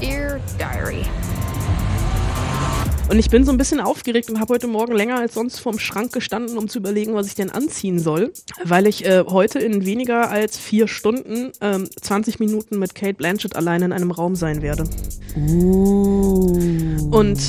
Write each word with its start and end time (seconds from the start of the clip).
Dear 0.00 0.38
Diary. 0.58 1.02
Und 3.10 3.18
ich 3.18 3.30
bin 3.30 3.44
so 3.44 3.50
ein 3.50 3.58
bisschen 3.58 3.80
aufgeregt 3.80 4.30
und 4.30 4.38
habe 4.38 4.54
heute 4.54 4.68
Morgen 4.68 4.92
länger 4.92 5.16
als 5.16 5.34
sonst 5.34 5.58
vorm 5.58 5.80
Schrank 5.80 6.12
gestanden, 6.12 6.56
um 6.56 6.68
zu 6.68 6.78
überlegen, 6.78 7.14
was 7.14 7.26
ich 7.26 7.34
denn 7.34 7.50
anziehen 7.50 7.98
soll, 7.98 8.32
weil 8.62 8.86
ich 8.86 9.04
äh, 9.04 9.24
heute 9.26 9.58
in 9.58 9.84
weniger 9.84 10.30
als 10.30 10.56
vier 10.56 10.86
Stunden 10.86 11.50
ähm, 11.60 11.88
20 12.00 12.38
Minuten 12.38 12.78
mit 12.78 12.94
Kate 12.94 13.14
Blanchett 13.14 13.56
allein 13.56 13.82
in 13.82 13.92
einem 13.92 14.12
Raum 14.12 14.36
sein 14.36 14.62
werde. 14.62 14.84
Uh. 15.36 17.08
Und 17.10 17.40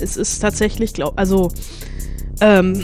es 0.00 0.16
ist 0.16 0.38
tatsächlich, 0.38 0.94
glaub, 0.94 1.18
also 1.18 1.52
ähm, 2.40 2.82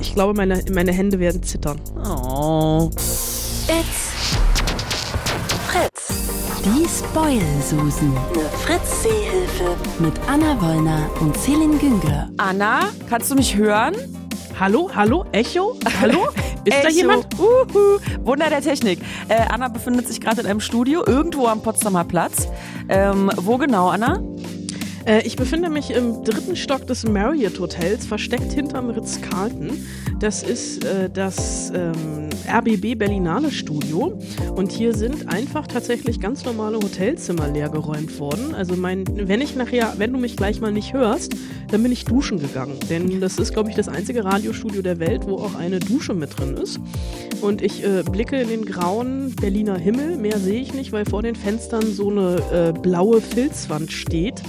ich 0.00 0.14
glaube, 0.14 0.34
meine, 0.34 0.64
meine 0.72 0.92
Hände 0.92 1.18
werden 1.18 1.42
zittern. 1.42 1.80
Oh. 1.96 2.90
It's 2.92 3.64
Fritz. 3.66 4.03
Die 6.64 6.86
Spoil-Susen. 6.88 8.10
Eine 8.32 8.48
Fritz-Seehilfe. 8.64 9.76
Mit 9.98 10.14
Anna 10.26 10.58
Wollner 10.62 11.10
und 11.20 11.36
Celine 11.36 11.76
Günger. 11.76 12.30
Anna, 12.38 12.80
kannst 13.08 13.30
du 13.30 13.34
mich 13.34 13.54
hören? 13.54 13.94
Hallo, 14.58 14.90
hallo, 14.94 15.26
Echo, 15.32 15.76
hallo? 16.00 16.28
Ist 16.64 16.72
da 16.82 16.88
Echo. 16.88 16.96
jemand? 16.96 17.26
Uhu. 17.38 17.98
Wunder 18.24 18.48
der 18.48 18.62
Technik. 18.62 19.00
Äh, 19.28 19.42
Anna 19.50 19.68
befindet 19.68 20.08
sich 20.08 20.22
gerade 20.22 20.40
in 20.40 20.46
einem 20.46 20.60
Studio 20.60 21.04
irgendwo 21.06 21.48
am 21.48 21.60
Potsdamer 21.60 22.04
Platz. 22.04 22.48
Ähm, 22.88 23.30
wo 23.36 23.58
genau, 23.58 23.88
Anna? 23.88 24.22
Äh, 25.06 25.26
ich 25.26 25.36
befinde 25.36 25.68
mich 25.68 25.90
im 25.90 26.24
dritten 26.24 26.56
Stock 26.56 26.86
des 26.86 27.06
Marriott 27.06 27.58
Hotels, 27.60 28.06
versteckt 28.06 28.52
hinterm 28.52 28.90
Ritz-Carlton. 28.90 29.72
Das 30.18 30.42
ist 30.42 30.84
äh, 30.84 31.10
das 31.10 31.70
ähm, 31.74 32.30
RBB 32.48 32.98
Berlinale 32.98 33.50
Studio. 33.50 34.18
Und 34.54 34.72
hier 34.72 34.94
sind 34.94 35.28
einfach 35.28 35.66
tatsächlich 35.66 36.20
ganz 36.20 36.44
normale 36.44 36.76
Hotelzimmer 36.76 37.48
leergeräumt 37.48 38.18
worden. 38.18 38.54
Also 38.54 38.76
mein, 38.76 39.04
wenn 39.28 39.40
ich 39.40 39.56
nachher, 39.56 39.94
wenn 39.98 40.12
du 40.12 40.18
mich 40.18 40.36
gleich 40.36 40.60
mal 40.60 40.72
nicht 40.72 40.94
hörst, 40.94 41.34
dann 41.70 41.82
bin 41.82 41.92
ich 41.92 42.04
duschen 42.04 42.38
gegangen. 42.38 42.78
Denn 42.88 43.20
das 43.20 43.38
ist, 43.38 43.52
glaube 43.52 43.68
ich, 43.68 43.76
das 43.76 43.88
einzige 43.88 44.24
Radiostudio 44.24 44.80
der 44.80 44.98
Welt, 45.00 45.26
wo 45.26 45.36
auch 45.36 45.54
eine 45.56 45.80
Dusche 45.80 46.14
mit 46.14 46.38
drin 46.38 46.56
ist. 46.56 46.80
Und 47.42 47.60
ich 47.60 47.84
äh, 47.84 48.02
blicke 48.10 48.40
in 48.40 48.48
den 48.48 48.64
grauen 48.64 49.34
Berliner 49.36 49.76
Himmel. 49.76 50.16
Mehr 50.16 50.38
sehe 50.38 50.60
ich 50.60 50.72
nicht, 50.72 50.92
weil 50.92 51.04
vor 51.04 51.22
den 51.22 51.34
Fenstern 51.34 51.92
so 51.92 52.10
eine 52.10 52.36
äh, 52.52 52.80
blaue 52.80 53.20
Filzwand 53.20 53.92
steht 53.92 54.42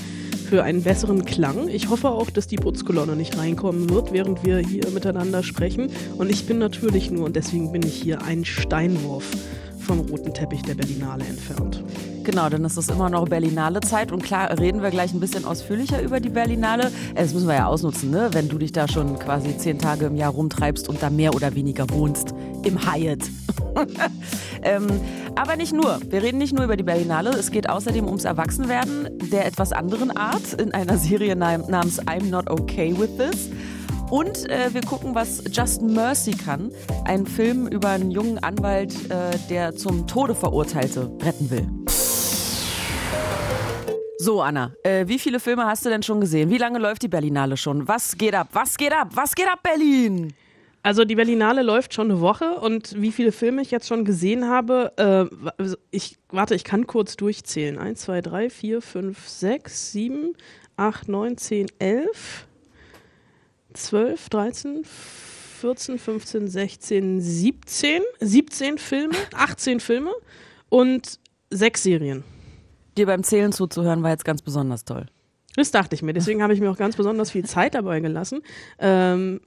für 0.46 0.64
einen 0.64 0.84
besseren 0.84 1.26
Klang. 1.26 1.68
Ich 1.68 1.90
hoffe 1.90 2.10
auch, 2.10 2.30
dass 2.30 2.48
die 2.48 2.56
Putzkolonne 2.56 3.16
nicht 3.16 3.38
reinkommen 3.38 3.90
wird, 3.90 4.14
während 4.14 4.46
wir 4.46 4.60
hier 4.60 4.88
miteinander 4.92 5.44
sprechen. 5.44 5.90
Und 6.18 6.32
ich 6.32 6.46
bin 6.46 6.60
natürlich 6.60 7.12
nur, 7.12 7.26
und 7.26 7.36
deswegen 7.36 7.72
bin 7.72 7.82
ich 7.84 7.96
hier, 7.96 8.22
ein 8.22 8.46
Steinwurf 8.46 9.26
vom 9.86 10.00
roten 10.02 10.34
Teppich 10.34 10.62
der 10.64 10.76
Berlinale 10.76 11.24
entfernt. 11.26 11.84
Genau, 12.24 12.50
dann 12.50 12.66
ist 12.66 12.76
es 12.76 12.90
immer 12.90 13.10
noch 13.10 13.28
Berlinale 13.28 13.82
Zeit 13.82 14.12
und 14.12 14.24
klar 14.24 14.50
reden 14.60 14.82
wir 14.82 14.90
gleich 14.90 15.14
ein 15.14 15.20
bisschen 15.20 15.46
ausführlicher 15.46 16.02
über 16.02 16.20
die 16.20 16.30
Berlinale. 16.30 16.92
Das 17.14 17.34
müssen 17.34 17.48
wir 17.48 17.56
ja 17.56 17.68
ausnutzen, 17.68 18.10
ne? 18.10 18.30
wenn 18.32 18.50
du 18.50 18.58
dich 18.58 18.72
da 18.72 18.88
schon 18.88 19.20
quasi 19.20 19.56
zehn 19.58 19.78
Tage 19.78 20.08
im 20.08 20.16
Jahr 20.16 20.32
rumtreibst 20.32 20.90
und 20.90 21.04
da 21.04 21.10
mehr 21.10 21.36
oder 21.36 21.54
weniger 21.54 21.88
wohnst 21.92 22.34
im 22.64 22.80
Hyatt. 22.92 23.20
ähm, 24.64 24.88
aber 25.36 25.56
nicht 25.56 25.74
nur. 25.74 26.00
Wir 26.10 26.24
reden 26.24 26.38
nicht 26.38 26.54
nur 26.54 26.64
über 26.64 26.78
die 26.78 26.84
Berlinale. 26.84 27.30
Es 27.32 27.52
geht 27.52 27.70
außerdem 27.70 28.06
ums 28.08 28.26
Erwachsenwerden 28.26 29.10
der 29.32 29.46
etwas 29.46 29.72
anderen 29.72 30.16
Art 30.16 30.54
in 30.54 30.74
einer 30.74 30.98
Serie 30.98 31.36
nam- 31.36 31.66
namens 31.70 32.02
I'm 32.02 32.30
Not 32.30 32.50
Okay 32.50 32.96
With 32.98 33.18
This. 33.18 33.50
Und 34.10 34.50
äh, 34.50 34.72
wir 34.74 34.82
gucken, 34.82 35.16
was 35.16 35.44
Just 35.52 35.82
Mercy 35.82 36.32
kann. 36.32 36.72
Ein 37.06 37.26
Film 37.26 37.68
über 37.68 37.90
einen 37.90 38.12
jungen 38.12 38.38
Anwalt, 38.38 38.94
äh, 39.10 39.38
der 39.50 39.76
zum 39.76 40.06
Tode 40.06 40.36
Verurteilte 40.36 41.12
retten 41.22 41.50
will. 41.50 41.68
So, 44.18 44.42
Anna, 44.42 44.74
äh, 44.84 45.08
wie 45.08 45.20
viele 45.20 45.40
Filme 45.40 45.66
hast 45.66 45.86
du 45.86 45.90
denn 45.90 46.04
schon 46.04 46.22
gesehen? 46.22 46.50
Wie 46.50 46.58
lange 46.58 46.80
läuft 46.80 47.02
die 47.02 47.08
Berlinale 47.08 47.58
schon? 47.58 47.88
Was 47.88 48.18
geht 48.18 48.36
ab? 48.36 48.50
Was 48.54 48.78
geht 48.78 48.94
ab? 48.94 49.10
Was 49.14 49.34
geht 49.36 49.48
ab, 49.48 49.60
Berlin? 49.64 50.34
Also 50.84 51.04
die 51.04 51.16
Berlinale 51.16 51.64
läuft 51.64 51.96
schon 51.96 52.12
eine 52.12 52.22
Woche 52.22 52.60
und 52.60 53.02
wie 53.02 53.12
viele 53.12 53.32
Filme 53.32 53.64
ich 53.64 53.72
jetzt 53.72 53.88
schon 53.88 54.06
gesehen 54.06 54.48
habe, 54.48 54.94
äh, 54.98 55.52
also 55.58 55.78
ich 55.90 56.18
warte, 56.30 56.54
ich 56.54 56.64
kann 56.64 56.86
kurz 56.86 57.16
durchzählen. 57.18 57.80
1, 57.80 58.02
2, 58.02 58.22
3, 58.22 58.50
4, 58.52 58.82
5, 58.84 59.28
6, 59.28 59.92
7, 59.94 60.34
8, 60.78 61.10
9, 61.10 61.38
10, 61.38 61.68
11, 61.80 62.48
12, 63.76 64.30
13, 64.30 64.84
14, 65.62 66.00
15, 66.00 66.48
16, 66.48 67.22
17, 67.22 68.02
17 68.20 68.78
Filme, 68.78 69.14
18 69.34 69.80
Filme 69.80 70.12
und 70.70 71.20
sechs 71.50 71.84
Serien. 71.84 72.24
Dir 72.98 73.06
beim 73.06 73.24
Zählen 73.24 73.52
zuzuhören 73.52 74.04
war 74.04 74.12
jetzt 74.12 74.26
ganz 74.26 74.42
besonders 74.42 74.86
toll. 74.86 75.08
Das 75.56 75.72
dachte 75.72 75.96
ich 75.96 76.02
mir. 76.02 76.14
Deswegen 76.14 76.44
habe 76.44 76.54
ich 76.54 76.60
mir 76.60 76.70
auch 76.70 76.78
ganz 76.78 76.96
besonders 76.96 77.32
viel 77.32 77.46
Zeit 77.46 77.76
dabei 77.76 78.00
gelassen, 78.00 78.42
ähm, 78.80 79.42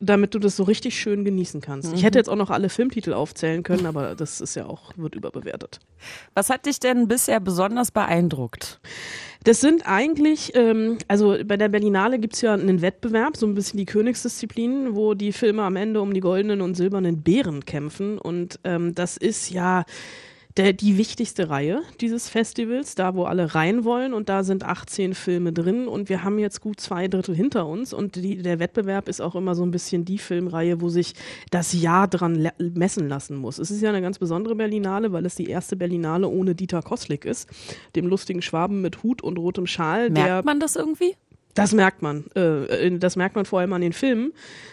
damit 0.00 0.34
du 0.34 0.38
das 0.38 0.56
so 0.56 0.64
richtig 0.64 0.98
schön 0.98 1.24
genießen 1.24 1.60
kannst. 1.60 1.92
Ich 1.94 2.02
hätte 2.02 2.18
jetzt 2.18 2.28
auch 2.28 2.36
noch 2.36 2.50
alle 2.50 2.68
Filmtitel 2.68 3.12
aufzählen 3.12 3.62
können, 3.62 3.86
aber 3.86 4.14
das 4.14 4.40
ist 4.40 4.54
ja 4.56 4.66
auch, 4.66 4.92
wird 4.96 5.14
überbewertet. 5.14 5.80
Was 6.34 6.50
hat 6.50 6.66
dich 6.66 6.80
denn 6.80 7.08
bisher 7.08 7.40
besonders 7.40 7.90
beeindruckt? 7.90 8.80
Das 9.44 9.60
sind 9.60 9.86
eigentlich, 9.86 10.52
ähm, 10.54 10.96
also 11.06 11.36
bei 11.44 11.58
der 11.58 11.68
Berlinale 11.68 12.18
gibt's 12.18 12.40
ja 12.40 12.54
einen 12.54 12.80
Wettbewerb, 12.80 13.36
so 13.36 13.46
ein 13.46 13.54
bisschen 13.54 13.76
die 13.76 13.84
Königsdisziplin, 13.84 14.94
wo 14.94 15.12
die 15.12 15.32
Filme 15.32 15.62
am 15.62 15.76
Ende 15.76 16.00
um 16.00 16.14
die 16.14 16.20
goldenen 16.20 16.62
und 16.62 16.76
silbernen 16.76 17.22
Bären 17.22 17.66
kämpfen. 17.66 18.16
Und 18.18 18.58
ähm, 18.64 18.94
das 18.94 19.18
ist 19.18 19.50
ja 19.50 19.84
der, 20.56 20.72
die 20.72 20.96
wichtigste 20.98 21.50
Reihe 21.50 21.82
dieses 22.00 22.28
Festivals, 22.28 22.94
da 22.94 23.14
wo 23.16 23.24
alle 23.24 23.54
rein 23.56 23.84
wollen 23.84 24.14
und 24.14 24.28
da 24.28 24.44
sind 24.44 24.64
18 24.64 25.14
Filme 25.14 25.52
drin 25.52 25.88
und 25.88 26.08
wir 26.08 26.22
haben 26.22 26.38
jetzt 26.38 26.60
gut 26.60 26.80
zwei 26.80 27.08
Drittel 27.08 27.34
hinter 27.34 27.66
uns 27.66 27.92
und 27.92 28.14
die, 28.14 28.40
der 28.40 28.60
Wettbewerb 28.60 29.08
ist 29.08 29.20
auch 29.20 29.34
immer 29.34 29.56
so 29.56 29.64
ein 29.64 29.72
bisschen 29.72 30.04
die 30.04 30.18
Filmreihe, 30.18 30.80
wo 30.80 30.88
sich 30.88 31.14
das 31.50 31.72
Jahr 31.72 32.06
dran 32.06 32.50
messen 32.58 33.08
lassen 33.08 33.36
muss. 33.36 33.58
Es 33.58 33.72
ist 33.72 33.82
ja 33.82 33.88
eine 33.88 34.00
ganz 34.00 34.20
besondere 34.20 34.54
Berlinale, 34.54 35.12
weil 35.12 35.26
es 35.26 35.34
die 35.34 35.48
erste 35.48 35.76
Berlinale 35.76 36.28
ohne 36.28 36.54
Dieter 36.54 36.82
Koslik 36.82 37.24
ist, 37.24 37.48
dem 37.96 38.06
lustigen 38.06 38.40
Schwaben 38.40 38.80
mit 38.80 39.02
Hut 39.02 39.22
und 39.22 39.38
rotem 39.38 39.66
Schal, 39.66 40.10
Merkt 40.10 40.46
man 40.46 40.60
das 40.60 40.76
irgendwie? 40.76 41.16
Das 41.54 41.72
merkt 41.72 42.02
man. 42.02 42.24
Äh, 42.34 42.98
das 42.98 43.16
merkt 43.16 43.36
man 43.36 43.44
vor 43.44 43.60
allem 43.60 43.72
an 43.72 43.80
den 43.80 43.92
Filmen, 43.92 44.32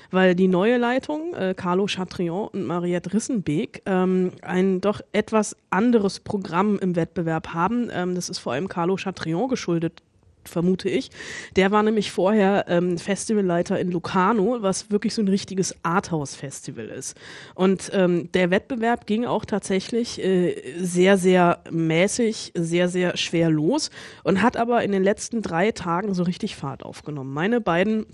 weil 0.10 0.36
die 0.36 0.48
neue 0.48 0.78
Leitung, 0.78 1.34
äh, 1.34 1.54
Carlo 1.56 1.86
Chatrion 1.88 2.50
und 2.50 2.66
Mariette 2.66 3.14
Rissenbeek, 3.14 3.84
ähm, 3.86 4.32
ein 4.42 4.82
doch 4.82 5.02
etwas 5.12 5.56
anderes 5.70 6.20
Programm 6.20 6.80
im 6.80 6.96
Wettbewerb 6.96 7.54
haben. 7.54 7.90
Ähm, 7.94 8.16
das 8.16 8.30
ist 8.30 8.40
vor 8.40 8.54
allem 8.54 8.68
Carlo 8.68 8.98
Chatrion 8.98 9.48
geschuldet 9.48 10.02
vermute 10.46 10.90
ich. 10.90 11.12
Der 11.56 11.72
war 11.72 11.84
nämlich 11.84 12.12
vorher 12.12 12.66
ähm, 12.68 12.98
Festivalleiter 12.98 13.80
in 13.80 13.92
Locarno, 13.92 14.58
was 14.62 14.92
wirklich 14.92 15.14
so 15.14 15.22
ein 15.22 15.28
richtiges 15.28 15.76
Arthouse-Festival 15.84 16.86
ist. 16.86 17.18
Und 17.56 17.92
ähm, 17.94 18.32
der 18.34 18.52
Wettbewerb 18.52 19.06
ging 19.06 19.26
auch 19.26 19.46
tatsächlich 19.46 20.24
äh, 20.24 20.56
sehr, 20.78 21.18
sehr 21.18 21.60
mäßig, 21.70 22.52
sehr, 22.56 22.90
sehr 22.90 23.18
schwer 23.18 23.50
los 23.50 23.90
und 24.24 24.42
hat 24.42 24.58
aber 24.58 24.84
in 24.84 24.92
den 24.92 25.04
letzten 25.04 25.42
drei 25.42 25.72
Tagen 25.72 26.14
so 26.14 26.24
richtig 26.24 26.56
Fahrt 26.56 26.84
aufgenommen. 26.84 27.34
Meine 27.34 27.62
beiden 27.62 28.06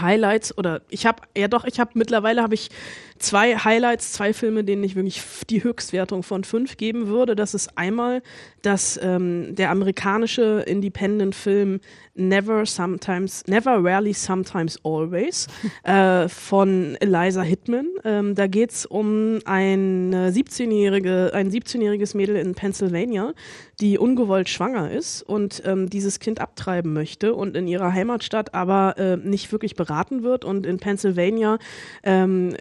Highlights 0.00 0.56
oder 0.56 0.82
ich 0.88 1.06
habe 1.06 1.22
ja 1.36 1.48
doch, 1.48 1.64
ich 1.64 1.80
habe 1.80 1.90
mittlerweile 1.94 2.42
habe 2.42 2.54
ich 2.54 2.70
zwei 3.20 3.56
Highlights, 3.56 4.12
zwei 4.12 4.32
Filme, 4.32 4.64
denen 4.64 4.82
ich 4.82 4.96
wirklich 4.96 5.22
die 5.48 5.62
Höchstwertung 5.62 6.22
von 6.22 6.44
fünf 6.44 6.76
geben 6.76 7.06
würde. 7.06 7.36
Das 7.36 7.54
ist 7.54 7.76
einmal 7.78 8.22
dass 8.62 8.98
ähm, 9.02 9.54
der 9.54 9.70
amerikanische 9.70 10.64
Independent-Film 10.66 11.80
Never 12.14 12.66
Sometimes, 12.66 13.44
Never 13.46 13.82
Rarely 13.82 14.12
Sometimes 14.12 14.78
Always 14.84 15.46
äh, 15.84 16.28
von 16.28 16.96
Eliza 17.00 17.42
Hittman. 17.42 17.86
Ähm, 18.04 18.34
da 18.34 18.46
geht's 18.46 18.84
um 18.84 19.38
eine 19.44 20.30
17-jährige, 20.30 21.30
ein 21.32 21.50
17-jähriges 21.50 22.16
Mädel 22.16 22.36
in 22.36 22.54
Pennsylvania, 22.54 23.32
die 23.80 23.96
ungewollt 23.96 24.48
schwanger 24.48 24.90
ist 24.90 25.22
und 25.22 25.62
ähm, 25.64 25.88
dieses 25.88 26.20
Kind 26.20 26.40
abtreiben 26.40 26.92
möchte 26.92 27.34
und 27.34 27.56
in 27.56 27.66
ihrer 27.66 27.92
Heimatstadt 27.92 28.52
aber 28.52 28.98
äh, 28.98 29.16
nicht 29.16 29.50
wirklich 29.52 29.74
beraten 29.76 30.22
wird 30.22 30.44
und 30.44 30.66
in 30.66 30.78
Pennsylvania 30.78 31.58
ähm, 32.02 32.54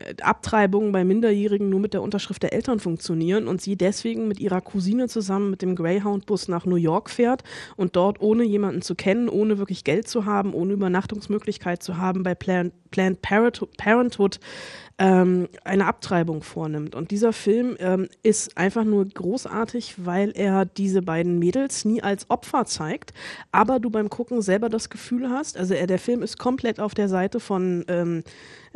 Abtreibungen 0.50 0.92
bei 0.92 1.04
Minderjährigen 1.04 1.70
nur 1.70 1.80
mit 1.80 1.94
der 1.94 2.02
Unterschrift 2.02 2.42
der 2.42 2.54
Eltern 2.54 2.80
funktionieren 2.80 3.48
und 3.48 3.62
sie 3.62 3.76
deswegen 3.76 4.28
mit 4.28 4.40
ihrer 4.40 4.62
Cousine 4.62 5.08
zusammen 5.08 5.52
mit 5.52 5.62
dem 5.62 5.76
Greyhound-Bus 5.76 6.48
nach 6.48 6.66
New 6.66 6.76
York 6.76 7.12
fährt 7.12 7.44
und 7.78 7.96
dort 7.96 8.20
ohne 8.20 8.44
jemanden 8.44 8.82
zu 8.82 8.96
kennen, 8.96 9.30
ohne 9.30 9.60
wirklich 9.60 9.84
Geld 9.84 10.08
zu 10.08 10.26
haben, 10.26 10.56
ohne 10.56 10.74
Übernachtungsmöglichkeit 10.74 11.84
zu 11.84 11.98
haben, 11.98 12.24
bei 12.24 12.34
Planned, 12.34 12.74
Planned 12.92 13.22
Parenthood, 13.22 14.40
ähm, 15.00 15.48
eine 15.64 15.86
Abtreibung 15.86 16.44
vornimmt. 16.44 16.94
Und 16.94 17.12
dieser 17.12 17.32
Film 17.32 17.78
ähm, 17.80 18.10
ist 18.22 18.58
einfach 18.58 18.84
nur 18.84 19.06
großartig, 19.06 19.96
weil 20.06 20.32
er 20.32 20.66
diese 20.66 21.02
beiden 21.02 21.40
Mädels 21.40 21.86
nie 21.86 22.04
als 22.04 22.30
Opfer 22.30 22.66
zeigt, 22.66 23.14
aber 23.54 23.80
du 23.80 23.90
beim 23.90 24.10
Gucken 24.10 24.42
selber 24.42 24.68
das 24.68 24.90
Gefühl 24.90 25.30
hast, 25.30 25.58
also 25.58 25.74
er, 25.74 25.88
der 25.88 26.00
Film 26.00 26.22
ist 26.22 26.38
komplett 26.38 26.82
auf 26.82 26.94
der 26.94 27.08
Seite 27.08 27.40
von, 27.40 27.86
ähm, 27.88 28.24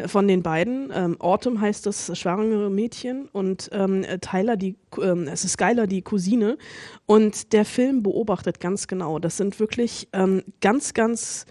von 0.06 0.28
den 0.30 0.44
beiden. 0.44 0.92
Ähm, 0.94 1.20
Autumn 1.20 1.60
heißt 1.60 1.86
das 1.86 2.18
schwangere 2.18 2.72
Mädchen 2.72 3.28
und 3.34 3.70
ähm, 3.74 4.06
Tyler 4.22 4.56
die, 4.56 4.78
ähm, 5.02 5.28
es 5.28 5.44
ist 5.44 5.54
Skylar 5.54 5.88
die 5.88 6.04
Cousine 6.04 6.58
und 7.06 7.52
der 7.52 7.66
Film 7.66 8.02
beobachtet 8.02 8.62
ganz 8.62 8.88
genau. 8.88 9.20
Das 9.20 9.36
sind 9.36 9.60
wirklich 9.60 10.08
ähm, 10.14 10.44
ganz, 10.62 10.94
ganz 10.94 11.46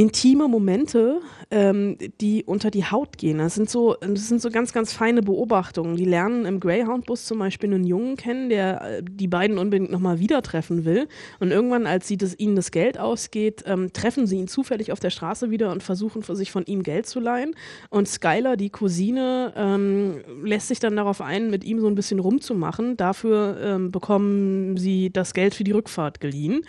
intime 0.00 0.48
Momente, 0.48 1.20
ähm, 1.50 1.98
die 2.22 2.44
unter 2.44 2.70
die 2.70 2.86
Haut 2.86 3.18
gehen. 3.18 3.36
Das 3.36 3.54
sind 3.54 3.68
so, 3.68 3.96
das 4.00 4.28
sind 4.28 4.40
so 4.40 4.48
ganz, 4.48 4.72
ganz 4.72 4.94
feine 4.94 5.20
Beobachtungen. 5.20 5.96
Die 5.96 6.06
lernen 6.06 6.46
im 6.46 6.58
Greyhound-Bus 6.58 7.26
zum 7.26 7.38
Beispiel 7.38 7.74
einen 7.74 7.84
Jungen 7.84 8.16
kennen, 8.16 8.48
der 8.48 8.80
äh, 8.80 9.02
die 9.02 9.28
beiden 9.28 9.58
unbedingt 9.58 9.90
nochmal 9.90 10.18
wieder 10.18 10.40
treffen 10.40 10.86
will. 10.86 11.06
Und 11.38 11.50
irgendwann, 11.50 11.86
als 11.86 12.08
sie 12.08 12.16
das, 12.16 12.38
ihnen 12.38 12.56
das 12.56 12.70
Geld 12.70 12.98
ausgeht, 12.98 13.64
ähm, 13.66 13.92
treffen 13.92 14.26
sie 14.26 14.38
ihn 14.38 14.48
zufällig 14.48 14.90
auf 14.90 15.00
der 15.00 15.10
Straße 15.10 15.50
wieder 15.50 15.70
und 15.70 15.82
versuchen, 15.82 16.22
sich 16.34 16.50
von 16.50 16.64
ihm 16.64 16.82
Geld 16.82 17.06
zu 17.06 17.20
leihen. 17.20 17.54
Und 17.90 18.08
Skylar, 18.08 18.56
die 18.56 18.70
Cousine, 18.70 19.52
ähm, 19.54 20.22
lässt 20.42 20.68
sich 20.68 20.80
dann 20.80 20.96
darauf 20.96 21.20
ein, 21.20 21.50
mit 21.50 21.62
ihm 21.62 21.78
so 21.78 21.88
ein 21.88 21.94
bisschen 21.94 22.20
rumzumachen. 22.20 22.96
Dafür 22.96 23.58
ähm, 23.62 23.90
bekommen 23.90 24.78
sie 24.78 25.10
das 25.10 25.34
Geld 25.34 25.54
für 25.54 25.64
die 25.64 25.72
Rückfahrt 25.72 26.20
geliehen. 26.20 26.62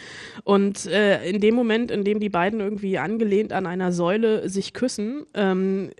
Und 0.44 0.86
äh, 0.88 1.30
in 1.30 1.40
dem 1.40 1.56
Moment, 1.56 1.92
in 1.92 2.04
dem 2.04 2.20
die 2.20 2.30
beiden 2.30 2.60
irgendwie 2.60 2.98
angehen, 2.98 3.21
angelehnt 3.22 3.54
an 3.54 3.68
einer 3.68 3.92
Säule 3.92 4.50
sich 4.50 4.74
küssen, 4.74 5.26
ähm, 5.36 5.92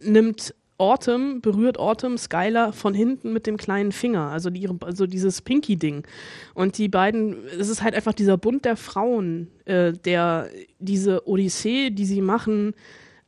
nimmt 0.00 0.54
Autumn, 0.76 1.40
berührt 1.40 1.78
Autumn 1.78 2.18
Skylar 2.18 2.72
von 2.72 2.94
hinten 2.94 3.32
mit 3.32 3.46
dem 3.46 3.56
kleinen 3.56 3.92
Finger, 3.92 4.30
also, 4.30 4.50
die, 4.50 4.68
also 4.80 5.06
dieses 5.06 5.40
Pinky-Ding. 5.40 6.04
Und 6.52 6.78
die 6.78 6.88
beiden, 6.88 7.44
es 7.58 7.68
ist 7.68 7.82
halt 7.82 7.94
einfach 7.94 8.12
dieser 8.12 8.36
Bund 8.36 8.64
der 8.64 8.76
Frauen, 8.76 9.52
äh, 9.66 9.92
der 9.92 10.48
diese 10.80 11.28
Odyssee, 11.28 11.90
die 11.90 12.06
sie 12.06 12.20
machen, 12.20 12.74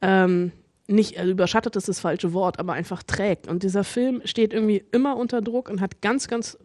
ähm, 0.02 0.50
nicht, 0.88 1.18
also 1.18 1.30
überschattet 1.30 1.76
ist 1.76 1.88
das 1.88 2.00
falsche 2.00 2.32
Wort, 2.32 2.58
aber 2.58 2.72
einfach 2.72 3.04
trägt. 3.04 3.46
Und 3.48 3.62
dieser 3.62 3.84
Film 3.84 4.22
steht 4.24 4.52
irgendwie 4.52 4.84
immer 4.90 5.16
unter 5.16 5.40
Druck 5.40 5.68
und 5.68 5.80
hat 5.80 6.00
ganz, 6.00 6.26
ganz 6.28 6.58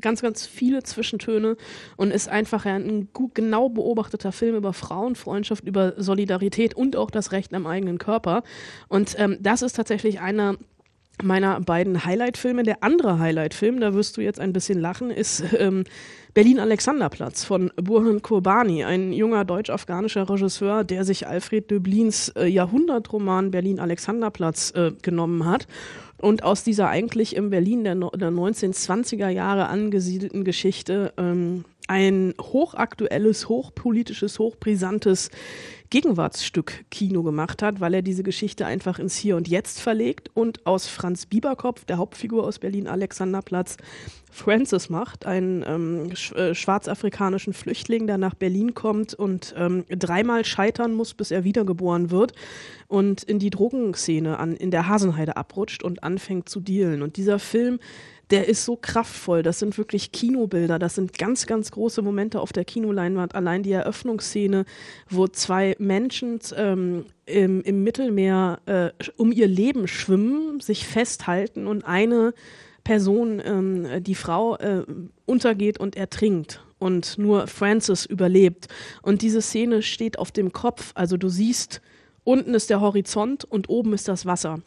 ganz, 0.00 0.22
ganz 0.22 0.46
viele 0.46 0.82
Zwischentöne 0.82 1.56
und 1.96 2.12
ist 2.12 2.28
einfach 2.28 2.64
ein 2.64 3.08
gut, 3.12 3.34
genau 3.34 3.68
beobachteter 3.68 4.32
Film 4.32 4.56
über 4.56 4.72
Frauenfreundschaft, 4.72 5.64
über 5.64 5.94
Solidarität 5.96 6.74
und 6.74 6.96
auch 6.96 7.10
das 7.10 7.32
Recht 7.32 7.52
am 7.54 7.66
eigenen 7.66 7.98
Körper. 7.98 8.42
Und 8.88 9.16
ähm, 9.18 9.38
das 9.40 9.62
ist 9.62 9.74
tatsächlich 9.74 10.20
einer 10.20 10.56
meiner 11.22 11.60
beiden 11.60 12.04
Highlight-Filme. 12.04 12.62
Der 12.62 12.82
andere 12.82 13.18
Highlight-Film, 13.18 13.80
da 13.80 13.94
wirst 13.94 14.16
du 14.16 14.20
jetzt 14.20 14.40
ein 14.40 14.52
bisschen 14.52 14.80
lachen, 14.80 15.10
ist 15.10 15.44
ähm, 15.58 15.84
Berlin-Alexanderplatz 16.34 17.44
von 17.44 17.70
Burhan 17.76 18.22
Kurbani, 18.22 18.84
ein 18.84 19.12
junger 19.12 19.44
deutsch-afghanischer 19.44 20.28
Regisseur, 20.28 20.84
der 20.84 21.04
sich 21.04 21.26
Alfred 21.26 21.70
Döblins 21.70 22.30
äh, 22.30 22.46
Jahrhundertroman 22.46 23.50
Berlin-Alexanderplatz 23.50 24.72
äh, 24.74 24.92
genommen 25.02 25.44
hat 25.44 25.66
und 26.22 26.44
aus 26.44 26.64
dieser 26.64 26.88
eigentlich 26.88 27.36
im 27.36 27.50
Berlin 27.50 27.84
der, 27.84 27.94
der 27.96 28.30
1920er 28.30 29.28
Jahre 29.28 29.66
angesiedelten 29.66 30.44
Geschichte 30.44 31.12
ähm, 31.18 31.64
ein 31.92 32.32
hochaktuelles, 32.40 33.50
hochpolitisches, 33.50 34.38
hochbrisantes 34.38 35.30
Gegenwartsstück 35.90 36.86
Kino 36.90 37.22
gemacht 37.22 37.60
hat, 37.60 37.80
weil 37.80 37.92
er 37.92 38.00
diese 38.00 38.22
Geschichte 38.22 38.64
einfach 38.64 38.98
ins 38.98 39.14
Hier 39.14 39.36
und 39.36 39.46
Jetzt 39.46 39.78
verlegt 39.78 40.30
und 40.32 40.66
aus 40.66 40.86
Franz 40.86 41.26
Bieberkopf, 41.26 41.84
der 41.84 41.98
Hauptfigur 41.98 42.44
aus 42.44 42.60
Berlin 42.60 42.88
Alexanderplatz, 42.88 43.76
Francis 44.30 44.88
macht, 44.88 45.26
einen 45.26 45.62
ähm, 45.68 46.16
sch 46.16 46.32
äh, 46.32 46.54
schwarzafrikanischen 46.54 47.52
Flüchtling, 47.52 48.06
der 48.06 48.16
nach 48.16 48.32
Berlin 48.32 48.72
kommt 48.72 49.12
und 49.12 49.54
ähm, 49.58 49.84
dreimal 49.90 50.46
scheitern 50.46 50.94
muss, 50.94 51.12
bis 51.12 51.30
er 51.30 51.44
wiedergeboren 51.44 52.10
wird 52.10 52.32
und 52.88 53.22
in 53.22 53.38
die 53.38 53.50
Drogenszene 53.50 54.38
an, 54.38 54.56
in 54.56 54.70
der 54.70 54.88
Hasenheide 54.88 55.36
abrutscht 55.36 55.82
und 55.82 56.02
anfängt 56.02 56.48
zu 56.48 56.60
dealen. 56.60 57.02
Und 57.02 57.18
dieser 57.18 57.38
Film 57.38 57.78
der 58.32 58.48
ist 58.48 58.64
so 58.64 58.76
kraftvoll. 58.76 59.42
Das 59.42 59.58
sind 59.58 59.76
wirklich 59.76 60.10
Kinobilder. 60.10 60.78
Das 60.78 60.94
sind 60.94 61.18
ganz, 61.18 61.46
ganz 61.46 61.70
große 61.70 62.00
Momente 62.00 62.40
auf 62.40 62.52
der 62.52 62.64
Kinoleinwand. 62.64 63.34
Allein 63.34 63.62
die 63.62 63.72
Eröffnungsszene, 63.72 64.64
wo 65.10 65.28
zwei 65.28 65.76
Menschen 65.78 66.40
ähm, 66.56 67.04
im, 67.26 67.60
im, 67.60 67.84
Mittelmeer 67.84 68.60
äh, 68.64 68.90
um 69.18 69.32
ihr 69.32 69.46
Leben 69.46 69.86
schwimmen, 69.86 70.60
sich 70.60 70.86
festhalten 70.86 71.66
und 71.66 71.84
eine 71.84 72.32
Person, 72.84 73.40
ähm, 73.44 74.02
die 74.02 74.14
Frau, 74.14 74.56
äh, 74.56 74.84
untergeht 75.26 75.78
und 75.78 75.94
ertrinkt 75.94 76.64
und 76.78 77.18
nur 77.18 77.46
Francis 77.48 78.06
überlebt. 78.06 78.68
Und 79.02 79.20
diese 79.20 79.42
Szene 79.42 79.82
steht 79.82 80.18
auf 80.18 80.32
dem 80.32 80.52
Kopf. 80.52 80.92
Also 80.94 81.18
du 81.18 81.28
siehst, 81.28 81.82
unten 82.24 82.54
ist 82.54 82.70
der 82.70 82.80
Horizont 82.80 83.44
und 83.44 83.68
oben 83.68 83.92
ist 83.92 84.08
das 84.08 84.24
Wasser. 84.24 84.62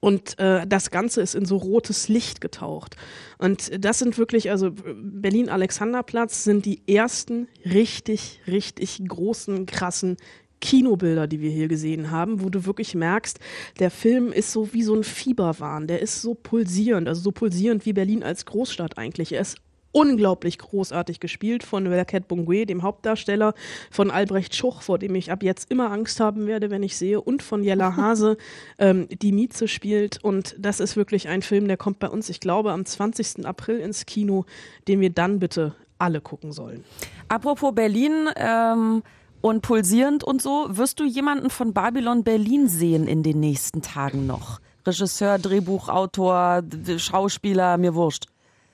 Und 0.00 0.38
äh, 0.38 0.66
das 0.66 0.90
Ganze 0.90 1.20
ist 1.22 1.34
in 1.34 1.44
so 1.44 1.56
rotes 1.56 2.08
Licht 2.08 2.40
getaucht. 2.40 2.96
Und 3.38 3.84
das 3.84 3.98
sind 3.98 4.18
wirklich, 4.18 4.50
also 4.50 4.70
Berlin-Alexanderplatz 4.72 6.44
sind 6.44 6.66
die 6.66 6.82
ersten 6.86 7.48
richtig, 7.64 8.40
richtig 8.46 9.00
großen, 9.06 9.66
krassen 9.66 10.16
Kinobilder, 10.60 11.26
die 11.26 11.40
wir 11.40 11.50
hier 11.50 11.68
gesehen 11.68 12.10
haben, 12.10 12.42
wo 12.42 12.50
du 12.50 12.66
wirklich 12.66 12.94
merkst, 12.94 13.38
der 13.78 13.90
Film 13.90 14.32
ist 14.32 14.52
so 14.52 14.72
wie 14.72 14.82
so 14.82 14.94
ein 14.94 15.04
Fieberwahn, 15.04 15.86
der 15.86 16.02
ist 16.02 16.20
so 16.20 16.34
pulsierend, 16.34 17.08
also 17.08 17.20
so 17.20 17.32
pulsierend 17.32 17.86
wie 17.86 17.92
Berlin 17.92 18.22
als 18.22 18.44
Großstadt 18.44 18.98
eigentlich. 18.98 19.32
Er 19.32 19.40
ist 19.40 19.58
unglaublich 19.92 20.58
großartig 20.58 21.20
gespielt 21.20 21.62
von 21.62 21.86
Verket 21.86 22.28
Bungwe, 22.28 22.66
dem 22.66 22.82
Hauptdarsteller, 22.82 23.54
von 23.90 24.10
Albrecht 24.10 24.54
Schuch, 24.54 24.82
vor 24.82 24.98
dem 24.98 25.14
ich 25.14 25.32
ab 25.32 25.42
jetzt 25.42 25.70
immer 25.70 25.90
Angst 25.90 26.20
haben 26.20 26.46
werde, 26.46 26.70
wenn 26.70 26.82
ich 26.82 26.96
sehe, 26.96 27.20
und 27.20 27.42
von 27.42 27.62
Jella 27.62 27.96
Hase, 27.96 28.36
ähm, 28.78 29.08
die 29.10 29.32
Mieze 29.32 29.68
spielt. 29.68 30.22
Und 30.22 30.54
das 30.58 30.80
ist 30.80 30.96
wirklich 30.96 31.28
ein 31.28 31.42
Film, 31.42 31.68
der 31.68 31.76
kommt 31.76 31.98
bei 31.98 32.08
uns, 32.08 32.28
ich 32.28 32.40
glaube, 32.40 32.72
am 32.72 32.84
20. 32.84 33.46
April 33.46 33.80
ins 33.80 34.06
Kino, 34.06 34.44
den 34.86 35.00
wir 35.00 35.10
dann 35.10 35.38
bitte 35.38 35.74
alle 35.98 36.20
gucken 36.20 36.52
sollen. 36.52 36.84
Apropos 37.28 37.74
Berlin, 37.74 38.28
ähm 38.36 39.02
und 39.40 39.62
pulsierend 39.62 40.24
und 40.24 40.42
so, 40.42 40.66
wirst 40.68 40.98
du 41.00 41.04
jemanden 41.04 41.50
von 41.50 41.72
Babylon 41.72 42.24
Berlin 42.24 42.68
sehen 42.68 43.06
in 43.06 43.22
den 43.22 43.40
nächsten 43.40 43.82
Tagen 43.82 44.26
noch? 44.26 44.60
Regisseur, 44.86 45.38
Drehbuchautor, 45.38 46.62
Schauspieler, 46.96 47.76
mir 47.78 47.94
wurscht. 47.94 48.26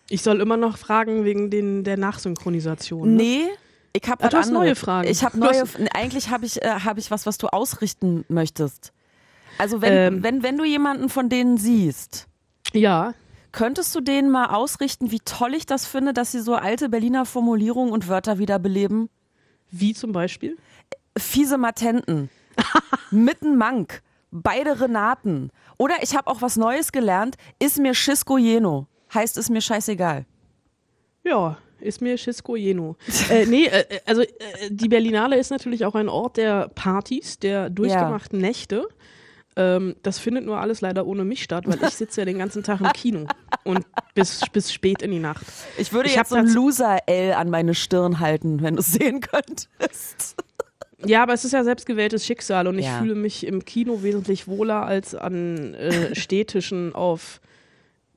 Ich 0.08 0.22
soll 0.22 0.40
immer 0.40 0.56
noch 0.56 0.76
fragen 0.76 1.24
wegen 1.24 1.50
den, 1.50 1.84
der 1.84 1.96
Nachsynchronisation. 1.96 3.16
Ne? 3.16 3.22
Nee. 3.22 3.46
Ich 3.96 4.10
habe 4.10 4.24
ah, 4.24 4.46
neue 4.46 4.74
Fragen. 4.74 5.08
Ich 5.08 5.22
habe 5.22 5.38
neue. 5.38 5.62
Eigentlich 5.94 6.28
habe 6.28 6.44
ich 6.44 6.60
äh, 6.62 6.68
habe 6.68 6.98
ich 6.98 7.12
was, 7.12 7.26
was 7.26 7.38
du 7.38 7.46
ausrichten 7.46 8.24
möchtest. 8.28 8.92
Also 9.56 9.82
wenn 9.82 9.92
ähm, 9.92 10.22
wenn 10.24 10.42
wenn 10.42 10.58
du 10.58 10.64
jemanden 10.64 11.08
von 11.08 11.28
denen 11.28 11.58
siehst, 11.58 12.26
ja, 12.72 13.14
könntest 13.52 13.94
du 13.94 14.00
denen 14.00 14.32
mal 14.32 14.46
ausrichten, 14.46 15.12
wie 15.12 15.20
toll 15.20 15.54
ich 15.54 15.64
das 15.64 15.86
finde, 15.86 16.12
dass 16.12 16.32
sie 16.32 16.40
so 16.40 16.56
alte 16.56 16.88
Berliner 16.88 17.24
Formulierungen 17.24 17.92
und 17.92 18.08
Wörter 18.08 18.40
wiederbeleben? 18.40 19.10
Wie 19.70 19.94
zum 19.94 20.10
Beispiel? 20.10 20.56
Fiese 21.16 21.56
Matenten, 21.56 22.30
mitten 23.12 23.56
Mank, 23.56 24.02
beide 24.32 24.80
Renaten. 24.80 25.50
Oder 25.78 26.02
ich 26.02 26.16
habe 26.16 26.28
auch 26.28 26.42
was 26.42 26.56
Neues 26.56 26.90
gelernt. 26.90 27.36
Ist 27.60 27.78
mir 27.78 27.94
Schisco 27.94 28.38
Jeno 28.38 28.88
heißt 29.14 29.38
es 29.38 29.50
mir 29.50 29.60
scheißegal. 29.60 30.26
Ja, 31.22 31.56
ist 31.80 32.00
mir 32.00 32.16
Schisco 32.18 32.56
Jeno. 32.56 32.96
äh, 33.30 33.46
nee, 33.46 33.66
äh, 33.66 33.80
äh, 33.88 34.00
also 34.06 34.22
äh, 34.22 34.26
die 34.70 34.88
Berlinale 34.88 35.36
ist 35.36 35.50
natürlich 35.50 35.84
auch 35.84 35.94
ein 35.94 36.08
Ort 36.08 36.36
der 36.36 36.68
Partys, 36.68 37.38
der 37.38 37.70
durchgemachten 37.70 38.40
ja. 38.40 38.46
Nächte. 38.46 38.88
Ähm, 39.56 39.94
das 40.02 40.18
findet 40.18 40.44
nur 40.44 40.58
alles 40.58 40.80
leider 40.80 41.06
ohne 41.06 41.24
mich 41.24 41.42
statt, 41.42 41.64
weil 41.66 41.78
ich 41.82 41.94
sitze 41.94 42.22
ja 42.22 42.24
den 42.24 42.38
ganzen 42.38 42.62
Tag 42.62 42.80
im 42.80 42.92
Kino 42.92 43.26
und 43.62 43.86
bis, 44.14 44.40
bis 44.52 44.72
spät 44.72 45.02
in 45.02 45.12
die 45.12 45.20
Nacht. 45.20 45.44
Ich 45.78 45.92
würde 45.92 46.08
ich 46.08 46.16
jetzt 46.16 46.30
so 46.30 46.36
ein 46.36 46.48
Loser-L 46.48 47.34
an 47.34 47.50
meine 47.50 47.74
Stirn 47.74 48.18
halten, 48.18 48.62
wenn 48.62 48.74
du 48.74 48.80
es 48.80 48.92
sehen 48.92 49.20
könntest. 49.20 50.36
Ja, 51.06 51.22
aber 51.22 51.34
es 51.34 51.44
ist 51.44 51.52
ja 51.52 51.62
selbstgewähltes 51.62 52.26
Schicksal 52.26 52.66
und 52.66 52.78
ich 52.78 52.86
ja. 52.86 52.98
fühle 52.98 53.14
mich 53.14 53.46
im 53.46 53.64
Kino 53.64 54.02
wesentlich 54.02 54.48
wohler 54.48 54.86
als 54.86 55.14
an 55.14 55.74
äh, 55.74 56.14
Städtischen 56.14 56.94
auf 56.94 57.40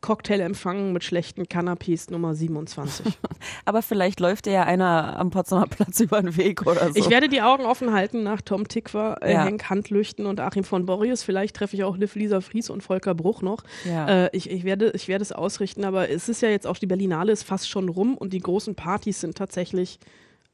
Cocktailempfang 0.01 0.93
mit 0.93 1.03
schlechten 1.03 1.43
Canapés 1.43 2.11
Nummer 2.11 2.35
27. 2.35 3.05
Aber 3.65 3.81
vielleicht 3.81 4.19
läuft 4.19 4.45
ja 4.47 4.63
einer 4.63 5.17
am 5.17 5.31
Potsdamer 5.31 5.67
Platz 5.67 5.99
über 5.99 6.21
den 6.21 6.37
Weg 6.37 6.65
oder 6.67 6.87
so. 6.87 6.95
Ich 6.95 7.09
werde 7.09 7.29
die 7.29 7.41
Augen 7.41 7.65
offen 7.65 7.93
halten 7.93 8.23
nach 8.23 8.41
Tom 8.41 8.67
Tickwer, 8.67 9.17
äh, 9.21 9.33
ja. 9.33 9.45
Henk 9.45 9.69
Handlüchten 9.69 10.25
und 10.25 10.39
Achim 10.39 10.63
von 10.63 10.85
Borries. 10.85 11.23
Vielleicht 11.23 11.55
treffe 11.55 11.75
ich 11.75 11.83
auch 11.83 11.97
Liv 11.97 12.15
Lisa 12.15 12.41
Fries 12.41 12.69
und 12.69 12.83
Volker 12.83 13.15
Bruch 13.15 13.41
noch. 13.41 13.63
Ja. 13.85 14.25
Äh, 14.25 14.29
ich, 14.33 14.49
ich, 14.49 14.63
werde, 14.63 14.91
ich 14.91 15.07
werde 15.07 15.23
es 15.23 15.31
ausrichten, 15.31 15.83
aber 15.83 16.09
es 16.09 16.29
ist 16.29 16.41
ja 16.41 16.49
jetzt 16.49 16.67
auch 16.67 16.77
die 16.77 16.87
Berlinale 16.87 17.31
ist 17.31 17.43
fast 17.43 17.69
schon 17.69 17.89
rum 17.89 18.15
und 18.15 18.33
die 18.33 18.39
großen 18.39 18.75
Partys 18.75 19.21
sind 19.21 19.35
tatsächlich, 19.35 19.99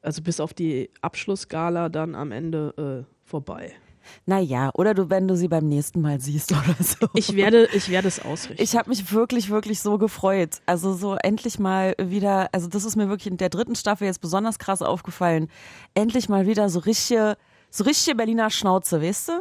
also 0.00 0.22
bis 0.22 0.40
auf 0.40 0.54
die 0.54 0.90
Abschlussgala 1.02 1.90
dann 1.90 2.14
am 2.14 2.32
Ende 2.32 3.04
äh, 3.06 3.28
vorbei. 3.28 3.74
Naja, 4.26 4.70
oder 4.74 4.94
du, 4.94 5.10
wenn 5.10 5.28
du 5.28 5.36
sie 5.36 5.48
beim 5.48 5.68
nächsten 5.68 6.00
Mal 6.00 6.20
siehst 6.20 6.52
oder 6.52 6.76
so. 6.80 7.06
Ich 7.14 7.34
werde, 7.34 7.68
ich 7.72 7.88
werde 7.88 8.08
es 8.08 8.20
ausrichten. 8.24 8.62
Ich 8.62 8.76
habe 8.76 8.90
mich 8.90 9.12
wirklich, 9.12 9.50
wirklich 9.50 9.80
so 9.80 9.98
gefreut. 9.98 10.60
Also 10.66 10.94
so 10.94 11.16
endlich 11.16 11.58
mal 11.58 11.94
wieder, 11.98 12.48
also 12.52 12.68
das 12.68 12.84
ist 12.84 12.96
mir 12.96 13.08
wirklich 13.08 13.30
in 13.30 13.36
der 13.36 13.48
dritten 13.48 13.74
Staffel 13.74 14.06
jetzt 14.06 14.20
besonders 14.20 14.58
krass 14.58 14.82
aufgefallen. 14.82 15.48
Endlich 15.94 16.28
mal 16.28 16.46
wieder 16.46 16.68
so 16.68 16.80
richtige, 16.80 17.36
so 17.70 17.84
richtige 17.84 18.16
Berliner 18.16 18.50
Schnauze, 18.50 19.02
weißt 19.02 19.28
du? 19.28 19.32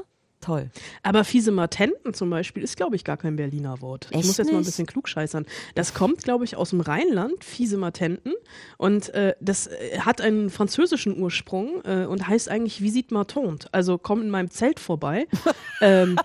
Toll. 0.44 0.70
Aber 1.04 1.24
Fiesematenten 1.24 2.14
zum 2.14 2.30
Beispiel 2.30 2.64
ist, 2.64 2.76
glaube 2.76 2.96
ich, 2.98 3.04
gar 3.06 3.16
kein 3.18 3.38
Berliner 3.38 3.80
Wort. 3.82 4.08
ich 4.12 4.18
Echt 4.18 4.28
muss 4.28 4.38
jetzt 4.38 4.48
mal 4.48 4.54
ein 4.54 4.58
nicht? 4.60 4.66
bisschen 4.68 4.86
klugscheißern. 4.88 5.46
Das 5.76 5.94
kommt, 5.94 6.24
glaube 6.24 6.44
ich, 6.44 6.58
aus 6.58 6.72
dem 6.72 6.82
Rheinland, 6.82 7.44
Fiesematenten. 7.44 8.34
Und 8.78 9.10
äh, 9.14 9.36
das 9.40 9.68
äh, 9.68 10.00
hat 10.00 10.20
einen 10.20 10.50
französischen 10.50 11.18
Ursprung 11.18 11.82
äh, 11.86 12.06
und 12.06 12.28
heißt 12.28 12.50
eigentlich 12.50 12.82
Visite 12.82 13.14
ma 13.14 13.24
tante. 13.24 13.68
Also 13.72 13.98
komm 13.98 14.22
in 14.22 14.30
meinem 14.30 14.50
Zelt 14.52 14.80
vorbei. 14.82 15.28
ähm, 15.82 16.18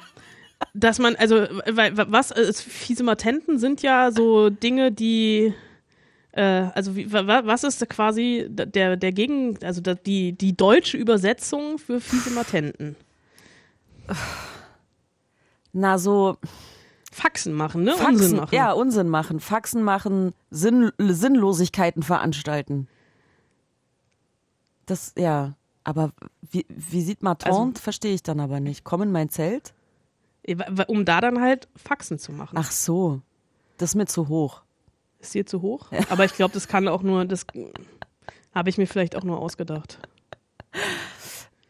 dass 0.75 0.99
man, 0.99 1.15
also, 1.15 1.47
weil, 1.71 1.97
was, 1.97 2.33
äh, 2.33 2.53
Fiesematenten 2.53 3.59
sind 3.61 3.83
ja 3.83 4.11
so 4.11 4.51
Dinge, 4.51 4.91
die 4.91 5.55
äh, 6.33 6.43
also 6.43 6.97
wie, 6.97 7.13
wa, 7.13 7.27
wa- 7.29 7.43
was 7.45 7.63
ist 7.63 7.89
quasi 7.89 8.47
der, 8.49 8.97
der 8.97 9.13
Gegen, 9.13 9.57
also 9.63 9.81
die, 9.81 10.33
die 10.33 10.57
deutsche 10.57 10.97
Übersetzung 10.97 11.79
für 11.79 12.01
Fiesematenten? 12.01 12.97
Na, 15.73 15.99
so 15.99 16.37
Faxen 17.13 17.53
machen, 17.53 17.85
ne? 17.85 17.93
Faxen, 17.95 18.15
Unsinn 18.15 18.37
machen. 18.37 18.55
ja, 18.55 18.73
Unsinn 18.73 19.09
machen, 19.09 19.41
Faxen 19.41 19.83
machen, 19.83 20.33
Sinn, 20.51 20.93
Sinnlosigkeiten 20.99 22.03
veranstalten. 22.03 22.89
Das, 24.87 25.13
ja, 25.19 25.55
aber 25.85 26.13
wie, 26.51 26.65
wie 26.69 27.03
sieht 27.03 27.23
man 27.23 27.37
Also- 27.43 27.73
verstehe 27.81 28.15
ich 28.15 28.23
dann 28.23 28.41
aber 28.41 28.61
nicht. 28.61 28.85
Komm 28.85 29.03
in 29.03 29.13
mein 29.13 29.29
Zelt? 29.29 29.75
Um 30.87 31.05
da 31.05 31.21
dann 31.21 31.41
halt 31.43 31.69
Faxen 31.77 32.19
zu 32.19 32.33
machen. 32.33 32.57
Ach 32.59 32.71
so, 32.71 33.21
das 33.77 33.91
ist 33.91 33.95
mir 33.97 34.07
zu 34.07 34.29
hoch. 34.29 34.63
Ist 35.19 35.35
dir 35.35 35.45
zu 35.45 35.61
hoch? 35.61 35.91
Aber 36.09 36.25
ich 36.25 36.33
glaube, 36.35 36.55
das 36.55 36.69
kann 36.69 36.89
auch 36.89 37.03
nur, 37.03 37.25
das 37.27 37.45
habe 38.55 38.71
ich 38.71 38.79
mir 38.79 38.87
vielleicht 38.87 39.17
auch 39.17 39.25
nur 39.25 39.39
ausgedacht. 39.41 39.99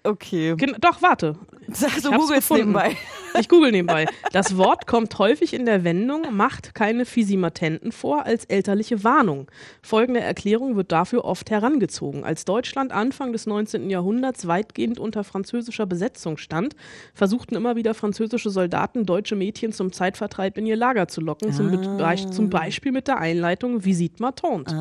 Okay. 0.09 0.55
Gen 0.57 0.75
doch, 0.81 1.03
warte. 1.03 1.37
Sag, 1.71 1.93
hab's 1.93 2.05
googelst 2.05 2.33
gefunden. 2.49 2.73
nebenbei. 2.73 2.97
Ich 3.39 3.49
google 3.51 3.71
nebenbei. 3.71 4.07
Das 4.33 4.57
Wort 4.57 4.87
kommt 4.87 5.19
häufig 5.19 5.53
in 5.53 5.67
der 5.67 5.85
Wendung, 5.85 6.35
macht 6.35 6.75
keine 6.75 7.05
Fisimatenten 7.05 7.93
vor, 7.93 8.25
als 8.25 8.47
elterliche 8.47 9.05
Warnung. 9.05 9.51
Folgende 9.83 10.21
Erklärung 10.21 10.77
wird 10.77 10.93
dafür 10.93 11.27
oft 11.27 11.51
herangezogen. 11.51 12.25
Als 12.25 12.47
Deutschland 12.47 12.91
Anfang 12.91 13.33
des 13.33 13.47
19. 13.47 13.91
Jahrhunderts 13.91 14.49
weitgehend 14.49 14.99
unter 14.99 15.25
französischer 15.25 15.85
Besetzung 15.85 16.39
stand, 16.39 16.75
versuchten 17.13 17.55
immer 17.55 17.77
wieder 17.77 17.93
französische 17.93 18.49
Soldaten 18.49 19.05
deutsche 19.05 19.37
Mädchen 19.37 19.73
zum 19.73 19.93
Zeitvertreib 19.93 20.57
in 20.57 20.65
ihr 20.65 20.77
Lager 20.77 21.07
zu 21.07 21.21
locken, 21.21 21.53
zum, 21.53 21.71
Be 21.71 22.31
zum 22.31 22.49
Beispiel 22.49 22.93
mit 22.93 23.09
der 23.09 23.19
Einleitung 23.19 23.85
Visite 23.85 24.23
ma 24.23 24.33
tante. 24.33 24.75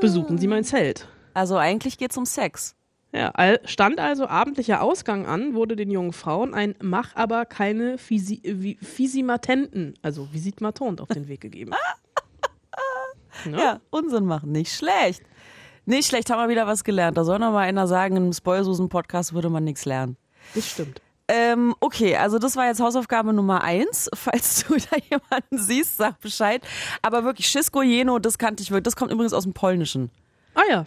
Besuchen 0.00 0.38
Sie 0.38 0.46
mein 0.46 0.62
Zelt. 0.62 1.08
Also 1.34 1.56
eigentlich 1.56 1.98
geht's 1.98 2.16
um 2.16 2.26
Sex. 2.26 2.76
Ja, 3.12 3.32
stand 3.66 4.00
also 4.00 4.26
abendlicher 4.26 4.80
Ausgang 4.80 5.26
an, 5.26 5.52
wurde 5.54 5.76
den 5.76 5.90
jungen 5.90 6.14
Frauen 6.14 6.54
ein 6.54 6.74
Mach 6.80 7.14
aber 7.14 7.44
keine 7.44 7.98
Fisi 7.98 8.76
Fisimatenten, 8.80 9.94
also 10.00 10.32
Visite 10.32 10.62
ma 10.62 10.72
tante, 10.72 11.02
auf 11.02 11.10
den 11.10 11.28
Weg 11.28 11.40
gegeben. 11.40 11.72
Ne? 13.46 13.58
Ja, 13.58 13.80
Unsinn 13.88 14.26
machen, 14.26 14.52
nicht 14.52 14.72
schlecht. 14.72 15.22
Nicht 15.86 16.06
schlecht, 16.06 16.30
haben 16.30 16.38
wir 16.38 16.48
wieder 16.50 16.66
was 16.66 16.84
gelernt. 16.84 17.16
Da 17.16 17.24
soll 17.24 17.38
noch 17.38 17.50
mal 17.50 17.60
einer 17.60 17.86
sagen, 17.86 18.16
im 18.16 18.32
Spoilsusen-Podcast 18.32 19.32
würde 19.32 19.48
man 19.48 19.64
nichts 19.64 19.84
lernen. 19.84 20.16
Das 20.54 20.68
stimmt. 20.68 21.00
Ähm, 21.28 21.74
okay, 21.80 22.16
also 22.16 22.38
das 22.38 22.56
war 22.56 22.66
jetzt 22.66 22.80
Hausaufgabe 22.80 23.32
Nummer 23.32 23.64
eins. 23.64 24.10
Falls 24.14 24.64
du 24.66 24.74
da 24.76 24.96
jemanden 25.10 25.58
siehst, 25.58 25.96
sag 25.96 26.20
Bescheid. 26.20 26.62
Aber 27.00 27.24
wirklich, 27.24 27.48
Schisko 27.48 27.82
Jeno, 27.82 28.18
das 28.18 28.38
kannte 28.38 28.62
ich 28.62 28.70
wirklich. 28.70 28.84
Das 28.84 28.96
kommt 28.96 29.10
übrigens 29.10 29.32
aus 29.32 29.44
dem 29.44 29.54
Polnischen. 29.54 30.10
Ah 30.54 30.62
ja, 30.68 30.84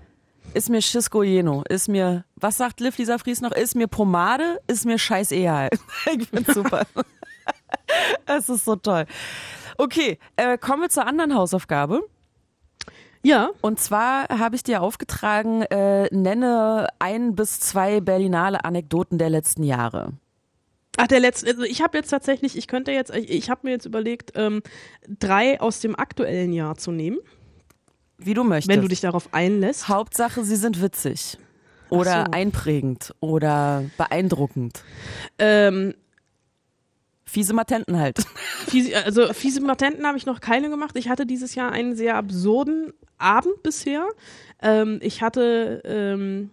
Ist 0.54 0.70
mir 0.70 0.82
Schisko 0.82 1.24
Jeno. 1.24 1.64
Ist 1.68 1.90
mir, 1.90 2.24
was 2.36 2.58
sagt 2.58 2.80
Liv 2.80 2.98
Lisa 2.98 3.18
Fries 3.18 3.42
noch? 3.42 3.52
Ist 3.52 3.76
mir 3.76 3.88
Pomade, 3.88 4.62
ist 4.68 4.86
mir 4.86 4.98
scheißegal. 4.98 5.70
ich 6.18 6.28
find's 6.30 6.54
super. 6.54 6.84
Es 8.26 8.50
ist 8.50 8.66
so 8.66 8.76
toll. 8.76 9.06
Okay, 9.78 10.18
äh, 10.36 10.58
kommen 10.58 10.82
wir 10.82 10.90
zur 10.90 11.06
anderen 11.06 11.36
Hausaufgabe. 11.36 12.02
ja, 13.22 13.52
Und 13.62 13.80
zwar 13.80 14.28
habe 14.30 14.56
ich 14.56 14.64
dir 14.64 14.82
aufgetragen, 14.82 15.62
äh, 15.64 16.08
nenne 16.14 16.88
ein 17.00 17.36
bis 17.36 17.60
zwei 17.60 18.02
Berlinale 18.02 18.66
Anekdoten 18.66 19.18
der 19.18 19.30
letzten 19.30 19.64
Jahre. 19.64 20.14
Ach, 20.98 21.08
der 21.08 21.20
letzte, 21.20 21.48
also 21.48 21.64
ich 21.64 21.82
habe 21.82 21.98
jetzt 21.98 22.10
tatsächlich, 22.10 22.58
ich 22.58 22.68
könnte 22.68 22.92
jetzt, 22.92 23.14
ich, 23.14 23.30
ich 23.30 23.50
habe 23.50 23.62
mir 23.64 23.72
jetzt 23.72 23.86
überlegt, 23.86 24.32
ähm, 24.36 24.62
drei 25.08 25.60
aus 25.62 25.80
dem 25.82 25.98
aktuellen 25.98 26.54
Jahr 26.54 26.76
zu 26.76 26.92
nehmen, 26.92 27.20
Wie 28.18 28.34
du 28.34 28.44
möchtest. 28.44 28.70
wenn 28.70 28.82
du 28.82 28.88
dich 28.88 29.02
darauf 29.02 29.34
einlässt. 29.34 29.88
Hauptsache, 29.88 30.44
sie 30.44 30.56
sind 30.56 30.82
witzig. 30.82 31.38
Oder 31.90 32.26
so. 32.26 32.32
einprägend 32.32 33.14
oder 33.20 33.86
beeindruckend. 33.98 34.84
Ähm, 35.38 35.94
Fiese 37.26 37.54
Matenten 37.54 38.00
halt. 38.00 38.20
Fiese, 38.68 39.04
also 39.04 39.34
fiese 39.34 39.62
Matenten 39.62 40.06
habe 40.08 40.18
ich 40.18 40.26
noch 40.26 40.40
keine 40.40 40.70
gemacht. 40.70 40.96
Ich 40.96 41.10
hatte 41.10 41.26
dieses 41.26 41.56
Jahr 41.56 41.72
einen 41.72 41.96
sehr 41.96 42.16
absurden 42.16 42.94
Abend 43.18 43.62
bisher. 43.62 44.08
Ähm, 44.62 45.00
ich 45.02 45.22
hatte 45.22 45.82
ähm, 45.86 46.52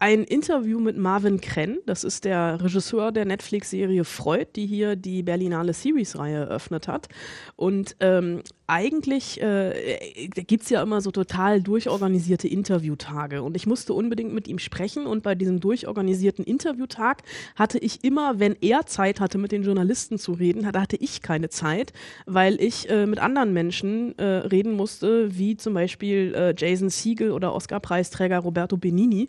ein 0.00 0.24
Interview 0.24 0.80
mit 0.80 0.96
Marvin 0.96 1.40
Krenn. 1.40 1.78
Das 1.86 2.04
ist 2.04 2.24
der 2.24 2.60
Regisseur 2.62 3.12
der 3.12 3.24
Netflix-Serie 3.24 4.04
Freud, 4.04 4.46
die 4.56 4.66
hier 4.66 4.96
die 4.96 5.22
Berlinale 5.22 5.72
Series-Reihe 5.72 6.36
eröffnet 6.36 6.88
hat. 6.88 7.08
Und 7.56 7.96
ähm, 8.00 8.42
eigentlich 8.66 9.40
äh, 9.42 10.28
gibt's 10.28 10.70
ja 10.70 10.82
immer 10.82 11.00
so 11.00 11.10
total 11.10 11.62
durchorganisierte 11.62 12.48
Interviewtage. 12.48 13.42
Und 13.42 13.56
ich 13.56 13.66
musste 13.66 13.92
unbedingt 13.92 14.32
mit 14.32 14.48
ihm 14.48 14.58
sprechen. 14.58 15.06
Und 15.06 15.22
bei 15.22 15.34
diesem 15.34 15.60
durchorganisierten 15.60 16.44
Interviewtag 16.44 17.22
hatte 17.54 17.78
ich 17.78 18.02
immer, 18.02 18.40
wenn 18.40 18.56
er 18.60 18.86
Zeit 18.86 19.20
hatte, 19.20 19.38
mit 19.38 19.52
den 19.52 19.62
Journalisten 19.62 20.18
zu 20.18 20.32
reden, 20.32 20.68
da 20.72 20.80
hatte 20.80 20.96
ich 20.96 21.22
keine 21.22 21.50
Zeit, 21.50 21.92
weil 22.26 22.60
ich 22.60 22.88
äh, 22.90 23.06
mit 23.06 23.20
anderen 23.20 23.52
Menschen 23.52 24.18
äh, 24.18 24.24
reden 24.24 24.72
musste, 24.72 25.36
wie 25.38 25.56
zum 25.56 25.74
Beispiel 25.74 26.34
äh, 26.34 26.54
Jason 26.56 26.90
Siegel 26.90 27.30
oder 27.30 27.54
Oscar-Preisträger 27.54 28.38
Roberto 28.38 28.76
Benini. 28.76 29.26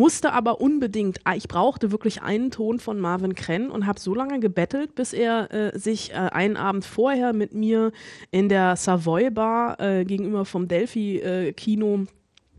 Musste 0.00 0.32
aber 0.32 0.62
unbedingt, 0.62 1.20
ah, 1.24 1.34
ich 1.34 1.46
brauchte 1.46 1.92
wirklich 1.92 2.22
einen 2.22 2.50
Ton 2.50 2.78
von 2.78 2.98
Marvin 2.98 3.34
Krenn 3.34 3.70
und 3.70 3.86
habe 3.86 4.00
so 4.00 4.14
lange 4.14 4.40
gebettelt, 4.40 4.94
bis 4.94 5.12
er 5.12 5.52
äh, 5.52 5.78
sich 5.78 6.12
äh, 6.12 6.14
einen 6.14 6.56
Abend 6.56 6.86
vorher 6.86 7.34
mit 7.34 7.52
mir 7.52 7.92
in 8.30 8.48
der 8.48 8.76
Savoy 8.76 9.28
Bar 9.28 9.78
äh, 9.78 10.06
gegenüber 10.06 10.46
vom 10.46 10.68
Delphi 10.68 11.18
äh, 11.18 11.52
Kino 11.52 12.06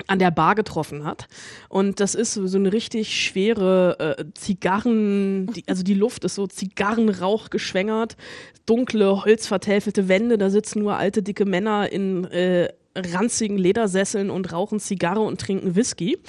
an 0.05 0.19
der 0.19 0.29
Bar 0.29 0.53
getroffen 0.53 1.03
hat. 1.03 1.27
Und 1.67 1.99
das 1.99 2.13
ist 2.13 2.35
so 2.35 2.57
eine 2.59 2.71
richtig 2.73 3.19
schwere 3.19 4.17
äh, 4.19 4.25
Zigarren, 4.35 5.47
die, 5.47 5.63
also 5.67 5.81
die 5.81 5.95
Luft 5.95 6.23
ist 6.25 6.35
so 6.35 6.45
Zigarrenrauch 6.45 7.49
geschwängert, 7.49 8.17
dunkle, 8.67 9.25
holzvertäfelte 9.25 10.07
Wände, 10.07 10.37
da 10.37 10.51
sitzen 10.51 10.83
nur 10.83 10.95
alte, 10.95 11.23
dicke 11.23 11.45
Männer 11.45 11.91
in 11.91 12.25
äh, 12.25 12.69
ranzigen 12.95 13.57
Ledersesseln 13.57 14.29
und 14.29 14.51
rauchen 14.51 14.79
Zigarre 14.79 15.21
und 15.21 15.39
trinken 15.39 15.75
Whisky. 15.75 16.19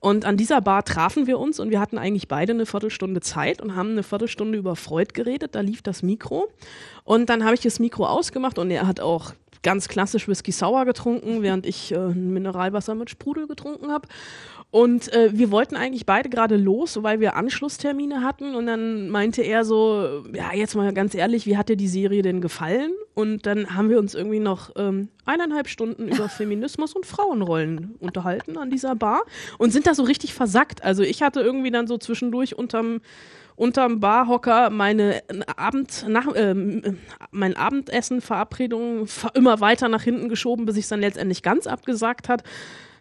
Und 0.00 0.24
an 0.24 0.36
dieser 0.36 0.60
Bar 0.60 0.84
trafen 0.84 1.26
wir 1.26 1.38
uns 1.38 1.60
und 1.60 1.70
wir 1.70 1.80
hatten 1.80 1.98
eigentlich 1.98 2.28
beide 2.28 2.52
eine 2.52 2.66
Viertelstunde 2.66 3.20
Zeit 3.20 3.60
und 3.60 3.76
haben 3.76 3.90
eine 3.90 4.02
Viertelstunde 4.02 4.58
über 4.58 4.76
Freud 4.76 5.12
geredet. 5.14 5.54
Da 5.54 5.60
lief 5.60 5.82
das 5.82 6.02
Mikro. 6.02 6.48
Und 7.04 7.28
dann 7.30 7.44
habe 7.44 7.54
ich 7.54 7.60
das 7.60 7.78
Mikro 7.78 8.06
ausgemacht 8.06 8.58
und 8.58 8.70
er 8.70 8.86
hat 8.86 9.00
auch 9.00 9.32
ganz 9.62 9.88
klassisch 9.88 10.28
Whisky 10.28 10.52
Sour 10.52 10.84
getrunken, 10.84 11.42
während 11.42 11.66
ich 11.66 11.92
äh, 11.92 11.98
Mineralwasser 11.98 12.94
mit 12.94 13.10
Sprudel 13.10 13.46
getrunken 13.46 13.90
habe. 13.90 14.08
Und 14.70 15.10
äh, 15.14 15.30
wir 15.32 15.50
wollten 15.50 15.76
eigentlich 15.76 16.04
beide 16.04 16.28
gerade 16.28 16.56
los, 16.56 17.02
weil 17.02 17.20
wir 17.20 17.36
Anschlusstermine 17.36 18.22
hatten. 18.22 18.54
Und 18.54 18.66
dann 18.66 19.08
meinte 19.08 19.40
er 19.40 19.64
so, 19.64 20.24
ja, 20.34 20.52
jetzt 20.52 20.74
mal 20.74 20.92
ganz 20.92 21.14
ehrlich, 21.14 21.46
wie 21.46 21.56
hat 21.56 21.70
dir 21.70 21.76
die 21.76 21.88
Serie 21.88 22.20
denn 22.20 22.42
gefallen? 22.42 22.92
Und 23.14 23.46
dann 23.46 23.74
haben 23.74 23.88
wir 23.88 23.98
uns 23.98 24.14
irgendwie 24.14 24.40
noch 24.40 24.70
ähm, 24.76 25.08
eineinhalb 25.24 25.68
Stunden 25.68 26.08
über 26.08 26.28
Feminismus 26.28 26.92
und 26.92 27.06
Frauenrollen 27.06 27.96
unterhalten 28.00 28.58
an 28.58 28.70
dieser 28.70 28.94
Bar 28.94 29.22
und 29.56 29.72
sind 29.72 29.86
da 29.86 29.94
so 29.94 30.02
richtig 30.02 30.34
versackt. 30.34 30.84
Also 30.84 31.02
ich 31.02 31.22
hatte 31.22 31.40
irgendwie 31.40 31.70
dann 31.70 31.86
so 31.86 31.96
zwischendurch 31.96 32.56
unterm 32.56 33.00
unterm 33.56 33.98
Barhocker 33.98 34.70
meine 34.70 35.20
Abend 35.56 36.06
nach 36.08 36.28
ähm, 36.36 36.98
mein 37.32 37.56
Abendessen 37.56 38.20
Verabredung 38.20 39.08
immer 39.34 39.60
weiter 39.60 39.88
nach 39.88 40.02
hinten 40.02 40.28
geschoben, 40.28 40.64
bis 40.64 40.76
ich 40.76 40.86
dann 40.86 41.00
letztendlich 41.00 41.42
ganz 41.42 41.66
abgesagt 41.66 42.28
hat. 42.28 42.44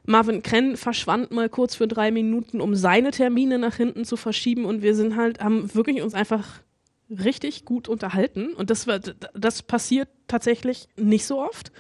Marvin 0.08 0.42
Krenn 0.42 0.78
verschwand 0.78 1.32
mal 1.32 1.50
kurz 1.50 1.76
für 1.76 1.88
drei 1.88 2.12
Minuten, 2.12 2.62
um 2.62 2.76
seine 2.76 3.12
Termine 3.12 3.60
nach 3.60 3.76
hinten 3.76 4.06
zu 4.06 4.16
verschieben. 4.16 4.66
Und 4.66 4.82
wir 4.82 4.96
sind 4.96 5.18
halt 5.18 5.42
haben 5.42 5.74
wirklich 5.76 6.02
uns 6.02 6.14
einfach 6.14 6.62
richtig 7.10 7.66
gut 7.66 7.90
unterhalten. 7.90 8.54
Und 8.54 8.70
das 8.70 8.88
war 8.88 9.00
das 9.00 9.62
passiert 9.62 10.08
tatsächlich 10.28 10.88
nicht 10.96 11.26
so 11.26 11.42
oft, 11.42 11.74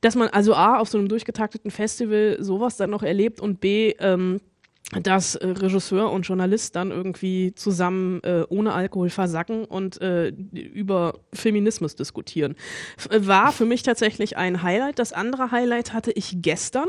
dass 0.00 0.14
man 0.14 0.28
also 0.28 0.54
a 0.54 0.78
auf 0.78 0.88
so 0.88 0.96
einem 0.96 1.08
durchgetakteten 1.08 1.70
Festival 1.70 2.38
sowas 2.40 2.78
dann 2.78 2.90
noch 2.90 3.02
erlebt 3.02 3.40
und 3.40 3.60
b 3.60 3.94
ähm, 3.98 4.40
dass 4.92 5.34
äh, 5.34 5.48
Regisseur 5.48 6.12
und 6.12 6.22
Journalist 6.22 6.76
dann 6.76 6.92
irgendwie 6.92 7.52
zusammen 7.54 8.22
äh, 8.22 8.44
ohne 8.48 8.72
Alkohol 8.72 9.10
versacken 9.10 9.64
und 9.64 10.00
äh, 10.00 10.28
über 10.28 11.18
Feminismus 11.32 11.96
diskutieren. 11.96 12.54
F 12.96 13.10
äh, 13.10 13.26
war 13.26 13.50
für 13.50 13.64
mich 13.64 13.82
tatsächlich 13.82 14.36
ein 14.36 14.62
Highlight. 14.62 15.00
Das 15.00 15.12
andere 15.12 15.50
Highlight 15.50 15.92
hatte 15.92 16.12
ich 16.12 16.36
gestern. 16.40 16.86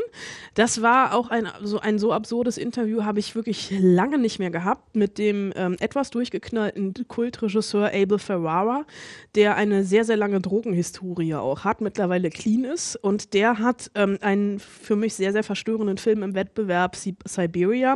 Das 0.53 0.83
war 0.83 1.15
auch 1.15 1.31
ein 1.31 1.47
so 1.63 1.79
ein 1.79 1.97
so 1.97 2.13
absurdes 2.13 2.59
Interview 2.59 3.03
habe 3.03 3.19
ich 3.19 3.33
wirklich 3.33 3.73
lange 3.79 4.19
nicht 4.19 4.37
mehr 4.37 4.51
gehabt 4.51 4.95
mit 4.95 5.17
dem 5.17 5.51
ähm, 5.55 5.75
etwas 5.79 6.11
durchgeknallten 6.11 6.93
Kultregisseur 7.07 7.91
Abel 7.93 8.19
Ferrara, 8.19 8.85
der 9.33 9.55
eine 9.55 9.83
sehr 9.83 10.03
sehr 10.03 10.17
lange 10.17 10.39
Drogenhistorie 10.39 11.33
auch 11.33 11.63
hat, 11.63 11.81
mittlerweile 11.81 12.29
clean 12.29 12.63
ist 12.63 12.95
und 12.95 13.33
der 13.33 13.57
hat 13.57 13.89
ähm, 13.95 14.19
einen 14.21 14.59
für 14.59 14.95
mich 14.95 15.15
sehr 15.15 15.31
sehr 15.31 15.43
verstörenden 15.43 15.97
Film 15.97 16.21
im 16.21 16.35
Wettbewerb 16.35 16.95
Siberia 16.95 17.86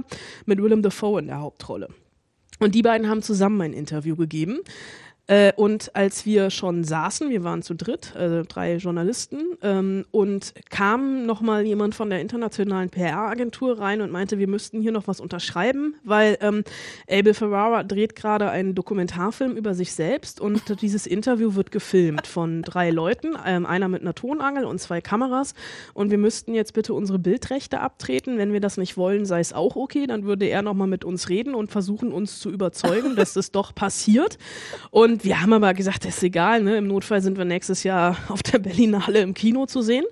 mit 0.45 0.62
Willem 0.62 0.81
Dafoe 0.81 1.19
in 1.19 1.27
der 1.27 1.41
Hauptrolle. 1.41 1.89
Und 2.60 2.75
die 2.75 2.83
beiden 2.83 3.10
haben 3.10 3.21
zusammen 3.21 3.62
ein 3.62 3.74
Interview 3.74 4.15
gegeben. 4.15 4.60
Äh, 5.31 5.53
und 5.55 5.95
als 5.95 6.25
wir 6.25 6.50
schon 6.50 6.83
saßen, 6.83 7.29
wir 7.29 7.45
waren 7.45 7.61
zu 7.61 7.73
dritt, 7.73 8.13
äh, 8.17 8.43
drei 8.43 8.75
Journalisten, 8.75 9.38
ähm, 9.61 10.03
und 10.11 10.53
kam 10.69 11.25
nochmal 11.25 11.65
jemand 11.65 11.95
von 11.95 12.09
der 12.09 12.19
internationalen 12.19 12.89
PR-Agentur 12.89 13.79
rein 13.79 14.01
und 14.01 14.11
meinte, 14.11 14.39
wir 14.39 14.50
müssten 14.50 14.81
hier 14.81 14.91
noch 14.91 15.07
was 15.07 15.21
unterschreiben, 15.21 15.95
weil 16.03 16.38
ähm, 16.41 16.65
Abel 17.09 17.33
Ferrara 17.33 17.83
dreht 17.83 18.17
gerade 18.17 18.50
einen 18.50 18.75
Dokumentarfilm 18.75 19.55
über 19.55 19.73
sich 19.73 19.93
selbst 19.93 20.41
und 20.41 20.63
dieses 20.81 21.07
Interview 21.07 21.55
wird 21.55 21.71
gefilmt 21.71 22.27
von 22.27 22.61
drei 22.61 22.89
Leuten, 22.89 23.38
ähm, 23.45 23.65
einer 23.65 23.88
mit 23.88 24.01
einer 24.01 24.13
Tonangel 24.13 24.65
und 24.65 24.81
zwei 24.81 25.00
Kameras. 25.00 25.53
Und 25.93 26.11
wir 26.11 26.17
müssten 26.17 26.53
jetzt 26.53 26.73
bitte 26.73 26.93
unsere 26.93 27.19
Bildrechte 27.19 27.79
abtreten. 27.79 28.38
Wenn 28.38 28.51
wir 28.51 28.59
das 28.59 28.75
nicht 28.75 28.97
wollen, 28.97 29.25
sei 29.25 29.39
es 29.39 29.53
auch 29.53 29.77
okay. 29.77 30.07
Dann 30.07 30.25
würde 30.25 30.47
er 30.47 30.61
nochmal 30.61 30.88
mit 30.88 31.05
uns 31.05 31.29
reden 31.29 31.55
und 31.55 31.71
versuchen, 31.71 32.11
uns 32.11 32.41
zu 32.41 32.50
überzeugen, 32.50 33.15
dass 33.15 33.31
das 33.31 33.51
doch 33.51 33.73
passiert. 33.73 34.38
Und 34.89 35.21
wir 35.24 35.42
haben 35.42 35.54
aber 35.54 35.74
gesagt, 35.74 36.06
das 36.06 36.18
ist 36.18 36.24
egal, 36.24 36.63
ne? 36.63 36.78
Im 36.78 36.88
Notfall 36.88 37.22
sind 37.22 37.38
wir 37.38 37.46
nächstes 37.46 37.84
Jahr 37.84 38.18
auf 38.30 38.44
der 38.44 38.60
Berlinale 38.60 39.20
im 39.22 39.34
Kino 39.34 39.66
zu 39.66 39.82
sehen. 39.82 40.06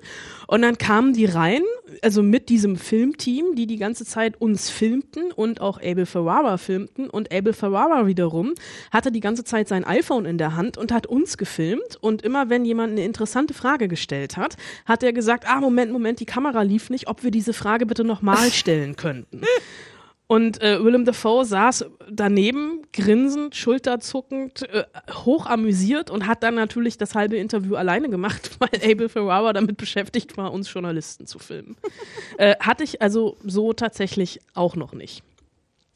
Und 0.47 0.63
dann 0.63 0.79
kamen 0.79 1.13
die 1.13 1.25
rein, 1.25 1.61
also 2.01 2.23
mit 2.23 2.49
diesem 2.49 2.75
Filmteam, 2.75 3.53
die 3.55 3.67
die 3.67 3.77
ganze 3.77 4.03
Zeit 4.03 4.41
uns 4.41 4.69
filmten 4.71 5.31
und 5.31 5.61
auch 5.61 5.79
Abel 5.79 6.07
Ferrara 6.07 6.57
filmten. 6.57 7.07
Und 7.07 7.31
Abel 7.31 7.53
Ferrara 7.53 8.07
wiederum 8.07 8.53
hatte 8.91 9.11
die 9.11 9.19
ganze 9.19 9.43
Zeit 9.43 9.67
sein 9.67 9.83
iPhone 9.83 10.25
in 10.25 10.39
der 10.39 10.55
Hand 10.55 10.77
und 10.77 10.91
hat 10.91 11.05
uns 11.05 11.37
gefilmt. 11.37 11.97
Und 12.01 12.23
immer 12.23 12.49
wenn 12.49 12.65
jemand 12.65 12.93
eine 12.93 13.05
interessante 13.05 13.53
Frage 13.53 13.87
gestellt 13.87 14.37
hat, 14.37 14.57
hat 14.85 15.03
er 15.03 15.13
gesagt, 15.13 15.45
ah, 15.47 15.59
Moment, 15.59 15.91
Moment, 15.91 16.19
die 16.19 16.25
Kamera 16.25 16.63
lief 16.63 16.89
nicht, 16.89 17.07
ob 17.07 17.23
wir 17.23 17.31
diese 17.31 17.53
Frage 17.53 17.85
bitte 17.85 18.03
nochmal 18.03 18.49
stellen 18.51 18.95
könnten. 18.95 19.41
Und 20.31 20.61
äh, 20.61 20.83
Willem 20.83 21.05
Dafoe 21.05 21.43
saß 21.43 21.85
daneben, 22.07 22.83
grinsend, 22.93 23.55
schulterzuckend, 23.55 24.61
äh, 24.69 24.83
hoch 25.25 25.47
amüsiert 25.47 26.11
und 26.11 26.27
hat 26.27 26.43
dann 26.43 26.53
natürlich 26.53 26.99
das 26.99 27.15
halbe 27.15 27.37
Interview 27.37 27.73
alleine 27.73 28.09
gemacht, 28.09 28.51
weil 28.59 28.91
Abel 28.91 29.09
Ferrara 29.09 29.53
damit 29.53 29.77
beschäftigt 29.77 30.37
war, 30.37 30.53
uns 30.53 30.71
Journalisten 30.71 31.25
zu 31.25 31.39
filmen. 31.39 31.77
äh, 32.37 32.55
hatte 32.59 32.83
ich 32.83 33.01
also 33.01 33.37
so 33.43 33.73
tatsächlich 33.73 34.39
auch 34.53 34.75
noch 34.75 34.93
nicht. 34.93 35.23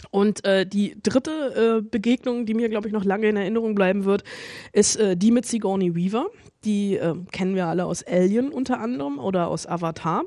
Und 0.09 0.43
äh, 0.45 0.65
die 0.65 0.97
dritte 1.03 1.81
äh, 1.83 1.87
Begegnung, 1.87 2.47
die 2.47 2.55
mir, 2.55 2.69
glaube 2.69 2.87
ich, 2.87 2.93
noch 2.93 3.05
lange 3.05 3.29
in 3.29 3.37
Erinnerung 3.37 3.75
bleiben 3.75 4.03
wird, 4.03 4.23
ist 4.71 4.95
äh, 4.95 5.15
die 5.15 5.29
mit 5.29 5.45
Sigourney 5.45 5.95
Weaver. 5.95 6.25
Die 6.65 6.95
äh, 6.95 7.13
kennen 7.31 7.53
wir 7.53 7.67
alle 7.67 7.85
aus 7.85 8.01
Alien 8.01 8.51
unter 8.51 8.79
anderem 8.79 9.19
oder 9.19 9.47
aus 9.47 9.67
Avatar. 9.67 10.23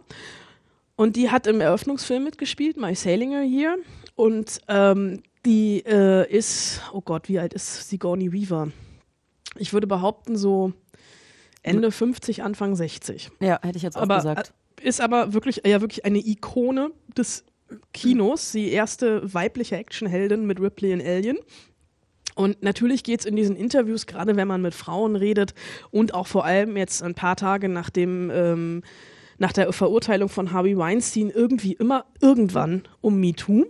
Und 0.96 1.16
die 1.16 1.30
hat 1.30 1.46
im 1.46 1.60
Eröffnungsfilm 1.60 2.24
mitgespielt, 2.24 2.78
My 2.78 2.94
Sailing 2.94 3.32
Here. 3.32 3.76
Und 4.14 4.60
ähm, 4.68 5.22
die 5.44 5.84
äh, 5.86 6.28
ist, 6.30 6.80
oh 6.92 7.02
Gott, 7.02 7.28
wie 7.28 7.38
alt 7.38 7.54
ist 7.54 7.88
Sigourney 7.88 8.32
Weaver? 8.32 8.68
Ich 9.58 9.72
würde 9.72 9.86
behaupten, 9.86 10.36
so 10.36 10.72
Ende 11.62 11.90
50, 11.90 12.42
Anfang 12.42 12.74
60. 12.74 13.30
Ja, 13.40 13.60
hätte 13.62 13.76
ich 13.76 13.82
jetzt 13.82 13.96
auch 13.96 14.02
aber, 14.02 14.16
gesagt. 14.16 14.52
Äh, 14.80 14.88
ist 14.88 15.00
aber 15.00 15.34
wirklich, 15.34 15.62
ja, 15.66 15.80
wirklich 15.80 16.04
eine 16.04 16.18
Ikone 16.18 16.90
des 17.16 17.44
Kinos, 17.92 18.52
die 18.52 18.70
erste 18.70 19.34
weibliche 19.34 19.76
Actionheldin 19.76 20.46
mit 20.46 20.60
Ripley 20.60 20.92
in 20.92 21.00
Alien. 21.00 21.38
Und 22.34 22.62
natürlich 22.62 23.02
geht 23.02 23.20
es 23.20 23.26
in 23.26 23.34
diesen 23.34 23.56
Interviews, 23.56 24.06
gerade 24.06 24.36
wenn 24.36 24.46
man 24.46 24.62
mit 24.62 24.74
Frauen 24.74 25.16
redet 25.16 25.54
und 25.90 26.14
auch 26.14 26.26
vor 26.26 26.44
allem 26.44 26.76
jetzt 26.76 27.02
ein 27.02 27.14
paar 27.14 27.36
Tage 27.36 27.68
nach 27.68 27.90
dem 27.90 28.30
ähm, 28.30 28.82
nach 29.38 29.52
der 29.52 29.72
Verurteilung 29.72 30.28
von 30.28 30.52
Harvey 30.52 30.76
Weinstein 30.76 31.30
irgendwie 31.30 31.72
immer 31.72 32.04
irgendwann 32.20 32.82
um 33.00 33.18
MeToo. 33.20 33.66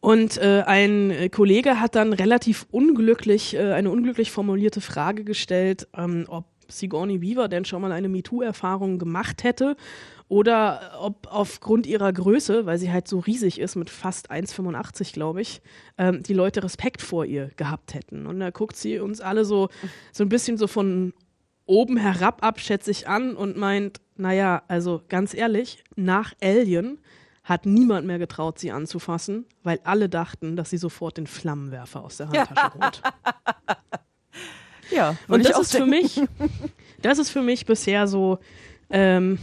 Und 0.00 0.38
äh, 0.38 0.62
ein 0.64 1.28
Kollege 1.32 1.80
hat 1.80 1.96
dann 1.96 2.12
relativ 2.12 2.66
unglücklich, 2.70 3.54
äh, 3.54 3.72
eine 3.72 3.90
unglücklich 3.90 4.30
formulierte 4.30 4.80
Frage 4.80 5.24
gestellt, 5.24 5.88
ähm, 5.96 6.24
ob 6.28 6.44
Sigourney 6.68 7.20
Weaver 7.20 7.48
denn 7.48 7.64
schon 7.64 7.82
mal 7.82 7.92
eine 7.92 8.08
MeToo-Erfahrung 8.08 8.98
gemacht 8.98 9.42
hätte 9.42 9.76
oder 10.28 10.98
ob 11.00 11.26
aufgrund 11.30 11.86
ihrer 11.86 12.12
Größe, 12.12 12.66
weil 12.66 12.78
sie 12.78 12.92
halt 12.92 13.08
so 13.08 13.18
riesig 13.18 13.58
ist, 13.58 13.76
mit 13.76 13.90
fast 13.90 14.30
1,85 14.30 15.12
glaube 15.14 15.40
ich, 15.40 15.62
ähm, 15.96 16.22
die 16.22 16.34
Leute 16.34 16.62
Respekt 16.62 17.00
vor 17.00 17.24
ihr 17.24 17.50
gehabt 17.56 17.94
hätten. 17.94 18.26
Und 18.26 18.38
da 18.38 18.50
guckt 18.50 18.76
sie 18.76 18.98
uns 18.98 19.20
alle 19.20 19.44
so, 19.44 19.68
so 20.12 20.22
ein 20.22 20.28
bisschen 20.28 20.58
so 20.58 20.66
von 20.66 21.14
oben 21.68 21.96
herab 21.98 22.42
abschätzig 22.42 23.08
an 23.08 23.36
und 23.36 23.56
meint, 23.56 24.00
naja, 24.16 24.62
also 24.68 25.02
ganz 25.08 25.34
ehrlich, 25.34 25.84
nach 25.94 26.32
Alien 26.42 26.98
hat 27.44 27.66
niemand 27.66 28.06
mehr 28.06 28.18
getraut, 28.18 28.58
sie 28.58 28.72
anzufassen, 28.72 29.46
weil 29.62 29.80
alle 29.84 30.08
dachten, 30.08 30.56
dass 30.56 30.70
sie 30.70 30.78
sofort 30.78 31.18
den 31.18 31.26
Flammenwerfer 31.26 32.02
aus 32.02 32.16
der 32.16 32.28
Handtasche 32.30 32.74
holt. 32.74 33.02
ja, 34.90 35.16
und 35.28 35.44
das 35.44 35.58
ist 35.58 35.76
für 35.76 35.86
mich, 35.86 36.20
das 37.02 37.18
ist 37.18 37.30
für 37.30 37.42
mich 37.42 37.66
bisher 37.66 38.08
so 38.08 38.38
ähm, 38.90 39.38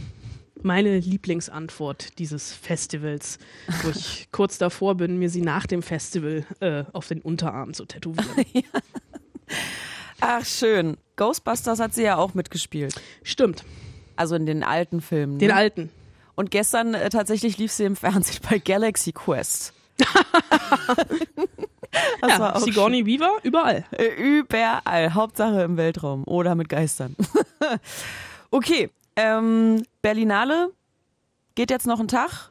meine 0.62 0.98
Lieblingsantwort 0.98 2.18
dieses 2.18 2.52
Festivals, 2.52 3.38
wo 3.82 3.90
ich 3.90 4.28
kurz 4.32 4.58
davor 4.58 4.96
bin, 4.96 5.18
mir 5.18 5.30
sie 5.30 5.42
nach 5.42 5.66
dem 5.66 5.82
Festival 5.82 6.44
äh, 6.60 6.84
auf 6.92 7.08
den 7.08 7.20
Unterarm 7.20 7.72
zu 7.72 7.84
tätowieren. 7.84 8.44
ja. 8.52 8.62
Ach, 10.20 10.44
schön. 10.44 10.96
Ghostbusters 11.16 11.80
hat 11.80 11.94
sie 11.94 12.02
ja 12.02 12.16
auch 12.16 12.34
mitgespielt. 12.34 13.00
Stimmt. 13.22 13.64
Also 14.16 14.34
in 14.34 14.46
den 14.46 14.62
alten 14.62 15.00
Filmen. 15.00 15.38
Den 15.38 15.48
ne? 15.48 15.54
alten. 15.54 15.90
Und 16.34 16.50
gestern 16.50 16.94
äh, 16.94 17.08
tatsächlich 17.10 17.58
lief 17.58 17.72
sie 17.72 17.84
im 17.84 17.96
Fernsehen 17.96 18.40
bei 18.48 18.58
Galaxy 18.58 19.12
Quest. 19.12 19.72
das 19.98 20.06
ja, 22.28 22.38
war 22.38 22.56
auch 22.56 22.60
Sigourney 22.60 22.98
schön. 22.98 23.06
Weaver 23.06 23.38
überall. 23.42 23.84
Äh, 23.92 24.08
überall. 24.08 25.14
Hauptsache 25.14 25.62
im 25.62 25.76
Weltraum 25.76 26.24
oder 26.24 26.54
mit 26.54 26.68
Geistern. 26.68 27.16
okay. 28.50 28.90
Ähm, 29.16 29.84
Berlinale 30.02 30.72
geht 31.54 31.70
jetzt 31.70 31.86
noch 31.86 32.00
ein 32.00 32.08
Tag. 32.08 32.50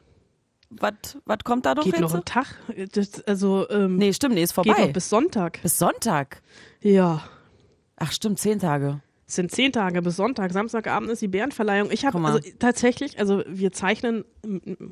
Was 0.70 1.38
kommt 1.44 1.64
da 1.64 1.76
noch? 1.76 1.84
Geht 1.84 2.00
noch 2.00 2.12
ein 2.12 2.24
Tag? 2.24 2.58
Das, 2.92 3.22
also, 3.22 3.70
ähm, 3.70 3.96
nee, 3.96 4.12
stimmt, 4.12 4.34
nee, 4.34 4.42
ist 4.42 4.50
vorbei. 4.50 4.74
Geht 4.74 4.86
noch 4.86 4.92
bis 4.92 5.08
Sonntag. 5.08 5.62
Bis 5.62 5.78
Sonntag? 5.78 6.42
Ja. 6.80 7.22
Ach 7.96 8.12
stimmt, 8.12 8.38
zehn 8.38 8.58
Tage. 8.58 9.00
Es 9.28 9.34
sind 9.34 9.50
zehn 9.50 9.72
Tage 9.72 10.02
bis 10.02 10.16
Sonntag. 10.16 10.52
Samstagabend 10.52 11.10
ist 11.10 11.20
die 11.20 11.28
Bärenverleihung. 11.28 11.90
Ich 11.90 12.06
habe 12.06 12.18
also 12.20 12.38
tatsächlich, 12.60 13.18
also 13.18 13.42
wir 13.48 13.72
zeichnen, 13.72 14.24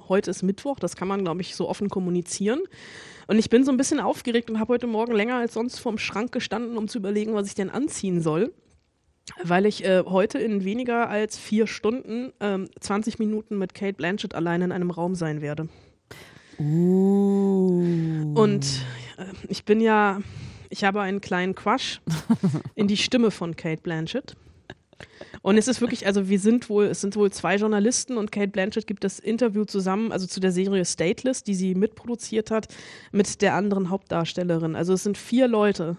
heute 0.09 0.31
ist 0.31 0.43
Mittwoch, 0.43 0.81
das 0.81 0.97
kann 0.97 1.07
man, 1.07 1.23
glaube 1.23 1.41
ich, 1.41 1.55
so 1.55 1.69
offen 1.69 1.89
kommunizieren. 1.89 2.61
Und 3.29 3.39
ich 3.39 3.49
bin 3.49 3.65
so 3.65 3.71
ein 3.71 3.77
bisschen 3.77 4.01
aufgeregt 4.01 4.51
und 4.51 4.59
habe 4.59 4.73
heute 4.73 4.89
Morgen 4.89 5.13
länger 5.13 5.37
als 5.37 5.55
sonst 5.55 5.79
vorm 5.79 5.99
Schrank 5.99 6.33
gestanden, 6.33 6.77
um 6.77 6.89
zu 6.89 6.99
überlegen, 6.99 7.35
was 7.35 7.47
ich 7.47 7.55
denn 7.55 7.71
anziehen 7.71 8.21
soll. 8.21 8.53
Weil 9.43 9.67
ich 9.67 9.85
äh, 9.85 10.03
heute 10.05 10.39
in 10.39 10.65
weniger 10.65 11.09
als 11.09 11.39
vier 11.39 11.67
Stunden 11.67 12.33
ähm, 12.41 12.69
20 12.81 13.21
Minuten 13.21 13.57
mit 13.57 13.73
Kate 13.73 13.95
Blanchett 13.95 14.35
allein 14.35 14.63
in 14.63 14.73
einem 14.73 14.91
Raum 14.91 15.15
sein 15.15 15.41
werde. 15.41 15.69
Uh. 16.59 18.33
Und 18.35 18.67
äh, 19.17 19.25
ich 19.49 19.65
bin 19.65 19.81
ja 19.81 20.21
ich 20.71 20.85
habe 20.85 21.01
einen 21.01 21.21
kleinen 21.21 21.55
Crush 21.55 22.01
in 22.75 22.89
die 22.89 22.97
Stimme 22.97 23.31
von 23.31 23.57
Kate 23.57 23.83
Blanchett. 23.83 24.37
Und 25.43 25.59
es 25.59 25.69
ist 25.69 25.81
wirklich, 25.81 26.07
also 26.07 26.29
wir 26.29 26.39
sind 26.39 26.69
wohl, 26.69 26.87
es 26.87 27.01
sind 27.01 27.17
wohl 27.17 27.31
zwei 27.31 27.57
Journalisten 27.57 28.17
und 28.17 28.33
Kate 28.33 28.49
Blanchett 28.49 28.87
gibt 28.87 29.05
das 29.05 29.19
Interview 29.19 29.65
zusammen, 29.65 30.13
also 30.13 30.27
zu 30.27 30.41
der 30.41 30.53
Serie 30.53 30.85
Stateless, 30.85 31.43
die 31.43 31.55
sie 31.55 31.75
mitproduziert 31.75 32.51
hat, 32.51 32.69
mit 33.13 33.43
der 33.43 33.55
anderen 33.55 33.91
Hauptdarstellerin. 33.91 34.77
Also 34.77 34.95
es 34.95 35.03
sind 35.03 35.19
vier 35.19 35.49
Leute 35.49 35.97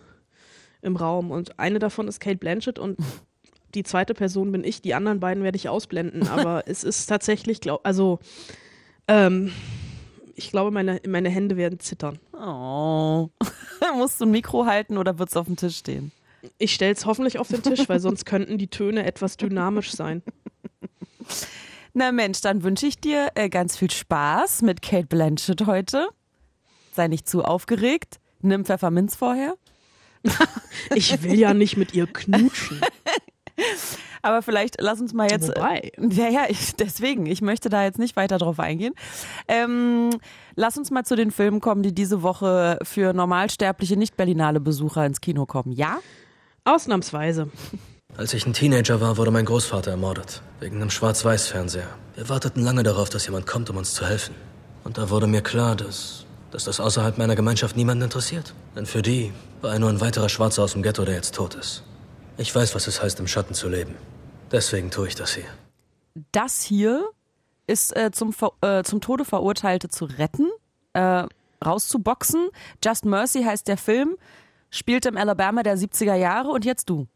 im 0.82 0.95
Raum 0.95 1.32
und 1.32 1.60
eine 1.60 1.80
davon 1.80 2.08
ist 2.08 2.19
Kate 2.19 2.38
Blanchett 2.38 2.80
und 2.80 2.97
die 3.75 3.84
zweite 3.84 4.13
Person 4.13 4.51
bin 4.51 4.63
ich. 4.63 4.82
Die 4.82 4.93
anderen 4.93 5.19
beiden 5.19 5.43
werde 5.43 5.58
ich 5.58 5.69
ausblenden, 5.69 6.28
aber 6.28 6.63
es 6.67 6.84
ist 6.84 7.06
tatsächlich, 7.08 7.62
glaub, 7.62 7.86
also 7.86 8.19
ähm, 9.08 9.51
ich 10.36 10.52
glaube, 10.52 10.71
meine, 10.71 11.02
meine 11.08 11.30
Hände 11.30 11.58
werden 11.58 11.80
zittern. 11.80 12.19
Oh. 12.34 13.30
Musst 13.95 14.19
du 14.19 14.26
ein 14.26 14.32
Mikro 14.32 14.65
halten 14.65 14.98
oder 14.98 15.17
wird 15.17 15.30
es 15.30 15.38
auf 15.38 15.45
dem 15.48 15.56
Tisch 15.56 15.78
stehen? 15.78 16.12
Ich 16.58 16.74
stelle 16.74 16.93
es 16.93 17.06
hoffentlich 17.06 17.39
auf 17.39 17.48
den 17.48 17.63
Tisch, 17.63 17.88
weil 17.89 18.00
sonst 18.00 18.26
könnten 18.26 18.58
die 18.58 18.67
Töne 18.67 19.06
etwas 19.06 19.38
dynamisch 19.38 19.91
sein. 19.91 20.21
Na 21.93 22.12
Mensch, 22.12 22.41
dann 22.41 22.63
wünsche 22.63 22.86
ich 22.86 23.00
dir 23.00 23.30
äh, 23.36 23.50
ganz 23.50 23.78
viel 23.78 23.89
Spaß 23.89 24.62
mit 24.62 24.82
Kate 24.82 25.08
Blanchett 25.08 25.65
heute. 25.65 26.10
sei 26.93 27.08
nicht 27.08 27.28
zu 27.28 27.43
aufgeregt. 27.43 28.19
Nimm 28.41 28.65
Pfefferminz 28.65 29.15
vorher. 29.15 29.56
ich 30.93 31.24
will 31.24 31.39
ja 31.39 31.54
nicht 31.54 31.78
mit 31.78 31.93
ihr 31.93 32.08
knutschen. 32.08 32.82
Aber 34.21 34.41
vielleicht 34.41 34.77
lass 34.79 34.99
uns 34.99 35.13
mal 35.13 35.29
jetzt. 35.29 35.49
Wobei. 35.49 35.91
Ja, 35.97 36.29
ja, 36.29 36.45
ich, 36.49 36.75
deswegen. 36.79 37.25
Ich 37.25 37.41
möchte 37.41 37.69
da 37.69 37.83
jetzt 37.83 37.99
nicht 37.99 38.15
weiter 38.15 38.37
drauf 38.37 38.59
eingehen. 38.59 38.93
Ähm, 39.47 40.09
lass 40.55 40.77
uns 40.77 40.91
mal 40.91 41.03
zu 41.03 41.15
den 41.15 41.31
Filmen 41.31 41.61
kommen, 41.61 41.83
die 41.83 41.93
diese 41.93 42.23
Woche 42.23 42.79
für 42.83 43.13
normalsterbliche, 43.13 43.97
nicht 43.97 44.17
Berlinale 44.17 44.59
Besucher 44.59 45.05
ins 45.05 45.21
Kino 45.21 45.45
kommen. 45.45 45.71
Ja? 45.71 45.99
Ausnahmsweise. 46.63 47.49
Als 48.17 48.33
ich 48.33 48.45
ein 48.47 48.53
Teenager 48.53 49.01
war, 49.01 49.17
wurde 49.17 49.29
mein 49.29 49.45
Großvater 49.45 49.91
ermordet. 49.91 50.41
Wegen 50.59 50.77
einem 50.77 50.89
Schwarz-Weiß-Fernseher. 50.89 51.87
Wir 52.15 52.29
warteten 52.29 52.63
lange 52.63 52.81
darauf, 52.81 53.09
dass 53.09 53.25
jemand 53.25 53.45
kommt, 53.45 53.69
um 53.69 53.77
uns 53.77 53.93
zu 53.93 54.07
helfen. 54.07 54.33
Und 54.83 54.97
da 54.97 55.09
wurde 55.09 55.27
mir 55.27 55.41
klar, 55.41 55.75
dass, 55.75 56.25
dass 56.51 56.63
das 56.63 56.79
außerhalb 56.79 57.17
meiner 57.17 57.35
Gemeinschaft 57.35 57.75
niemanden 57.75 58.05
interessiert. 58.05 58.53
Denn 58.75 58.85
für 58.85 59.01
die 59.01 59.33
war 59.61 59.73
er 59.73 59.79
nur 59.79 59.89
ein 59.89 59.99
weiterer 59.99 60.29
Schwarzer 60.29 60.63
aus 60.63 60.73
dem 60.73 60.81
Ghetto, 60.81 61.03
der 61.03 61.15
jetzt 61.15 61.35
tot 61.35 61.55
ist. 61.55 61.83
Ich 62.38 62.54
weiß, 62.54 62.76
was 62.76 62.88
es 62.88 63.02
heißt, 63.02 63.19
im 63.19 63.28
Schatten 63.28 63.54
zu 63.54 63.69
leben. 63.69 63.95
Deswegen 64.52 64.91
tue 64.91 65.08
ich 65.08 65.15
das 65.15 65.34
hier. 65.34 65.45
Das 66.32 66.62
hier 66.62 67.10
ist 67.67 67.95
äh, 67.95 68.12
zum, 68.12 68.34
äh, 68.62 68.84
zum 68.84 69.02
Tode 69.02 69.26
Verurteilte 69.26 69.88
zu 69.88 70.06
retten, 70.06 70.50
äh, 70.93 71.24
rauszuboxen. 71.65 72.50
Just 72.84 73.06
Mercy 73.06 73.43
heißt 73.43 73.67
der 73.67 73.78
Film, 73.78 74.17
spielt 74.69 75.06
im 75.06 75.17
Alabama 75.17 75.63
der 75.63 75.78
70er 75.78 76.15
Jahre 76.15 76.50
und 76.50 76.65
jetzt 76.65 76.89
du. 76.89 77.08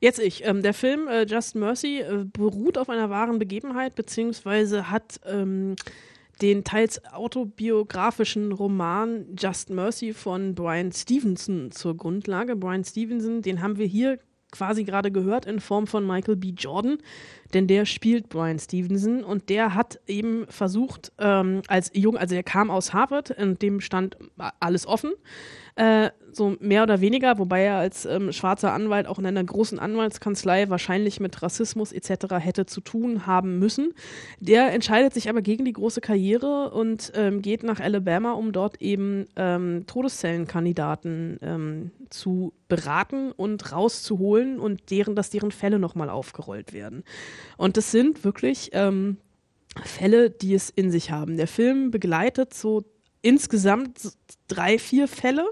Jetzt 0.00 0.20
ich. 0.20 0.44
Ähm, 0.44 0.62
der 0.62 0.74
Film 0.74 1.08
äh, 1.08 1.24
Just 1.24 1.54
Mercy 1.56 2.00
äh, 2.00 2.24
beruht 2.24 2.78
auf 2.78 2.88
einer 2.88 3.10
wahren 3.10 3.38
Begebenheit, 3.38 3.94
beziehungsweise 3.94 4.90
hat 4.90 5.20
ähm, 5.24 5.74
den 6.42 6.64
teils 6.64 7.04
autobiografischen 7.06 8.52
Roman 8.52 9.26
Just 9.36 9.70
Mercy 9.70 10.12
von 10.12 10.54
Brian 10.54 10.92
Stevenson 10.92 11.70
zur 11.70 11.96
Grundlage. 11.96 12.56
Brian 12.56 12.84
Stevenson, 12.84 13.42
den 13.42 13.62
haben 13.62 13.78
wir 13.78 13.86
hier 13.86 14.18
quasi 14.54 14.84
gerade 14.84 15.10
gehört 15.10 15.46
in 15.46 15.60
Form 15.60 15.86
von 15.86 16.06
Michael 16.06 16.36
B. 16.36 16.54
Jordan, 16.56 16.98
denn 17.52 17.66
der 17.66 17.84
spielt 17.84 18.28
Brian 18.28 18.58
Stevenson 18.58 19.24
und 19.24 19.48
der 19.48 19.74
hat 19.74 20.00
eben 20.06 20.46
versucht, 20.48 21.12
ähm, 21.18 21.62
als 21.66 21.90
jung, 21.92 22.16
also 22.16 22.34
er 22.34 22.44
kam 22.44 22.70
aus 22.70 22.92
Harvard, 22.92 23.30
in 23.30 23.58
dem 23.58 23.80
stand 23.80 24.16
alles 24.60 24.86
offen 24.86 25.12
äh, 25.76 26.10
so 26.32 26.56
mehr 26.60 26.82
oder 26.82 27.00
weniger, 27.00 27.38
wobei 27.38 27.62
er 27.62 27.76
als 27.76 28.04
ähm, 28.06 28.32
schwarzer 28.32 28.72
Anwalt 28.72 29.06
auch 29.06 29.18
in 29.18 29.26
einer 29.26 29.42
großen 29.42 29.78
Anwaltskanzlei 29.78 30.68
wahrscheinlich 30.68 31.20
mit 31.20 31.42
Rassismus 31.42 31.92
etc. 31.92 32.34
hätte 32.38 32.66
zu 32.66 32.80
tun 32.80 33.26
haben 33.26 33.58
müssen. 33.58 33.92
Der 34.40 34.72
entscheidet 34.72 35.14
sich 35.14 35.28
aber 35.28 35.42
gegen 35.42 35.64
die 35.64 35.72
große 35.72 36.00
Karriere 36.00 36.70
und 36.70 37.12
ähm, 37.14 37.42
geht 37.42 37.62
nach 37.62 37.80
Alabama, 37.80 38.32
um 38.32 38.52
dort 38.52 38.82
eben 38.82 39.26
ähm, 39.36 39.84
Todeszellenkandidaten 39.86 41.38
ähm, 41.42 41.90
zu 42.10 42.52
beraten 42.68 43.32
und 43.32 43.72
rauszuholen 43.72 44.58
und 44.58 44.90
deren, 44.90 45.16
dass 45.16 45.30
deren 45.30 45.50
Fälle 45.50 45.78
nochmal 45.78 46.10
aufgerollt 46.10 46.72
werden. 46.72 47.04
Und 47.56 47.76
das 47.76 47.90
sind 47.90 48.24
wirklich 48.24 48.70
ähm, 48.72 49.18
Fälle, 49.82 50.30
die 50.30 50.54
es 50.54 50.70
in 50.70 50.90
sich 50.90 51.10
haben. 51.10 51.36
Der 51.36 51.48
Film 51.48 51.90
begleitet 51.90 52.54
so 52.54 52.84
insgesamt 53.24 54.12
drei, 54.48 54.78
vier 54.78 55.08
Fälle. 55.08 55.44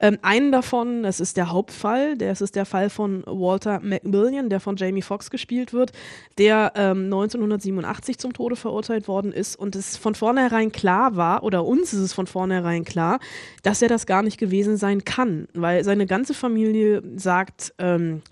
Ähm, 0.00 0.18
einen 0.22 0.50
davon, 0.50 1.04
das 1.04 1.20
ist 1.20 1.36
der 1.36 1.52
Hauptfall, 1.52 2.16
das 2.16 2.40
ist 2.40 2.56
der 2.56 2.64
Fall 2.64 2.90
von 2.90 3.22
Walter 3.24 3.78
Macmillan, 3.80 4.50
der 4.50 4.58
von 4.58 4.76
Jamie 4.76 5.02
Foxx 5.02 5.30
gespielt 5.30 5.72
wird, 5.72 5.92
der 6.38 6.72
ähm, 6.74 7.04
1987 7.04 8.18
zum 8.18 8.32
Tode 8.32 8.56
verurteilt 8.56 9.06
worden 9.06 9.30
ist 9.30 9.54
und 9.54 9.76
es 9.76 9.96
von 9.96 10.16
vornherein 10.16 10.72
klar 10.72 11.14
war, 11.14 11.44
oder 11.44 11.64
uns 11.64 11.92
ist 11.92 12.00
es 12.00 12.12
von 12.12 12.26
vornherein 12.26 12.84
klar, 12.84 13.20
dass 13.62 13.80
er 13.80 13.88
das 13.88 14.06
gar 14.06 14.24
nicht 14.24 14.38
gewesen 14.38 14.76
sein 14.76 15.04
kann, 15.04 15.46
weil 15.54 15.84
seine 15.84 16.06
ganze 16.06 16.34
Familie 16.34 17.02
sagt, 17.14 17.72
ähm, 17.78 18.22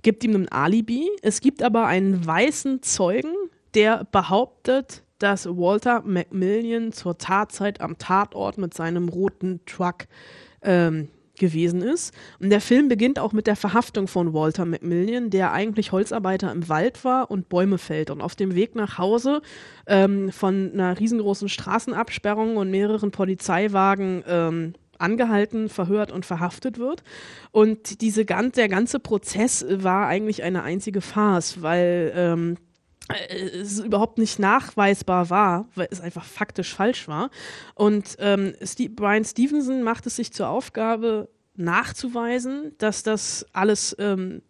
gibt 0.00 0.24
ihm 0.24 0.36
ein 0.36 0.48
Alibi. 0.48 1.10
Es 1.20 1.40
gibt 1.40 1.62
aber 1.62 1.86
einen 1.86 2.24
weißen 2.24 2.82
Zeugen, 2.82 3.32
der 3.74 4.04
behauptet, 4.10 5.02
dass 5.18 5.46
Walter 5.46 6.02
Macmillan 6.04 6.92
zur 6.92 7.18
Tatzeit 7.18 7.80
am 7.80 7.98
Tatort 7.98 8.58
mit 8.58 8.74
seinem 8.74 9.08
roten 9.08 9.60
Truck 9.66 10.06
ähm, 10.62 11.08
gewesen 11.36 11.82
ist. 11.82 12.14
Und 12.40 12.50
der 12.50 12.60
Film 12.60 12.88
beginnt 12.88 13.18
auch 13.18 13.32
mit 13.32 13.46
der 13.46 13.56
Verhaftung 13.56 14.06
von 14.06 14.32
Walter 14.32 14.64
Macmillan, 14.64 15.30
der 15.30 15.52
eigentlich 15.52 15.92
Holzarbeiter 15.92 16.52
im 16.52 16.68
Wald 16.68 17.04
war 17.04 17.30
und 17.30 17.48
Bäume 17.48 17.78
fällt. 17.78 18.10
Und 18.10 18.20
auf 18.20 18.34
dem 18.34 18.54
Weg 18.54 18.74
nach 18.74 18.98
Hause 18.98 19.42
ähm, 19.86 20.30
von 20.30 20.70
einer 20.72 20.98
riesengroßen 20.98 21.48
Straßenabsperrung 21.48 22.56
und 22.56 22.70
mehreren 22.70 23.10
Polizeiwagen 23.10 24.22
ähm, 24.26 24.74
angehalten, 24.98 25.68
verhört 25.68 26.12
und 26.12 26.24
verhaftet 26.24 26.78
wird. 26.78 27.02
Und 27.50 28.00
diese, 28.00 28.24
der 28.24 28.68
ganze 28.68 29.00
Prozess 29.00 29.66
war 29.68 30.06
eigentlich 30.06 30.42
eine 30.44 30.62
einzige 30.62 31.00
Farce, 31.00 31.62
weil 31.62 32.12
ähm, 32.14 32.56
äh, 32.56 32.73
es 33.08 33.80
überhaupt 33.80 34.18
nicht 34.18 34.38
nachweisbar 34.38 35.28
war, 35.30 35.68
weil 35.74 35.88
es 35.90 36.00
einfach 36.00 36.24
faktisch 36.24 36.74
falsch 36.74 37.06
war. 37.06 37.30
Und 37.74 38.16
ähm, 38.18 38.54
Steve, 38.62 38.94
Brian 38.94 39.24
Stevenson 39.24 39.82
macht 39.82 40.06
es 40.06 40.16
sich 40.16 40.32
zur 40.32 40.48
Aufgabe, 40.48 41.28
nachzuweisen, 41.56 42.72
dass 42.78 43.02
das 43.02 43.46
alles 43.52 43.94
ähm, 43.98 44.42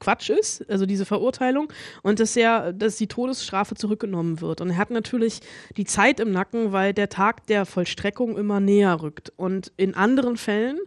Quatsch 0.00 0.30
ist, 0.30 0.68
also 0.70 0.86
diese 0.86 1.04
Verurteilung, 1.04 1.72
und 2.02 2.20
dass 2.20 2.36
er, 2.36 2.72
dass 2.72 2.96
die 2.96 3.08
Todesstrafe 3.08 3.74
zurückgenommen 3.74 4.40
wird. 4.40 4.60
Und 4.60 4.70
er 4.70 4.76
hat 4.76 4.90
natürlich 4.90 5.40
die 5.76 5.84
Zeit 5.84 6.20
im 6.20 6.30
Nacken, 6.30 6.72
weil 6.72 6.94
der 6.94 7.08
Tag 7.08 7.46
der 7.48 7.66
Vollstreckung 7.66 8.36
immer 8.36 8.60
näher 8.60 9.02
rückt. 9.02 9.32
Und 9.36 9.72
in 9.76 9.94
anderen 9.94 10.36
Fällen 10.36 10.78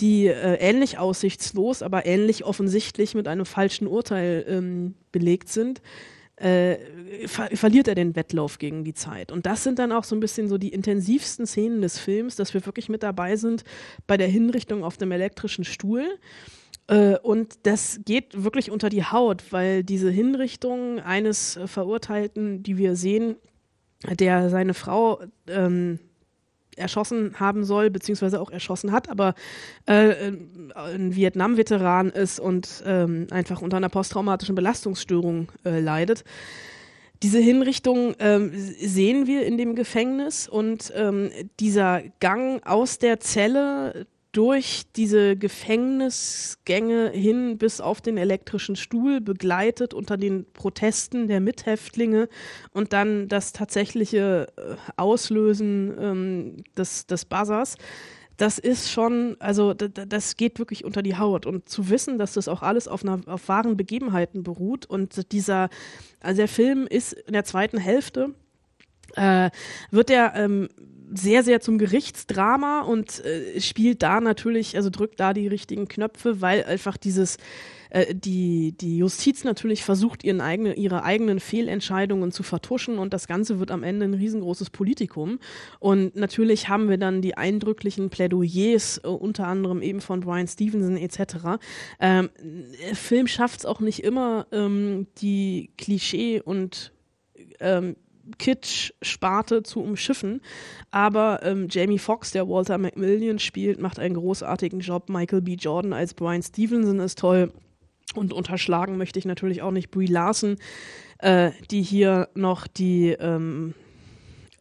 die 0.00 0.26
äh, 0.26 0.56
ähnlich 0.56 0.98
aussichtslos, 0.98 1.82
aber 1.82 2.06
ähnlich 2.06 2.44
offensichtlich 2.44 3.14
mit 3.14 3.28
einem 3.28 3.46
falschen 3.46 3.86
Urteil 3.86 4.44
ähm, 4.48 4.94
belegt 5.12 5.48
sind, 5.48 5.82
äh, 6.36 6.78
ver 7.26 7.48
verliert 7.54 7.86
er 7.86 7.94
den 7.94 8.16
Wettlauf 8.16 8.58
gegen 8.58 8.82
die 8.82 8.94
Zeit. 8.94 9.30
Und 9.30 9.46
das 9.46 9.62
sind 9.62 9.78
dann 9.78 9.92
auch 9.92 10.04
so 10.04 10.16
ein 10.16 10.20
bisschen 10.20 10.48
so 10.48 10.56
die 10.56 10.70
intensivsten 10.70 11.46
Szenen 11.46 11.82
des 11.82 11.98
Films, 11.98 12.36
dass 12.36 12.54
wir 12.54 12.64
wirklich 12.64 12.88
mit 12.88 13.02
dabei 13.02 13.36
sind 13.36 13.64
bei 14.06 14.16
der 14.16 14.28
Hinrichtung 14.28 14.82
auf 14.82 14.96
dem 14.96 15.12
elektrischen 15.12 15.64
Stuhl. 15.64 16.18
Äh, 16.86 17.18
und 17.18 17.58
das 17.64 18.00
geht 18.06 18.42
wirklich 18.42 18.70
unter 18.70 18.88
die 18.88 19.04
Haut, 19.04 19.52
weil 19.52 19.84
diese 19.84 20.10
Hinrichtung 20.10 21.00
eines 21.00 21.60
Verurteilten, 21.66 22.62
die 22.62 22.78
wir 22.78 22.96
sehen, 22.96 23.36
der 24.08 24.48
seine 24.48 24.72
Frau 24.72 25.20
ähm, 25.46 25.98
erschossen 26.80 27.38
haben 27.38 27.64
soll, 27.64 27.90
beziehungsweise 27.90 28.40
auch 28.40 28.50
erschossen 28.50 28.92
hat, 28.92 29.08
aber 29.08 29.34
äh, 29.86 30.32
ein 30.74 31.14
Vietnam-Veteran 31.14 32.10
ist 32.10 32.40
und 32.40 32.82
ähm, 32.86 33.26
einfach 33.30 33.62
unter 33.62 33.76
einer 33.76 33.88
posttraumatischen 33.88 34.54
Belastungsstörung 34.54 35.52
äh, 35.64 35.80
leidet. 35.80 36.24
Diese 37.22 37.38
Hinrichtung 37.38 38.14
ähm, 38.18 38.50
sehen 38.54 39.26
wir 39.26 39.44
in 39.44 39.58
dem 39.58 39.74
Gefängnis 39.74 40.48
und 40.48 40.90
ähm, 40.96 41.30
dieser 41.60 42.02
Gang 42.18 42.66
aus 42.66 42.98
der 42.98 43.20
Zelle 43.20 44.06
durch 44.32 44.84
diese 44.94 45.36
Gefängnisgänge 45.36 47.10
hin 47.10 47.58
bis 47.58 47.80
auf 47.80 48.00
den 48.00 48.16
elektrischen 48.16 48.76
Stuhl 48.76 49.20
begleitet 49.20 49.92
unter 49.92 50.16
den 50.16 50.46
Protesten 50.52 51.26
der 51.26 51.40
Mithäftlinge 51.40 52.28
und 52.72 52.92
dann 52.92 53.28
das 53.28 53.52
tatsächliche 53.52 54.46
äh, 54.56 54.76
Auslösen 54.96 55.96
ähm, 55.98 56.56
des, 56.76 57.06
des 57.06 57.24
Buzzers. 57.24 57.76
Das 58.36 58.58
ist 58.58 58.90
schon, 58.90 59.36
also 59.38 59.74
das 59.74 60.36
geht 60.36 60.58
wirklich 60.58 60.84
unter 60.86 61.02
die 61.02 61.18
Haut. 61.18 61.44
Und 61.44 61.68
zu 61.68 61.90
wissen, 61.90 62.18
dass 62.18 62.32
das 62.32 62.48
auch 62.48 62.62
alles 62.62 62.88
auf, 62.88 63.02
einer, 63.02 63.20
auf 63.26 63.48
wahren 63.48 63.76
Begebenheiten 63.76 64.42
beruht 64.42 64.86
und 64.86 65.30
dieser, 65.32 65.68
also 66.20 66.38
der 66.38 66.48
Film 66.48 66.86
ist 66.86 67.12
in 67.12 67.34
der 67.34 67.44
zweiten 67.44 67.76
Hälfte, 67.76 68.34
äh, 69.16 69.50
wird 69.90 70.08
der 70.08 70.32
ähm, 70.36 70.68
sehr, 71.12 71.42
sehr 71.42 71.60
zum 71.60 71.78
Gerichtsdrama 71.78 72.82
und 72.82 73.24
äh, 73.24 73.60
spielt 73.60 74.02
da 74.02 74.20
natürlich, 74.20 74.76
also 74.76 74.90
drückt 74.90 75.18
da 75.18 75.34
die 75.34 75.48
richtigen 75.48 75.88
Knöpfe, 75.88 76.40
weil 76.40 76.64
einfach 76.64 76.96
dieses, 76.96 77.36
äh, 77.90 78.14
die, 78.14 78.72
die 78.72 78.98
Justiz 78.98 79.42
natürlich 79.44 79.84
versucht, 79.84 80.22
ihren 80.22 80.40
eigene, 80.40 80.74
ihre 80.74 81.02
eigenen 81.02 81.40
Fehlentscheidungen 81.40 82.30
zu 82.30 82.42
vertuschen 82.42 82.98
und 82.98 83.12
das 83.12 83.26
Ganze 83.26 83.58
wird 83.58 83.70
am 83.70 83.82
Ende 83.82 84.04
ein 84.04 84.14
riesengroßes 84.14 84.70
Politikum. 84.70 85.40
Und 85.80 86.14
natürlich 86.14 86.68
haben 86.68 86.88
wir 86.88 86.98
dann 86.98 87.22
die 87.22 87.36
eindrücklichen 87.36 88.10
Plädoyers, 88.10 88.98
äh, 88.98 89.08
unter 89.08 89.48
anderem 89.48 89.82
eben 89.82 90.00
von 90.00 90.20
Brian 90.20 90.46
Stevenson 90.46 90.96
etc. 90.96 91.58
Ähm, 91.98 92.30
Film 92.94 93.26
schafft 93.26 93.60
es 93.60 93.66
auch 93.66 93.80
nicht 93.80 94.04
immer, 94.04 94.46
ähm, 94.52 95.08
die 95.18 95.72
Klischee 95.76 96.40
und 96.40 96.92
ähm, 97.58 97.96
Kitsch-Sparte 98.38 99.62
zu 99.62 99.80
umschiffen. 99.82 100.40
Aber 100.90 101.40
ähm, 101.42 101.68
Jamie 101.70 101.98
Foxx, 101.98 102.32
der 102.32 102.48
Walter 102.48 102.78
Macmillan 102.78 103.38
spielt, 103.38 103.80
macht 103.80 103.98
einen 103.98 104.14
großartigen 104.14 104.80
Job. 104.80 105.08
Michael 105.08 105.42
B. 105.42 105.54
Jordan 105.54 105.92
als 105.92 106.14
Brian 106.14 106.42
Stevenson 106.42 107.00
ist 107.00 107.18
toll. 107.18 107.52
Und 108.14 108.32
unterschlagen 108.32 108.96
möchte 108.96 109.18
ich 109.18 109.24
natürlich 109.24 109.62
auch 109.62 109.70
nicht 109.70 109.90
Brie 109.90 110.06
Larson, 110.06 110.56
äh, 111.18 111.52
die 111.70 111.82
hier 111.82 112.28
noch 112.34 112.66
die 112.66 113.10
ähm, 113.12 113.74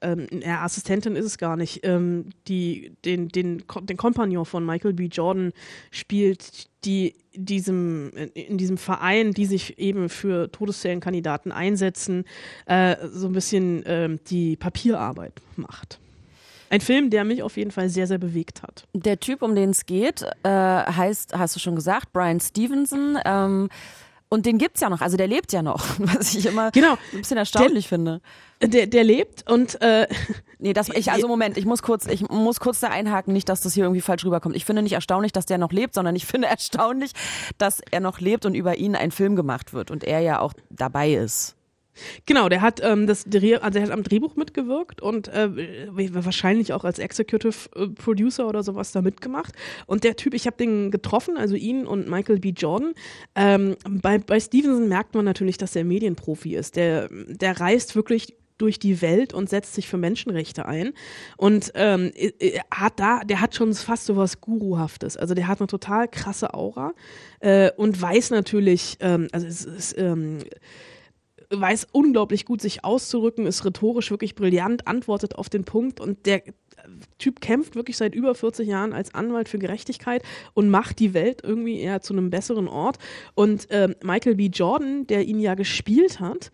ähm, 0.01 0.27
ja, 0.31 0.63
Assistentin 0.63 1.15
ist 1.15 1.25
es 1.25 1.37
gar 1.37 1.55
nicht, 1.55 1.85
ähm, 1.85 2.29
die 2.47 2.93
den, 3.05 3.29
den, 3.29 3.63
den 3.83 3.97
Kompagnon 3.97 4.45
von 4.45 4.65
Michael 4.65 4.93
B. 4.93 5.05
Jordan 5.05 5.51
spielt, 5.91 6.69
die 6.85 7.15
diesem, 7.33 8.11
in 8.33 8.57
diesem 8.57 8.77
Verein, 8.77 9.31
die 9.33 9.45
sich 9.45 9.77
eben 9.79 10.09
für 10.09 10.51
Todeszellenkandidaten 10.51 11.51
einsetzen, 11.51 12.25
äh, 12.65 12.95
so 13.11 13.27
ein 13.27 13.33
bisschen 13.33 13.85
äh, 13.85 14.17
die 14.27 14.55
Papierarbeit 14.55 15.33
macht. 15.55 15.99
Ein 16.69 16.81
Film, 16.81 17.09
der 17.09 17.23
mich 17.23 17.41
auf 17.41 17.57
jeden 17.57 17.71
Fall 17.71 17.89
sehr, 17.89 18.05
sehr 18.05 18.19
bewegt 18.19 18.61
hat. 18.61 18.87
Der 18.93 19.19
Typ, 19.19 19.41
um 19.41 19.55
den 19.55 19.71
es 19.71 19.85
geht, 19.87 20.23
äh, 20.43 20.49
heißt, 20.49 21.37
hast 21.37 21.55
du 21.55 21.59
schon 21.59 21.75
gesagt, 21.75 22.13
Brian 22.13 22.39
Stevenson. 22.39 23.17
Ähm, 23.25 23.69
und 24.29 24.45
den 24.45 24.57
gibt's 24.57 24.81
ja 24.81 24.89
noch, 24.89 25.01
also 25.01 25.17
der 25.17 25.27
lebt 25.27 25.51
ja 25.51 25.61
noch, 25.61 25.85
was 25.99 26.33
ich 26.35 26.45
immer 26.45 26.71
genau. 26.71 26.93
ein 27.13 27.19
bisschen 27.19 27.37
erstaunlich 27.37 27.85
der, 27.85 27.89
finde. 27.89 28.21
Der, 28.61 28.87
der 28.87 29.03
lebt 29.03 29.49
und 29.49 29.81
äh, 29.81 30.07
Nee, 30.59 30.73
das 30.73 30.89
ich 30.89 31.11
also 31.11 31.27
Moment, 31.27 31.57
ich 31.57 31.65
muss 31.65 31.81
kurz 31.81 32.05
ich 32.05 32.29
muss 32.29 32.59
kurz 32.59 32.79
da 32.79 32.89
einhaken, 32.89 33.33
nicht 33.33 33.49
dass 33.49 33.61
das 33.61 33.73
hier 33.73 33.85
irgendwie 33.85 34.01
falsch 34.01 34.25
rüberkommt. 34.25 34.55
Ich 34.55 34.65
finde 34.65 34.81
nicht 34.81 34.93
erstaunlich, 34.93 35.31
dass 35.31 35.45
der 35.45 35.57
noch 35.57 35.71
lebt, 35.71 35.93
sondern 35.93 36.15
ich 36.15 36.25
finde 36.25 36.47
erstaunlich, 36.47 37.13
dass 37.57 37.79
er 37.91 38.01
noch 38.01 38.19
lebt 38.19 38.45
und 38.45 38.53
über 38.53 38.77
ihn 38.77 38.95
ein 38.95 39.11
Film 39.11 39.35
gemacht 39.35 39.73
wird 39.73 39.89
und 39.89 40.03
er 40.03 40.19
ja 40.19 40.39
auch 40.39 40.53
dabei 40.69 41.13
ist. 41.13 41.55
Genau, 42.25 42.49
der 42.49 42.61
hat 42.61 42.81
ähm, 42.83 43.07
das 43.07 43.25
also 43.25 43.79
er 43.79 43.85
hat 43.85 43.91
am 43.91 44.03
Drehbuch 44.03 44.35
mitgewirkt 44.35 45.01
und 45.01 45.27
äh, 45.27 45.49
wahrscheinlich 46.13 46.73
auch 46.73 46.83
als 46.83 46.99
Executive 46.99 47.69
äh, 47.75 47.87
Producer 47.87 48.47
oder 48.47 48.63
sowas 48.63 48.91
da 48.91 49.01
mitgemacht. 49.01 49.53
Und 49.85 50.03
der 50.03 50.15
Typ, 50.15 50.33
ich 50.33 50.45
habe 50.45 50.57
den 50.57 50.91
getroffen, 50.91 51.37
also 51.37 51.55
ihn 51.55 51.85
und 51.85 52.09
Michael 52.09 52.39
B. 52.39 52.49
Jordan. 52.49 52.93
Ähm, 53.35 53.75
bei, 53.87 54.17
bei 54.17 54.39
Stevenson 54.39 54.87
merkt 54.87 55.15
man 55.15 55.25
natürlich, 55.25 55.57
dass 55.57 55.75
er 55.75 55.83
Medienprofi 55.83 56.55
ist. 56.55 56.75
Der, 56.75 57.09
der 57.09 57.59
reist 57.59 57.95
wirklich 57.95 58.35
durch 58.59 58.77
die 58.77 59.01
Welt 59.01 59.33
und 59.33 59.49
setzt 59.49 59.73
sich 59.73 59.87
für 59.87 59.97
Menschenrechte 59.97 60.65
ein 60.65 60.93
und 61.37 61.71
ähm, 61.73 62.11
hat 62.69 62.99
da, 62.99 63.21
der 63.21 63.41
hat 63.41 63.55
schon 63.55 63.73
fast 63.73 64.05
so 64.05 64.17
was 64.17 64.41
Guruhaftes. 64.41 65.17
Also 65.17 65.33
der 65.33 65.47
hat 65.47 65.59
eine 65.59 65.67
total 65.67 66.07
krasse 66.07 66.53
Aura 66.53 66.93
äh, 67.39 67.71
und 67.77 67.99
weiß 67.99 68.29
natürlich, 68.31 68.97
ähm, 68.99 69.27
also 69.31 69.47
es 69.47 69.65
ist 69.65 69.97
ähm, 69.97 70.39
weiß 71.51 71.87
unglaublich 71.91 72.45
gut, 72.45 72.61
sich 72.61 72.83
auszurücken, 72.83 73.47
ist 73.47 73.65
rhetorisch 73.65 74.11
wirklich 74.11 74.35
brillant, 74.35 74.87
antwortet 74.87 75.35
auf 75.35 75.49
den 75.49 75.63
Punkt 75.63 75.99
und 75.99 76.25
der 76.25 76.43
Typ 77.17 77.41
kämpft 77.41 77.75
wirklich 77.75 77.97
seit 77.97 78.15
über 78.15 78.35
40 78.35 78.67
Jahren 78.67 78.93
als 78.93 79.13
Anwalt 79.13 79.49
für 79.49 79.59
Gerechtigkeit 79.59 80.23
und 80.53 80.69
macht 80.69 80.99
die 80.99 81.13
Welt 81.13 81.41
irgendwie 81.43 81.79
eher 81.79 82.01
zu 82.01 82.13
einem 82.13 82.29
besseren 82.29 82.67
Ort. 82.67 82.97
Und 83.35 83.67
ähm, 83.69 83.95
Michael 84.03 84.35
B. 84.35 84.47
Jordan, 84.47 85.05
der 85.07 85.25
ihn 85.25 85.39
ja 85.39 85.55
gespielt 85.55 86.19
hat, 86.19 86.51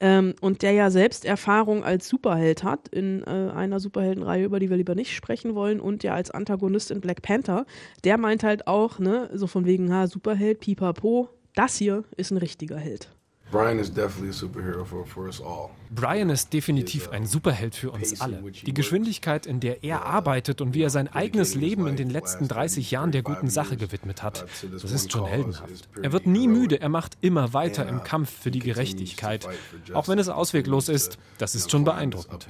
ähm, 0.00 0.34
und 0.40 0.62
der 0.62 0.72
ja 0.72 0.90
selbst 0.90 1.24
Erfahrung 1.24 1.82
als 1.82 2.08
Superheld 2.08 2.62
hat 2.62 2.88
in 2.88 3.22
äh, 3.24 3.50
einer 3.50 3.80
Superheldenreihe, 3.80 4.44
über 4.44 4.60
die 4.60 4.70
wir 4.70 4.76
lieber 4.76 4.94
nicht 4.94 5.14
sprechen 5.14 5.54
wollen, 5.54 5.80
und 5.80 6.04
ja 6.04 6.14
als 6.14 6.30
Antagonist 6.30 6.90
in 6.90 7.00
Black 7.00 7.22
Panther, 7.22 7.66
der 8.04 8.16
meint 8.16 8.44
halt 8.44 8.68
auch, 8.68 8.98
ne, 9.00 9.28
so 9.34 9.46
von 9.46 9.66
wegen, 9.66 9.92
ha, 9.92 10.06
Superheld, 10.06 10.60
pipapo, 10.60 11.28
das 11.54 11.76
hier 11.76 12.04
ist 12.16 12.30
ein 12.30 12.38
richtiger 12.38 12.76
Held. 12.76 13.10
Brian 13.50 13.78
is 13.78 13.90
definitely 13.90 14.28
a 14.28 14.32
superhero 14.32 14.84
for, 14.84 15.06
for 15.06 15.26
us 15.26 15.40
all. 15.40 15.70
Brian 15.90 16.28
ist 16.28 16.52
definitiv 16.52 17.08
ein 17.08 17.24
Superheld 17.24 17.74
für 17.74 17.90
uns 17.90 18.20
alle. 18.20 18.42
Die 18.50 18.74
Geschwindigkeit, 18.74 19.46
in 19.46 19.60
der 19.60 19.82
er 19.84 20.04
arbeitet 20.04 20.60
und 20.60 20.74
wie 20.74 20.82
er 20.82 20.90
sein 20.90 21.08
eigenes 21.08 21.54
Leben 21.54 21.86
in 21.86 21.96
den 21.96 22.10
letzten 22.10 22.46
30 22.46 22.90
Jahren 22.90 23.10
der 23.10 23.22
guten 23.22 23.48
Sache 23.48 23.78
gewidmet 23.78 24.22
hat, 24.22 24.44
das 24.70 24.92
ist 24.92 25.12
schon 25.12 25.24
heldenhaft. 25.24 25.88
Er 26.02 26.12
wird 26.12 26.26
nie 26.26 26.46
müde, 26.46 26.80
er 26.80 26.90
macht 26.90 27.16
immer 27.22 27.54
weiter 27.54 27.88
im 27.88 28.02
Kampf 28.02 28.30
für 28.30 28.50
die 28.50 28.58
Gerechtigkeit. 28.58 29.48
Auch 29.94 30.08
wenn 30.08 30.18
es 30.18 30.28
ausweglos 30.28 30.90
ist, 30.90 31.18
das 31.38 31.54
ist 31.54 31.70
schon 31.70 31.84
beeindruckend. 31.84 32.46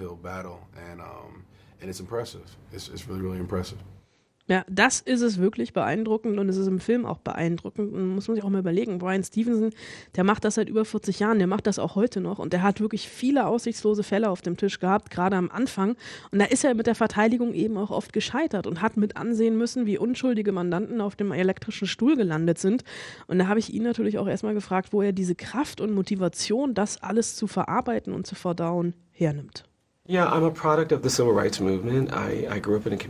Ja, 4.48 4.64
das 4.66 5.02
ist 5.02 5.20
es 5.20 5.36
wirklich 5.36 5.74
beeindruckend 5.74 6.38
und 6.38 6.48
es 6.48 6.56
ist 6.56 6.68
im 6.68 6.80
Film 6.80 7.04
auch 7.04 7.18
beeindruckend. 7.18 7.92
Und 7.92 8.14
muss 8.14 8.28
man 8.28 8.34
sich 8.34 8.42
auch 8.42 8.48
mal 8.48 8.60
überlegen. 8.60 8.96
Brian 8.96 9.22
Stevenson, 9.22 9.74
der 10.16 10.24
macht 10.24 10.42
das 10.42 10.54
seit 10.54 10.70
über 10.70 10.86
40 10.86 11.18
Jahren, 11.18 11.36
der 11.36 11.46
macht 11.46 11.66
das 11.66 11.78
auch 11.78 11.96
heute 11.96 12.22
noch 12.22 12.38
und 12.38 12.54
der 12.54 12.62
hat 12.62 12.80
wirklich 12.80 13.10
viele 13.10 13.46
aussichtslose 13.46 14.02
Fälle 14.02 14.30
auf 14.30 14.40
dem 14.40 14.56
Tisch 14.56 14.80
gehabt, 14.80 15.10
gerade 15.10 15.36
am 15.36 15.50
Anfang. 15.50 15.96
Und 16.30 16.38
da 16.38 16.46
ist 16.46 16.64
er 16.64 16.74
mit 16.74 16.86
der 16.86 16.94
Verteidigung 16.94 17.52
eben 17.52 17.76
auch 17.76 17.90
oft 17.90 18.14
gescheitert 18.14 18.66
und 18.66 18.80
hat 18.80 18.96
mit 18.96 19.18
ansehen 19.18 19.58
müssen, 19.58 19.84
wie 19.84 19.98
unschuldige 19.98 20.52
Mandanten 20.52 21.02
auf 21.02 21.14
dem 21.14 21.30
elektrischen 21.30 21.86
Stuhl 21.86 22.16
gelandet 22.16 22.58
sind. 22.58 22.84
Und 23.26 23.38
da 23.38 23.48
habe 23.48 23.58
ich 23.58 23.74
ihn 23.74 23.82
natürlich 23.82 24.16
auch 24.16 24.26
erstmal 24.26 24.54
gefragt, 24.54 24.94
wo 24.94 25.02
er 25.02 25.12
diese 25.12 25.34
Kraft 25.34 25.82
und 25.82 25.92
Motivation, 25.92 26.72
das 26.72 27.02
alles 27.02 27.36
zu 27.36 27.48
verarbeiten 27.48 28.14
und 28.14 28.26
zu 28.26 28.34
verdauen, 28.34 28.94
hernimmt. 29.10 29.67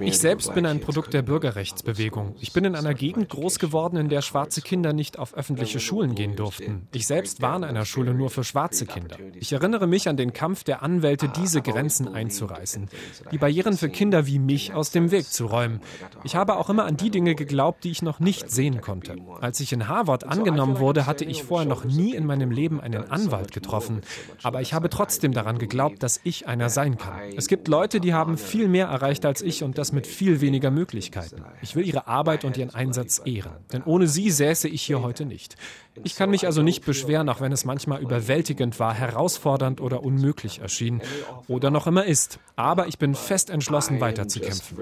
Ich 0.01 0.19
selbst 0.19 0.53
bin 0.53 0.67
ein 0.67 0.81
Produkt 0.81 1.15
der 1.15 1.23
Bürgerrechtsbewegung. 1.23 2.35
Ich 2.41 2.53
bin 2.53 2.65
in 2.65 2.75
einer 2.75 2.93
Gegend 2.93 3.29
groß 3.29 3.61
geworden, 3.61 3.97
in 3.99 4.09
der 4.09 4.21
schwarze 4.21 4.63
Kinder 4.63 4.93
nicht 4.93 5.17
auf 5.17 5.33
öffentliche 5.35 5.79
Schulen 5.79 6.17
gehen 6.17 6.35
durften. 6.35 6.89
Ich 6.93 7.07
selbst 7.07 7.41
war 7.41 7.55
in 7.57 7.63
einer 7.63 7.85
Schule 7.85 8.15
nur 8.15 8.31
für 8.31 8.43
schwarze 8.43 8.85
Kinder. 8.85 9.17
Ich 9.37 9.53
erinnere 9.53 9.87
mich 9.87 10.09
an 10.09 10.17
den 10.17 10.33
Kampf 10.33 10.65
der 10.65 10.83
Anwälte, 10.83 11.29
diese 11.29 11.63
Grenzen 11.63 12.09
einzureißen, 12.09 12.89
die 13.31 13.39
Barrieren 13.39 13.77
für 13.77 13.91
Kinder 13.91 14.27
wie 14.27 14.41
mich 14.41 14.75
aus 14.75 14.91
dem 14.91 15.13
Weg 15.13 15.27
zu 15.27 15.47
räumen. 15.47 15.81
Ich 16.25 16.35
habe 16.35 16.57
auch 16.57 16.69
immer 16.69 16.85
an 16.85 16.97
die 16.97 17.11
Dinge 17.11 17.37
geglaubt, 17.37 17.85
die 17.85 17.93
ich 17.93 18.03
noch 18.03 18.19
nicht 18.19 18.51
sehen 18.51 18.81
konnte. 18.81 19.15
Als 19.41 19.61
ich 19.61 19.73
in 19.73 19.87
Harvard 19.87 20.25
angenommen 20.25 20.81
wurde, 20.81 21.07
hatte 21.07 21.25
ich 21.25 21.45
vorher 21.45 21.69
noch 21.69 21.85
nie 21.85 22.17
in 22.17 22.27
meinem 22.27 22.51
Leben 22.51 22.81
einen 22.81 23.09
Anwalt 23.09 23.53
getroffen. 23.53 24.01
Aber 24.43 24.63
ich 24.63 24.75
habe 24.75 24.89
trotzdem 24.89 25.31
daran 25.31 25.59
geglaubt, 25.59 26.03
dass 26.03 26.19
ich 26.25 26.49
einer 26.49 26.71
sein 26.71 26.88
sein 26.89 26.99
kann. 26.99 27.33
Es 27.37 27.49
gibt 27.49 27.69
Leute, 27.69 28.01
die 28.01 28.15
haben 28.15 28.39
viel 28.39 28.69
mehr 28.69 28.87
erreicht 28.87 29.25
als 29.25 29.43
ich 29.43 29.63
und 29.63 29.79
das 29.79 29.93
mit 29.93 30.07
viel 30.07 30.41
weniger 30.41 30.71
Möglichkeiten. 30.71 31.43
Ich 31.63 31.77
will 31.77 31.87
ihre 31.87 32.07
Arbeit 32.07 32.45
und 32.45 32.57
ihren 32.57 32.75
Einsatz 32.75 33.21
ehren, 33.25 33.53
denn 33.73 33.83
ohne 33.85 34.07
sie 34.07 34.31
säße 34.31 34.69
ich 34.69 34.83
hier 34.83 35.03
heute 35.03 35.25
nicht. 35.25 35.57
Ich 36.05 36.15
kann 36.15 36.31
mich 36.31 36.47
also 36.47 36.63
nicht 36.63 36.85
beschweren, 36.85 37.29
auch 37.29 37.41
wenn 37.41 37.53
es 37.53 37.65
manchmal 37.65 38.01
überwältigend 38.01 38.79
war, 38.79 38.95
herausfordernd 38.95 39.81
oder 39.81 40.03
unmöglich 40.03 40.61
erschien 40.61 41.03
oder 41.49 41.71
noch 41.71 41.87
immer 41.87 42.05
ist. 42.05 42.39
Aber 42.57 42.87
ich 42.87 42.99
bin 42.99 43.15
fest 43.15 43.51
entschlossen, 43.51 44.01
weiterzukämpfen. 44.01 44.77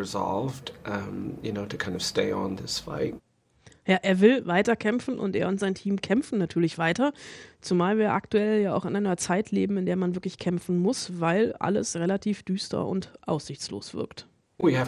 Ja, 3.86 3.96
er 4.02 4.20
will 4.20 4.46
weiter 4.46 4.74
kämpfen 4.74 5.18
und 5.18 5.36
er 5.36 5.48
und 5.48 5.60
sein 5.60 5.74
Team 5.74 6.00
kämpfen 6.00 6.38
natürlich 6.38 6.76
weiter. 6.76 7.12
Zumal 7.60 7.98
wir 7.98 8.12
aktuell 8.12 8.60
ja 8.62 8.74
auch 8.74 8.84
in 8.84 8.96
einer 8.96 9.16
Zeit 9.16 9.52
leben, 9.52 9.76
in 9.76 9.86
der 9.86 9.96
man 9.96 10.14
wirklich 10.16 10.38
kämpfen 10.38 10.78
muss, 10.78 11.20
weil 11.20 11.52
alles 11.54 11.94
relativ 11.96 12.42
düster 12.42 12.86
und 12.86 13.12
aussichtslos 13.22 13.94
wirkt. 13.94 14.26
Wir 14.58 14.78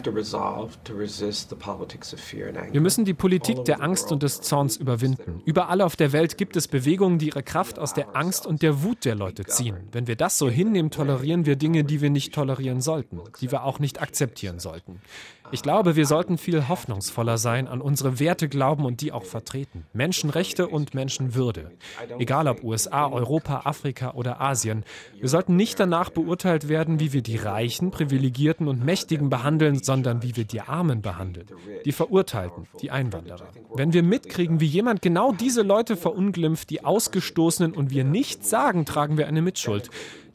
müssen 2.81 3.05
die 3.05 3.13
Politik 3.13 3.65
der 3.65 3.83
Angst 3.83 4.11
und 4.11 4.23
des 4.23 4.41
Zorns 4.41 4.77
überwinden. 4.77 5.43
Überall 5.45 5.81
auf 5.81 5.95
der 5.95 6.11
Welt 6.11 6.39
gibt 6.39 6.55
es 6.55 6.67
Bewegungen, 6.67 7.19
die 7.19 7.27
ihre 7.27 7.43
Kraft 7.43 7.77
aus 7.77 7.93
der 7.93 8.15
Angst 8.15 8.47
und 8.47 8.63
der 8.63 8.81
Wut 8.81 9.05
der 9.05 9.13
Leute 9.13 9.45
ziehen. 9.45 9.77
Wenn 9.91 10.07
wir 10.07 10.15
das 10.15 10.39
so 10.39 10.49
hinnehmen, 10.49 10.89
tolerieren 10.89 11.45
wir 11.45 11.55
Dinge, 11.55 11.83
die 11.83 12.01
wir 12.01 12.09
nicht 12.09 12.33
tolerieren 12.33 12.81
sollten, 12.81 13.19
die 13.41 13.51
wir 13.51 13.63
auch 13.63 13.77
nicht 13.77 14.01
akzeptieren 14.01 14.57
sollten. 14.57 15.01
Ich 15.51 15.63
glaube, 15.63 15.95
wir 15.95 16.05
sollten 16.05 16.37
viel 16.37 16.67
hoffnungsvoller 16.67 17.39
sein, 17.39 17.67
an 17.67 17.81
unsere 17.81 18.19
Werte 18.19 18.49
glauben 18.49 18.85
und 18.85 19.01
die 19.01 19.11
auch 19.11 19.23
vertreten. 19.23 19.85
Menschenrechte 19.93 20.67
und 20.67 20.93
Menschenwürde. 20.93 21.71
Egal 22.19 22.47
ob 22.47 22.63
USA, 22.63 23.07
Europa, 23.07 23.61
Afrika 23.65 24.11
oder 24.11 24.41
Asien. 24.41 24.83
Wir 25.17 25.27
sollten 25.27 25.55
nicht 25.55 25.79
danach 25.79 26.11
beurteilt 26.11 26.69
werden, 26.69 26.99
wie 26.99 27.13
wir 27.13 27.23
die 27.23 27.37
Reichen, 27.37 27.89
Privilegierten 27.89 28.67
und 28.67 28.85
Mächtigen 28.85 29.29
behandeln, 29.29 29.81
sondern 29.81 30.21
wie 30.21 30.35
wir 30.35 30.45
die 30.45 30.61
Armen 30.61 31.01
behandeln. 31.01 31.47
Die 31.83 31.91
Verurteilten, 31.91 32.67
die 32.81 32.91
Einwanderer. 32.91 33.47
Wenn 33.73 33.93
wir 33.93 34.03
mitkriegen, 34.03 34.59
wie 34.59 34.67
jemand 34.67 35.01
genau 35.01 35.31
diese 35.31 35.63
Leute 35.63 35.97
verunglimpft, 35.97 36.69
die 36.69 36.85
Ausgestoßenen 36.85 37.73
und 37.73 37.89
wir 37.89 38.03
nichts 38.03 38.49
sagen, 38.49 38.85
tragen 38.85 39.17
wir 39.17 39.27
eine 39.27 39.41
Mitschuld. 39.41 39.89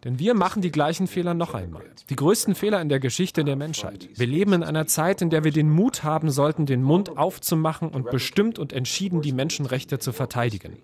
Denn 0.05 0.19
wir 0.19 0.35
machen 0.35 0.61
die 0.61 0.71
gleichen 0.71 1.07
Fehler 1.07 1.33
noch 1.33 1.55
einmal. 1.55 1.83
Die 2.11 2.17
größten 2.17 2.55
Fehler 2.55 2.83
in 2.83 2.91
der 2.91 3.01
Geschichte 3.01 3.43
der 3.43 3.57
Menschheit. 3.57 4.11
Wir 4.15 4.27
leben 4.27 4.53
in 4.53 4.63
einer 4.63 4.87
Zeit, 4.87 5.23
in 5.23 5.31
der 5.31 5.45
wir 5.45 5.51
den 5.51 5.71
Mut 5.71 6.05
haben 6.05 6.31
sollten, 6.31 6.67
den 6.67 6.83
Mund 6.83 7.17
aufzumachen 7.17 7.89
und 7.89 8.11
bestimmt 8.11 8.59
und 8.59 8.75
entschieden 8.75 9.23
die 9.23 9.33
Menschenrechte 9.33 9.99
zu 9.99 10.13
verteidigen. 10.13 10.77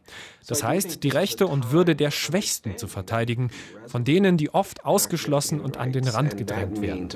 Das 0.47 0.65
heißt, 0.65 1.05
die 1.05 1.11
Rechte 1.11 1.47
und 1.47 1.71
Würde 1.71 1.95
der 1.95 2.11
Schwächsten 2.11 2.79
zu 2.79 2.89
verteidigen, 2.89 3.51
von 3.87 4.05
denen, 4.05 4.39
die 4.39 4.55
oft 4.55 4.87
ausgeschlossen 4.87 5.61
und 5.61 5.77
an 5.77 5.93
den 5.93 6.09
Rand 6.09 6.39
gedrängt 6.39 6.81
werden. 6.81 7.09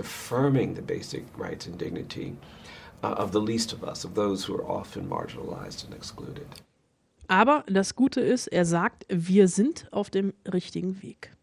Aber 7.29 7.65
das 7.67 7.95
Gute 7.95 8.21
ist, 8.21 8.47
er 8.49 8.65
sagt, 8.67 9.07
wir 9.09 9.49
sind 9.49 9.89
auf 9.91 10.11
dem 10.11 10.35
richtigen 10.53 11.03
Weg. 11.03 11.34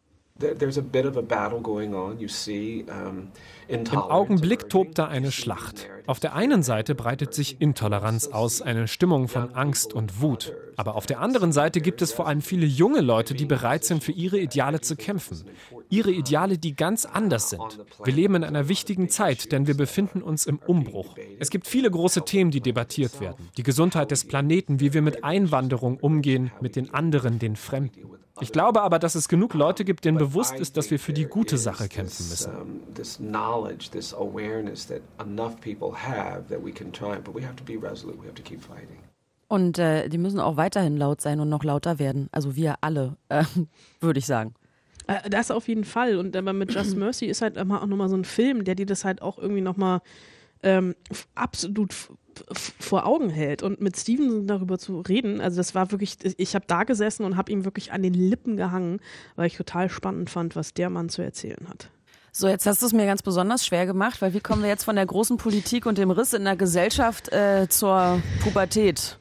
Im 3.67 3.88
Augenblick 3.97 4.69
tobt 4.69 4.97
da 4.97 5.08
eine 5.08 5.32
Schlacht. 5.32 5.88
Auf 6.08 6.19
der 6.19 6.36
einen 6.36 6.63
Seite 6.63 6.95
breitet 6.95 7.34
sich 7.34 7.62
Intoleranz 7.62 8.27
aus, 8.27 8.62
eine 8.62 8.88
Stimmung 8.88 9.27
von 9.27 9.54
Angst 9.54 9.93
und 9.93 10.21
Wut. 10.21 10.54
Aber 10.75 10.95
auf 10.95 11.06
der 11.06 11.19
anderen 11.19 11.51
Seite 11.51 11.80
gibt 11.80 12.01
es 12.01 12.12
vor 12.12 12.27
allem 12.27 12.41
viele 12.41 12.65
junge 12.65 13.01
Leute, 13.01 13.34
die 13.34 13.45
bereit 13.45 13.86
sind, 13.86 14.04
für 14.04 14.12
ihre 14.12 14.39
Ideale 14.39 14.82
zu 14.82 14.95
kämpfen. 14.95 15.43
Ihre 15.89 16.12
Ideale, 16.12 16.58
die 16.58 16.75
ganz 16.75 17.06
anders 17.06 17.49
sind. 17.49 17.80
Wir 18.04 18.13
leben 18.13 18.36
in 18.36 18.43
einer 18.43 18.67
wichtigen 18.67 19.10
Zeit, 19.10 19.51
denn 19.51 19.67
wir 19.67 19.77
befinden 19.77 20.21
uns 20.21 20.45
im 20.45 20.58
Umbruch. 20.58 21.15
Es 21.39 21.49
gibt 21.49 21.67
viele 21.67 21.91
große 21.91 22.25
Themen, 22.25 22.51
die 22.51 22.62
debattiert 22.62 23.21
werden. 23.21 23.49
Die 23.58 23.63
Gesundheit 23.63 24.12
des 24.12 24.25
Planeten, 24.25 24.80
wie 24.80 24.93
wir 24.93 25.01
mit 25.01 25.23
Einwanderung 25.23 25.97
umgehen, 25.97 26.51
mit 26.62 26.75
den 26.75 26.93
anderen, 26.93 27.39
den 27.39 27.56
Fremden. 27.56 28.20
Ich 28.41 28.51
glaube 28.51 28.82
aber, 28.82 28.99
dass 28.99 29.15
es 29.15 29.27
genug 29.27 29.54
Leute 29.54 29.86
gibt, 29.86 30.06
denen 30.06 30.17
bewusst 30.17 30.60
ist, 30.60 30.77
dass 30.77 30.91
wir 30.91 30.99
für 30.99 31.13
die 31.13 31.25
gute 31.25 31.58
Sache 31.58 31.88
kämpfen 31.88 32.27
müssen. 32.30 32.51
Und 39.47 39.80
äh, 39.80 40.08
die 40.08 40.17
müssen 40.17 40.39
auch 40.39 40.56
weiterhin 40.56 40.97
laut 40.97 41.21
sein 41.21 41.39
und 41.39 41.49
noch 41.49 41.63
lauter 41.63 41.99
werden. 41.99 42.30
Also 42.32 42.56
wir 42.56 42.75
alle, 42.82 43.17
äh, 43.30 43.43
würde 43.99 44.19
ich 44.19 44.25
sagen. 44.25 44.54
Äh, 45.08 45.30
das 45.30 45.51
auf 45.51 45.67
jeden 45.67 45.84
Fall. 45.84 46.17
Und 46.17 46.36
aber 46.36 46.54
mit 46.54 46.73
Just 46.73 46.95
Mercy 46.95 47.25
ist 47.25 47.41
halt 47.41 47.58
immer 47.58 47.82
auch 47.82 47.88
nochmal 47.88 48.10
so 48.10 48.15
ein 48.15 48.25
Film, 48.25 48.63
der 48.63 48.75
dir 48.75 48.86
das 48.86 49.04
halt 49.04 49.21
auch 49.21 49.38
irgendwie 49.38 49.62
nochmal 49.62 50.01
ähm, 50.63 50.95
absolut 51.36 51.93
vor 52.80 53.06
Augen 53.06 53.30
hält 53.30 53.63
und 53.63 53.82
mit 53.82 53.98
Steven 53.98 54.48
darüber 54.48 54.78
zu 54.78 55.02
reden, 55.02 55.41
also 55.41 55.58
das 55.58 55.76
war 55.76 55.91
wirklich, 55.91 56.17
ich 56.38 56.56
habe 56.56 56.65
da 56.67 56.84
gesessen 56.84 57.24
und 57.26 57.38
habe 57.38 57.52
ihm 57.52 57.65
wirklich 57.65 57.91
an 57.91 58.02
den 58.02 58.13
Lippen 58.13 58.58
gehangen, 58.58 59.00
weil 59.36 59.48
ich 59.48 59.58
total 59.58 59.89
spannend 59.89 60.30
fand, 60.30 60.56
was 60.56 60.74
der 60.74 60.89
Mann 60.89 61.10
zu 61.10 61.22
erzählen 61.22 61.67
hat. 61.70 61.89
So, 62.34 62.48
jetzt 62.48 62.65
hast 62.65 62.82
du 62.82 62.86
es 62.86 62.94
mir 62.94 63.06
ganz 63.06 63.22
besonders 63.24 63.65
schwer 63.65 63.86
gemacht, 63.86 64.22
weil 64.22 64.34
wie 64.34 64.39
kommen 64.39 64.62
wir 64.62 64.70
jetzt 64.70 64.86
von 64.86 64.96
der 64.96 65.06
großen 65.06 65.36
Politik 65.38 65.86
und 65.86 65.98
dem 65.98 66.12
Riss 66.12 66.32
in 66.34 66.46
der 66.46 66.56
Gesellschaft 66.56 67.32
äh, 67.34 67.67
zur 67.67 68.22
Pubertät? 68.41 69.17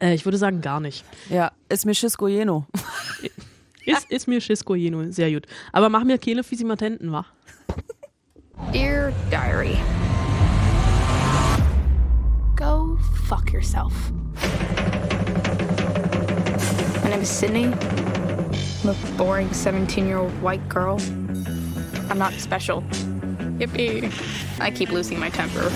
Äh, 0.00 0.14
ich 0.14 0.24
würde 0.24 0.36
sagen, 0.36 0.60
gar 0.60 0.80
nicht. 0.80 1.04
Ja, 1.30 1.52
ist 1.68 1.86
mir 1.86 1.94
Schisco 1.94 2.26
Jeno. 2.26 2.66
ist, 3.84 4.10
ist 4.10 4.26
mir 4.26 4.40
Schisco 4.40 4.74
Jeno, 4.74 5.10
sehr 5.12 5.30
gut. 5.30 5.46
Aber 5.72 5.88
mach 5.88 6.02
mir 6.02 6.18
keine 6.18 6.42
Fisimatenten, 6.42 7.12
wa? 7.12 7.26
Dear 8.72 9.12
Diary. 9.30 9.78
Go 12.66 12.98
fuck 13.26 13.52
yourself. 13.52 13.94
My 17.00 17.10
name 17.10 17.20
is 17.20 17.30
Sydney. 17.30 17.66
I'm 17.66 18.88
a 18.88 18.96
boring 19.16 19.52
17 19.52 20.04
year 20.04 20.18
old 20.18 20.32
white 20.42 20.68
girl. 20.68 21.00
I'm 22.10 22.18
not 22.18 22.32
special. 22.32 22.82
Yippee. 23.60 24.10
I 24.60 24.72
keep 24.72 24.90
losing 24.90 25.20
my 25.20 25.30
temper. 25.30 25.70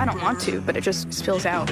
I 0.00 0.06
don't 0.06 0.22
want 0.22 0.40
to, 0.46 0.62
but 0.62 0.78
it 0.78 0.80
just 0.80 1.12
spills 1.12 1.44
out. 1.44 1.70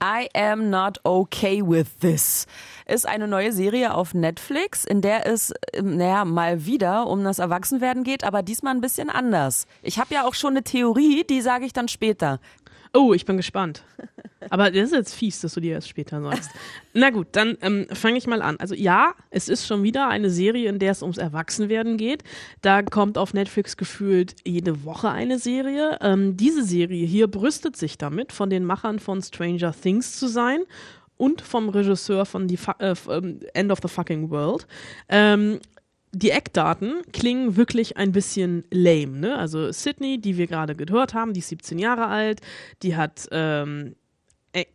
I 0.00 0.30
am 0.34 0.70
not 0.70 0.96
okay 1.04 1.60
with 1.60 2.00
this 2.00 2.46
ist 2.88 3.06
eine 3.06 3.28
neue 3.28 3.52
Serie 3.52 3.94
auf 3.94 4.14
Netflix, 4.14 4.84
in 4.84 5.00
der 5.00 5.26
es, 5.26 5.52
ähm, 5.72 5.96
naja, 5.96 6.24
mal 6.24 6.66
wieder 6.66 7.06
um 7.06 7.22
das 7.24 7.38
Erwachsenwerden 7.38 8.04
geht, 8.04 8.24
aber 8.24 8.42
diesmal 8.42 8.74
ein 8.74 8.80
bisschen 8.80 9.10
anders. 9.10 9.66
Ich 9.82 9.98
habe 9.98 10.14
ja 10.14 10.24
auch 10.24 10.34
schon 10.34 10.52
eine 10.52 10.64
Theorie, 10.64 11.24
die 11.24 11.40
sage 11.40 11.64
ich 11.66 11.72
dann 11.72 11.88
später. 11.88 12.40
Oh, 12.94 13.12
ich 13.12 13.26
bin 13.26 13.36
gespannt. 13.36 13.84
Aber 14.50 14.70
das 14.70 14.84
ist 14.84 14.92
jetzt 14.92 15.14
fies, 15.14 15.40
dass 15.40 15.54
du 15.54 15.60
dir 15.60 15.72
erst 15.72 15.88
später 15.88 16.22
sagst. 16.22 16.50
Na 16.94 17.10
gut, 17.10 17.28
dann 17.32 17.58
ähm, 17.60 17.86
fange 17.92 18.16
ich 18.16 18.26
mal 18.26 18.40
an. 18.40 18.56
Also 18.58 18.74
ja, 18.74 19.14
es 19.30 19.48
ist 19.48 19.66
schon 19.66 19.82
wieder 19.82 20.08
eine 20.08 20.30
Serie, 20.30 20.68
in 20.68 20.78
der 20.78 20.92
es 20.92 21.02
ums 21.02 21.18
Erwachsenwerden 21.18 21.96
geht. 21.96 22.24
Da 22.62 22.82
kommt 22.82 23.18
auf 23.18 23.34
Netflix 23.34 23.76
gefühlt 23.76 24.36
jede 24.44 24.84
Woche 24.84 25.10
eine 25.10 25.38
Serie. 25.38 25.98
Ähm, 26.00 26.36
diese 26.36 26.64
Serie 26.64 27.04
hier 27.06 27.26
brüstet 27.26 27.76
sich 27.76 27.98
damit, 27.98 28.32
von 28.32 28.48
den 28.48 28.64
Machern 28.64 29.00
von 29.00 29.20
Stranger 29.22 29.74
Things 29.78 30.18
zu 30.18 30.28
sein 30.28 30.60
und 31.18 31.42
vom 31.42 31.68
Regisseur 31.68 32.24
von 32.24 32.48
die, 32.48 32.58
äh, 32.78 32.94
ähm, 33.10 33.40
End 33.52 33.70
of 33.70 33.80
the 33.82 33.88
Fucking 33.88 34.30
World. 34.30 34.66
Ähm, 35.08 35.60
die 36.12 36.30
Eckdaten 36.30 37.02
klingen 37.12 37.56
wirklich 37.56 37.98
ein 37.98 38.12
bisschen 38.12 38.64
lame. 38.70 39.18
Ne? 39.18 39.36
Also 39.36 39.70
Sydney, 39.70 40.18
die 40.18 40.38
wir 40.38 40.46
gerade 40.46 40.74
gehört 40.74 41.12
haben, 41.12 41.34
die 41.34 41.40
ist 41.40 41.48
17 41.48 41.78
Jahre 41.78 42.06
alt, 42.06 42.40
die 42.82 42.96
hat 42.96 43.28
ähm, 43.30 43.94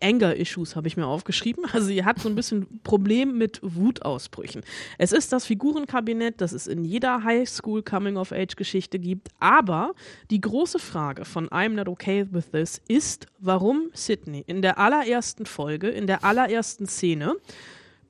Anger-Issues 0.01 0.75
habe 0.75 0.87
ich 0.87 0.97
mir 0.97 1.07
aufgeschrieben. 1.07 1.65
Also 1.71 1.87
sie 1.87 2.05
hat 2.05 2.19
so 2.19 2.29
ein 2.29 2.35
bisschen 2.35 2.81
Problem 2.83 3.37
mit 3.37 3.59
Wutausbrüchen. 3.63 4.63
Es 4.97 5.11
ist 5.11 5.33
das 5.33 5.45
Figurenkabinett, 5.45 6.41
das 6.41 6.51
es 6.51 6.67
in 6.67 6.83
jeder 6.83 7.23
Highschool-Coming-of-Age-Geschichte 7.23 8.99
gibt. 8.99 9.29
Aber 9.39 9.93
die 10.29 10.41
große 10.41 10.79
Frage 10.79 11.25
von 11.25 11.49
I'm 11.49 11.69
not 11.69 11.87
okay 11.87 12.27
with 12.31 12.51
this 12.51 12.81
ist, 12.87 13.27
warum 13.39 13.89
Sydney 13.93 14.43
in 14.45 14.61
der 14.61 14.77
allerersten 14.77 15.45
Folge, 15.45 15.89
in 15.89 16.07
der 16.07 16.23
allerersten 16.23 16.87
Szene, 16.87 17.35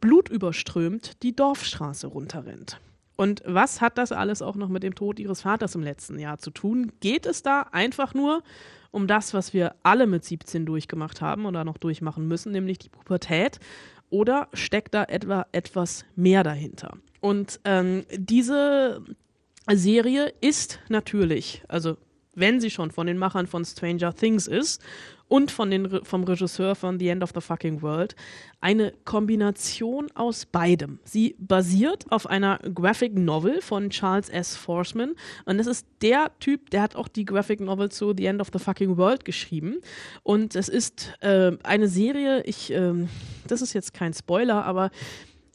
blutüberströmt 0.02 1.23
die 1.23 1.36
Dorfstraße 1.36 2.08
runterrennt. 2.08 2.80
Und 3.15 3.41
was 3.45 3.80
hat 3.80 3.97
das 3.97 4.12
alles 4.12 4.41
auch 4.41 4.56
noch 4.56 4.69
mit 4.69 4.84
dem 4.84 4.95
Tod 4.95 5.19
ihres 5.19 5.41
Vaters 5.41 5.76
im 5.76 5.84
letzten 5.84 6.19
Jahr 6.19 6.39
zu 6.39 6.52
tun? 6.52 6.91
Geht 6.99 7.26
es 7.26 7.43
da 7.43 7.62
einfach 7.71 8.13
nur 8.13 8.43
um 8.93 9.08
das, 9.08 9.34
was 9.34 9.53
wir 9.53 9.75
alle 9.82 10.06
mit 10.06 10.23
17 10.23 10.65
durchgemacht 10.65 11.19
haben 11.19 11.45
oder 11.45 11.65
noch 11.65 11.77
durchmachen 11.77 12.27
müssen, 12.27 12.51
nämlich 12.51 12.77
die 12.77 12.89
Pubertät? 12.89 13.60
Oder 14.12 14.47
steckt 14.53 14.93
da 14.93 15.03
etwa 15.03 15.47
etwas 15.51 16.06
mehr 16.15 16.43
dahinter? 16.43 16.97
Und 17.19 17.60
ähm, 17.65 18.06
diese 18.15 19.03
Serie 19.67 20.32
ist 20.41 20.79
natürlich, 20.89 21.63
also 21.67 21.97
wenn 22.36 22.62
sie 22.62 22.69
schon 22.69 22.91
von 22.91 23.08
den 23.08 23.17
Machern 23.17 23.47
von 23.47 23.65
Stranger 23.65 24.13
Things 24.13 24.47
ist 24.47 24.82
und 25.34 25.50
von 25.50 25.72
den, 25.72 26.06
vom 26.06 26.26
Regisseur 26.26 26.76
von 26.76 27.00
The 27.00 27.08
End 27.08 27.24
of 27.24 27.32
the 27.34 27.41
Fucking 27.41 27.82
World, 27.82 28.15
eine 28.62 28.93
Kombination 29.04 30.12
aus 30.13 30.46
beidem. 30.46 31.00
Sie 31.06 31.36
basiert 31.39 32.06
auf 32.12 32.28
einer 32.28 32.60
Graphic 32.60 33.17
Novel 33.17 33.60
von 33.60 33.89
Charles 33.89 34.30
S. 34.30 34.56
Forsman 34.56 35.15
und 35.46 35.58
das 35.58 35.65
ist 35.65 35.88
der 36.04 36.30
Typ, 36.39 36.69
der 36.69 36.84
hat 36.84 36.96
auch 36.96 37.08
die 37.08 37.26
Graphic 37.26 37.62
Novel 37.62 37.89
zu 37.89 38.13
The 38.15 38.28
End 38.28 38.41
of 38.41 38.50
the 38.54 38.60
Fucking 38.60 38.96
World 38.98 39.26
geschrieben 39.26 39.78
und 40.22 40.56
es 40.56 40.69
ist 40.69 41.12
äh, 41.22 41.54
eine 41.63 41.88
Serie, 41.88 42.43
ich, 42.43 42.72
äh, 42.72 42.93
das 43.48 43.63
ist 43.63 43.74
jetzt 43.74 43.96
kein 43.96 44.13
Spoiler, 44.13 44.63
aber 44.63 44.91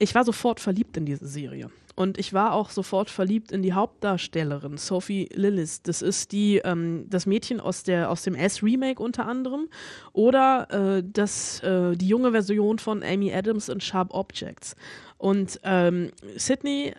ich 0.01 0.13
war 0.13 0.25
sofort 0.25 0.59
verliebt 0.59 0.97
in 0.97 1.07
diese 1.07 1.29
Serie. 1.29 1.71
Und 1.99 2.17
ich 2.17 2.33
war 2.33 2.53
auch 2.53 2.71
sofort 2.71 3.11
verliebt 3.11 3.51
in 3.51 3.61
die 3.61 3.73
Hauptdarstellerin, 3.73 4.77
Sophie 4.77 5.29
Lillis. 5.33 5.83
Das 5.83 6.01
ist 6.01 6.31
die, 6.31 6.59
ähm, 6.59 7.07
das 7.09 7.27
Mädchen 7.27 7.59
aus, 7.59 7.83
der, 7.83 8.09
aus 8.09 8.23
dem 8.23 8.37
S-Remake 8.37 9.03
unter 9.03 9.27
anderem. 9.27 9.69
Oder 10.13 10.99
äh, 10.99 11.03
das, 11.05 11.61
äh, 11.65 11.97
die 11.97 12.07
junge 12.07 12.31
Version 12.31 12.79
von 12.79 13.03
Amy 13.03 13.35
Adams 13.35 13.69
in 13.69 13.81
Sharp 13.81 14.15
Objects. 14.15 14.77
Und 15.17 15.59
ähm, 15.65 16.13
Sydney 16.37 16.95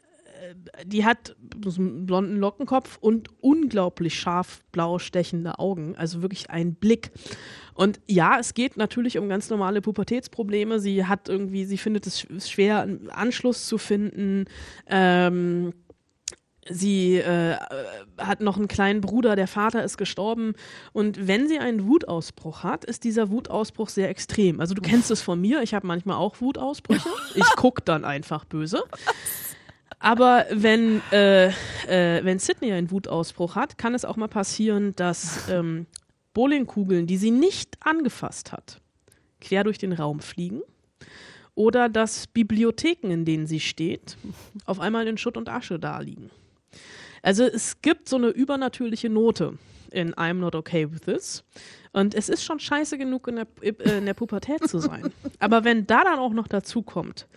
die 0.86 1.06
hat 1.06 1.36
so 1.66 1.82
einen 1.82 2.06
blonden 2.06 2.38
Lockenkopf 2.38 2.98
und 3.02 3.30
unglaublich 3.42 4.20
scharf 4.20 4.64
blau 4.72 5.00
stechende 5.00 5.60
Augen, 5.60 5.96
also 5.96 6.22
wirklich 6.22 6.50
ein 6.50 6.76
Blick. 6.76 7.12
Und 7.74 8.00
ja, 8.08 8.38
es 8.40 8.54
geht 8.54 8.78
natürlich 8.78 9.18
um 9.18 9.30
ganz 9.30 9.50
normale 9.50 9.82
Pubertätsprobleme. 9.82 10.80
Sie 10.80 11.06
hat 11.06 11.30
irgendwie, 11.30 11.66
sie 11.66 11.78
findet 11.78 12.08
es 12.08 12.28
schwer, 12.50 12.82
einen 12.82 13.10
Anschluss 13.10 13.68
zu 13.68 13.78
finden. 13.78 14.46
Ähm, 14.88 15.74
sie 16.70 17.18
äh, 17.18 17.56
hat 18.18 18.42
noch 18.42 18.58
einen 18.58 18.68
kleinen 18.68 19.02
Bruder, 19.02 19.36
der 19.36 19.48
Vater 19.48 19.84
ist 19.84 19.98
gestorben. 19.98 20.54
Und 20.94 21.28
wenn 21.28 21.48
sie 21.48 21.60
einen 21.60 21.88
Wutausbruch 21.88 22.64
hat, 22.64 22.86
ist 22.86 23.04
dieser 23.04 23.30
Wutausbruch 23.30 23.90
sehr 23.90 24.10
extrem. 24.10 24.60
Also 24.60 24.74
du 24.74 24.82
kennst 24.82 25.10
es 25.12 25.22
von 25.22 25.40
mir, 25.40 25.62
ich 25.62 25.74
habe 25.74 25.88
manchmal 25.88 26.18
auch 26.18 26.42
Wutausbrüche. 26.42 27.10
Ich 27.36 27.50
gucke 27.56 27.82
dann 27.84 28.06
einfach 28.06 28.44
böse. 28.44 28.84
Aber 29.98 30.46
wenn, 30.52 31.02
äh, 31.12 31.48
äh, 31.48 32.24
wenn 32.24 32.40
Sydney 32.40 32.72
einen 32.72 32.92
Wutausbruch 32.92 33.56
hat, 33.56 33.78
kann 33.78 33.96
es 33.96 34.06
auch 34.06 34.16
mal 34.16 34.28
passieren, 34.28 34.96
dass 34.96 35.50
ähm, 35.50 35.88
Bowlingkugeln, 36.34 37.08
die 37.08 37.18
sie 37.18 37.32
nicht 37.32 37.78
angefasst 37.82 38.52
hat, 38.52 38.80
quer 39.42 39.64
durch 39.64 39.78
den 39.78 39.94
Raum 39.94 40.20
fliegen. 40.20 40.62
Oder 41.56 41.90
dass 41.90 42.28
Bibliotheken, 42.28 43.12
in 43.12 43.26
denen 43.26 43.48
sie 43.48 43.60
steht, 43.60 44.16
auf 44.66 44.80
einmal 44.80 45.08
in 45.08 45.18
Schutt 45.18 45.36
und 45.36 45.50
Asche 45.50 45.80
daliegen. 45.80 46.30
Also 47.22 47.44
es 47.44 47.82
gibt 47.82 48.08
so 48.08 48.16
eine 48.16 48.30
übernatürliche 48.30 49.10
Note 49.10 49.58
in 49.92 50.14
I'm 50.14 50.36
not 50.36 50.56
okay 50.56 50.90
with 50.90 51.02
this. 51.02 51.44
Und 51.92 52.14
es 52.14 52.30
ist 52.30 52.44
schon 52.44 52.60
scheiße 52.60 52.98
genug, 52.98 53.28
in 53.28 53.38
der, 53.38 53.48
äh, 53.62 53.98
in 53.98 54.06
der 54.06 54.14
Pubertät 54.14 54.68
zu 54.68 54.80
sein. 54.80 55.12
Aber 55.40 55.64
wenn 55.64 55.88
da 55.88 56.04
dann 56.04 56.20
auch 56.20 56.34
noch 56.34 56.48
dazu 56.48 56.82
kommt, 56.82 57.28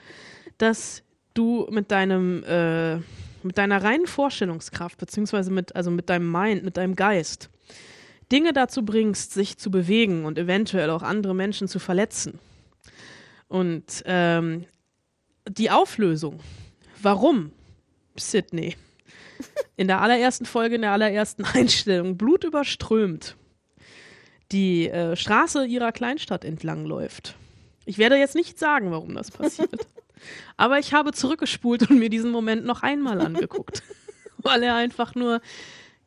dass 0.59 1.03
du 1.35 1.67
mit 1.71 1.91
deinem, 1.91 2.43
äh, 2.45 2.97
mit 3.43 3.59
deiner 3.59 3.83
reinen 3.83 4.07
Vorstellungskraft, 4.07 4.99
beziehungsweise 4.99 5.51
mit, 5.51 5.75
also 5.75 5.91
mit 5.91 6.09
deinem 6.09 6.31
Mind, 6.31 6.65
mit 6.65 6.77
deinem 6.77 6.97
Geist, 6.97 7.51
Dinge 8.31 8.53
dazu 8.53 8.85
bringst, 8.85 9.35
sich 9.35 9.59
zu 9.59 9.71
bewegen 9.71 10.25
und 10.25 10.39
eventuell 10.39 10.91
auch 10.91 11.03
andere 11.03 11.35
Menschen 11.35 11.69
zu 11.69 11.79
verletzen. 11.79 12.39
Und 13.49 14.03
ähm, 14.07 14.65
die 15.47 15.71
Auflösung, 15.71 16.41
warum 17.03 17.53
Sydney 18.17 18.77
in 19.77 19.89
der 19.89 20.01
allerersten 20.01 20.47
Folge, 20.47 20.77
in 20.77 20.83
der 20.83 20.93
allerersten 20.93 21.45
Einstellung 21.53 22.17
blutüberströmt 22.17 23.37
die 24.53 24.89
äh, 24.89 25.17
Straße 25.17 25.67
ihrer 25.67 25.93
Kleinstadt 25.93 26.45
entlang 26.45 26.85
läuft. 26.85 27.37
Ich 27.85 27.99
werde 27.99 28.17
jetzt 28.17 28.35
nicht 28.35 28.59
sagen, 28.59 28.91
warum 28.91 29.15
das 29.15 29.31
passiert. 29.31 29.87
Aber 30.57 30.79
ich 30.79 30.93
habe 30.93 31.13
zurückgespult 31.13 31.91
und 31.91 31.99
mir 31.99 32.11
diesen 32.11 32.31
Moment 32.31 32.65
noch 32.65 32.83
einmal 32.83 33.21
angeguckt, 33.21 33.83
weil 34.39 34.63
er 34.63 34.75
einfach 34.77 35.15
nur 35.15 35.41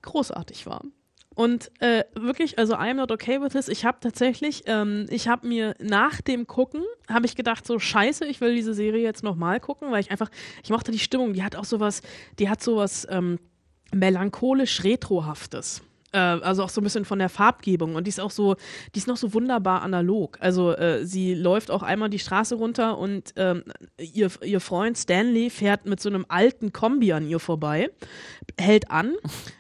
großartig 0.02 0.66
war. 0.66 0.84
Und 1.36 1.70
äh, 1.82 2.06
wirklich, 2.14 2.58
also 2.58 2.76
I'm 2.76 2.94
not 2.94 3.12
okay 3.12 3.42
with 3.42 3.52
this. 3.52 3.68
Ich 3.68 3.84
habe 3.84 3.98
tatsächlich, 4.00 4.64
ähm, 4.68 5.06
ich 5.10 5.28
habe 5.28 5.46
mir 5.46 5.76
nach 5.80 6.22
dem 6.22 6.48
Gucken, 6.48 6.82
habe 7.10 7.26
ich 7.26 7.36
gedacht, 7.36 7.68
so 7.68 7.78
scheiße, 7.78 8.26
ich 8.26 8.40
will 8.40 8.56
diese 8.56 8.74
Serie 8.74 9.04
jetzt 9.04 9.22
nochmal 9.22 9.60
gucken, 9.60 9.92
weil 9.92 10.00
ich 10.00 10.12
einfach, 10.12 10.30
ich 10.64 10.70
mochte 10.70 10.92
die 10.92 11.00
Stimmung, 11.00 11.34
die 11.34 11.44
hat 11.44 11.58
auch 11.58 11.66
sowas, 11.66 12.02
die 12.40 12.50
hat 12.50 12.64
sowas 12.64 13.06
ähm, 13.10 13.38
melancholisch-retrohaftes 13.94 15.82
äh, 16.12 16.18
also 16.18 16.64
auch 16.64 16.70
so 16.70 16.82
ein 16.82 16.84
bisschen 16.84 17.06
von 17.06 17.20
der 17.20 17.30
Farbgebung 17.30 17.96
und 17.96 18.06
die 18.06 18.10
ist 18.10 18.20
auch 18.20 18.32
so, 18.32 18.56
die 18.94 19.00
ist 19.00 19.08
noch 19.08 19.18
so 19.18 19.34
wunderbar 19.34 19.82
analog. 19.82 20.38
Also 20.40 20.72
äh, 20.76 21.06
sie 21.06 21.34
läuft 21.34 21.72
auch 21.72 21.84
einmal 21.84 22.10
die 22.10 22.20
Straße 22.20 22.56
runter 22.56 22.98
und 22.98 23.34
ähm, 23.36 23.64
ihr, 23.98 24.30
ihr 24.44 24.60
Freund 24.60 24.98
Stanley 24.98 25.50
fährt 25.50 25.86
mit 25.86 26.00
so 26.00 26.10
einem 26.10 26.26
alten 26.28 26.72
Kombi 26.72 27.14
an 27.14 27.28
ihr 27.28 27.40
vorbei, 27.40 27.90
hält 28.60 28.92
an 28.92 29.14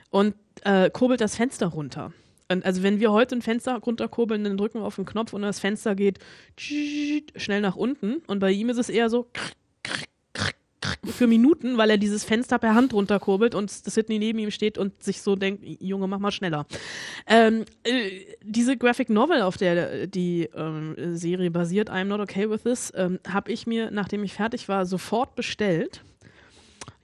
und 0.09 0.35
äh, 0.63 0.89
kurbelt 0.89 1.21
das 1.21 1.35
Fenster 1.35 1.67
runter. 1.67 2.11
Und 2.51 2.63
also 2.63 2.83
wenn 2.83 2.99
wir 2.99 3.11
heute 3.11 3.35
ein 3.35 3.41
Fenster 3.41 3.75
runterkurbeln, 3.77 4.43
dann 4.43 4.57
drücken 4.57 4.79
wir 4.79 4.85
auf 4.85 4.95
den 4.95 5.05
Knopf 5.05 5.33
und 5.33 5.41
das 5.41 5.59
Fenster 5.59 5.95
geht 5.95 6.19
schnell 6.55 7.61
nach 7.61 7.75
unten. 7.75 8.17
Und 8.27 8.39
bei 8.39 8.51
ihm 8.51 8.69
ist 8.69 8.77
es 8.77 8.89
eher 8.89 9.09
so 9.09 9.27
für 11.05 11.27
Minuten, 11.27 11.77
weil 11.77 11.89
er 11.89 11.97
dieses 11.97 12.23
Fenster 12.23 12.59
per 12.59 12.75
Hand 12.75 12.93
runterkurbelt 12.93 13.55
und 13.55 13.69
Sydney 13.69 14.19
neben 14.19 14.39
ihm 14.39 14.51
steht 14.51 14.77
und 14.77 15.01
sich 15.03 15.21
so 15.21 15.35
denkt, 15.35 15.63
Junge, 15.63 16.07
mach 16.07 16.19
mal 16.19 16.31
schneller. 16.31 16.65
Ähm, 17.27 17.65
äh, 17.83 18.25
diese 18.43 18.77
Graphic 18.77 19.09
Novel, 19.09 19.41
auf 19.41 19.57
der 19.57 20.07
die 20.07 20.49
ähm, 20.55 20.95
Serie 21.13 21.51
basiert, 21.51 21.89
I'm 21.89 22.05
Not 22.05 22.19
Okay 22.19 22.49
With 22.49 22.63
This, 22.63 22.91
ähm, 22.95 23.19
habe 23.27 23.51
ich 23.51 23.67
mir, 23.67 23.91
nachdem 23.91 24.23
ich 24.23 24.33
fertig 24.33 24.67
war, 24.67 24.85
sofort 24.85 25.35
bestellt 25.35 26.01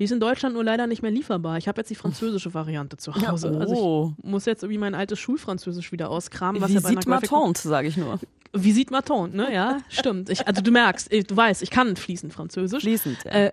die 0.02 0.06
ist 0.06 0.12
in 0.12 0.20
Deutschland 0.20 0.56
nur 0.56 0.64
leider 0.64 0.88
nicht 0.88 1.04
mehr 1.04 1.12
lieferbar. 1.12 1.60
Ich 1.60 1.68
habe 1.68 1.80
jetzt 1.80 1.92
die 1.92 1.96
französische 1.96 2.56
Variante 2.56 2.98
zu 2.98 3.14
Hause. 3.14 3.50
Ja, 3.50 3.54
oh. 3.54 3.60
Also 3.60 4.16
ich 4.18 4.24
muss 4.24 4.46
jetzt 4.46 4.64
irgendwie 4.64 4.80
mein 4.80 4.96
altes 4.96 5.20
Schulfranzösisch 5.20 5.92
wieder 5.92 6.10
auskramen. 6.10 6.60
Was 6.60 6.70
Visite 6.70 6.88
ja 6.88 7.00
bei 7.02 7.06
einer 7.06 7.22
Matante, 7.22 7.68
sage 7.68 7.88
ich 7.88 7.98
nur. 7.98 8.20
Visite 8.52 8.92
Matante, 8.92 9.38
ne? 9.38 9.54
Ja, 9.54 9.78
stimmt. 9.90 10.32
Ich, 10.32 10.48
also 10.48 10.64
du 10.64 10.72
merkst, 10.72 11.12
du 11.12 11.38
weißt, 11.38 11.62
ich 11.62 11.70
kann 11.70 11.96
fließend 11.96 12.34
Französisch. 12.34 12.82
Fließend, 12.82 13.26
ja. 13.26 13.32
Äh, 13.32 13.52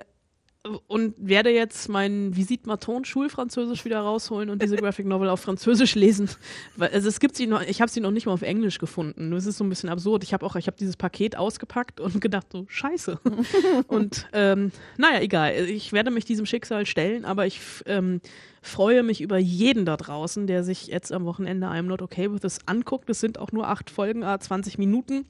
und 0.87 1.15
werde 1.19 1.51
jetzt 1.51 1.89
mein 1.89 2.37
Visite 2.37 2.69
Maton 2.69 3.05
Schulfranzösisch 3.05 3.85
wieder 3.85 4.01
rausholen 4.01 4.51
und 4.51 4.63
diese 4.63 4.77
Graphic 4.77 5.07
Novel 5.07 5.29
auf 5.29 5.41
Französisch 5.41 5.95
lesen. 5.95 6.29
Weil, 6.77 6.91
also 6.91 7.09
es 7.09 7.21
gibt 7.21 7.37
sie 7.37 7.47
noch, 7.47 7.63
ich 7.63 7.81
habe 7.81 7.91
sie 7.91 8.01
noch 8.01 8.11
nicht 8.11 8.27
mal 8.27 8.33
auf 8.33 8.43
Englisch 8.43 8.79
gefunden. 8.79 9.31
Das 9.31 9.47
ist 9.47 9.57
so 9.57 9.65
ein 9.65 9.69
bisschen 9.69 9.89
absurd. 9.89 10.25
Ich 10.25 10.33
habe 10.33 10.45
auch, 10.45 10.57
ich 10.57 10.67
habe 10.67 10.77
dieses 10.77 10.97
Paket 10.97 11.37
ausgepackt 11.37 12.01
und 12.01 12.21
gedacht 12.21 12.49
so 12.53 12.67
Scheiße. 12.69 13.21
und 13.87 14.27
ähm, 14.33 14.73
naja, 14.97 15.21
egal. 15.21 15.55
Ich 15.55 15.93
werde 15.93 16.11
mich 16.11 16.25
diesem 16.25 16.45
Schicksal 16.45 16.87
stellen, 16.87 17.25
aber 17.25 17.47
ich 17.47 17.61
ähm, 17.87 18.21
freue 18.61 19.03
mich 19.03 19.21
über 19.21 19.39
jeden 19.39 19.85
da 19.85 19.97
draußen, 19.97 20.47
der 20.47 20.65
sich 20.65 20.89
jetzt 20.89 21.13
am 21.13 21.25
Wochenende 21.25 21.69
I'm 21.69 21.83
Not 21.83 22.03
Okay 22.03 22.33
With 22.33 22.41
This 22.41 22.59
anguckt. 22.67 23.09
Es 23.11 23.21
sind 23.21 23.39
auch 23.39 23.53
nur 23.53 23.69
acht 23.69 23.91
Folgen, 23.91 24.23
20 24.23 24.77
Minuten. 24.79 25.25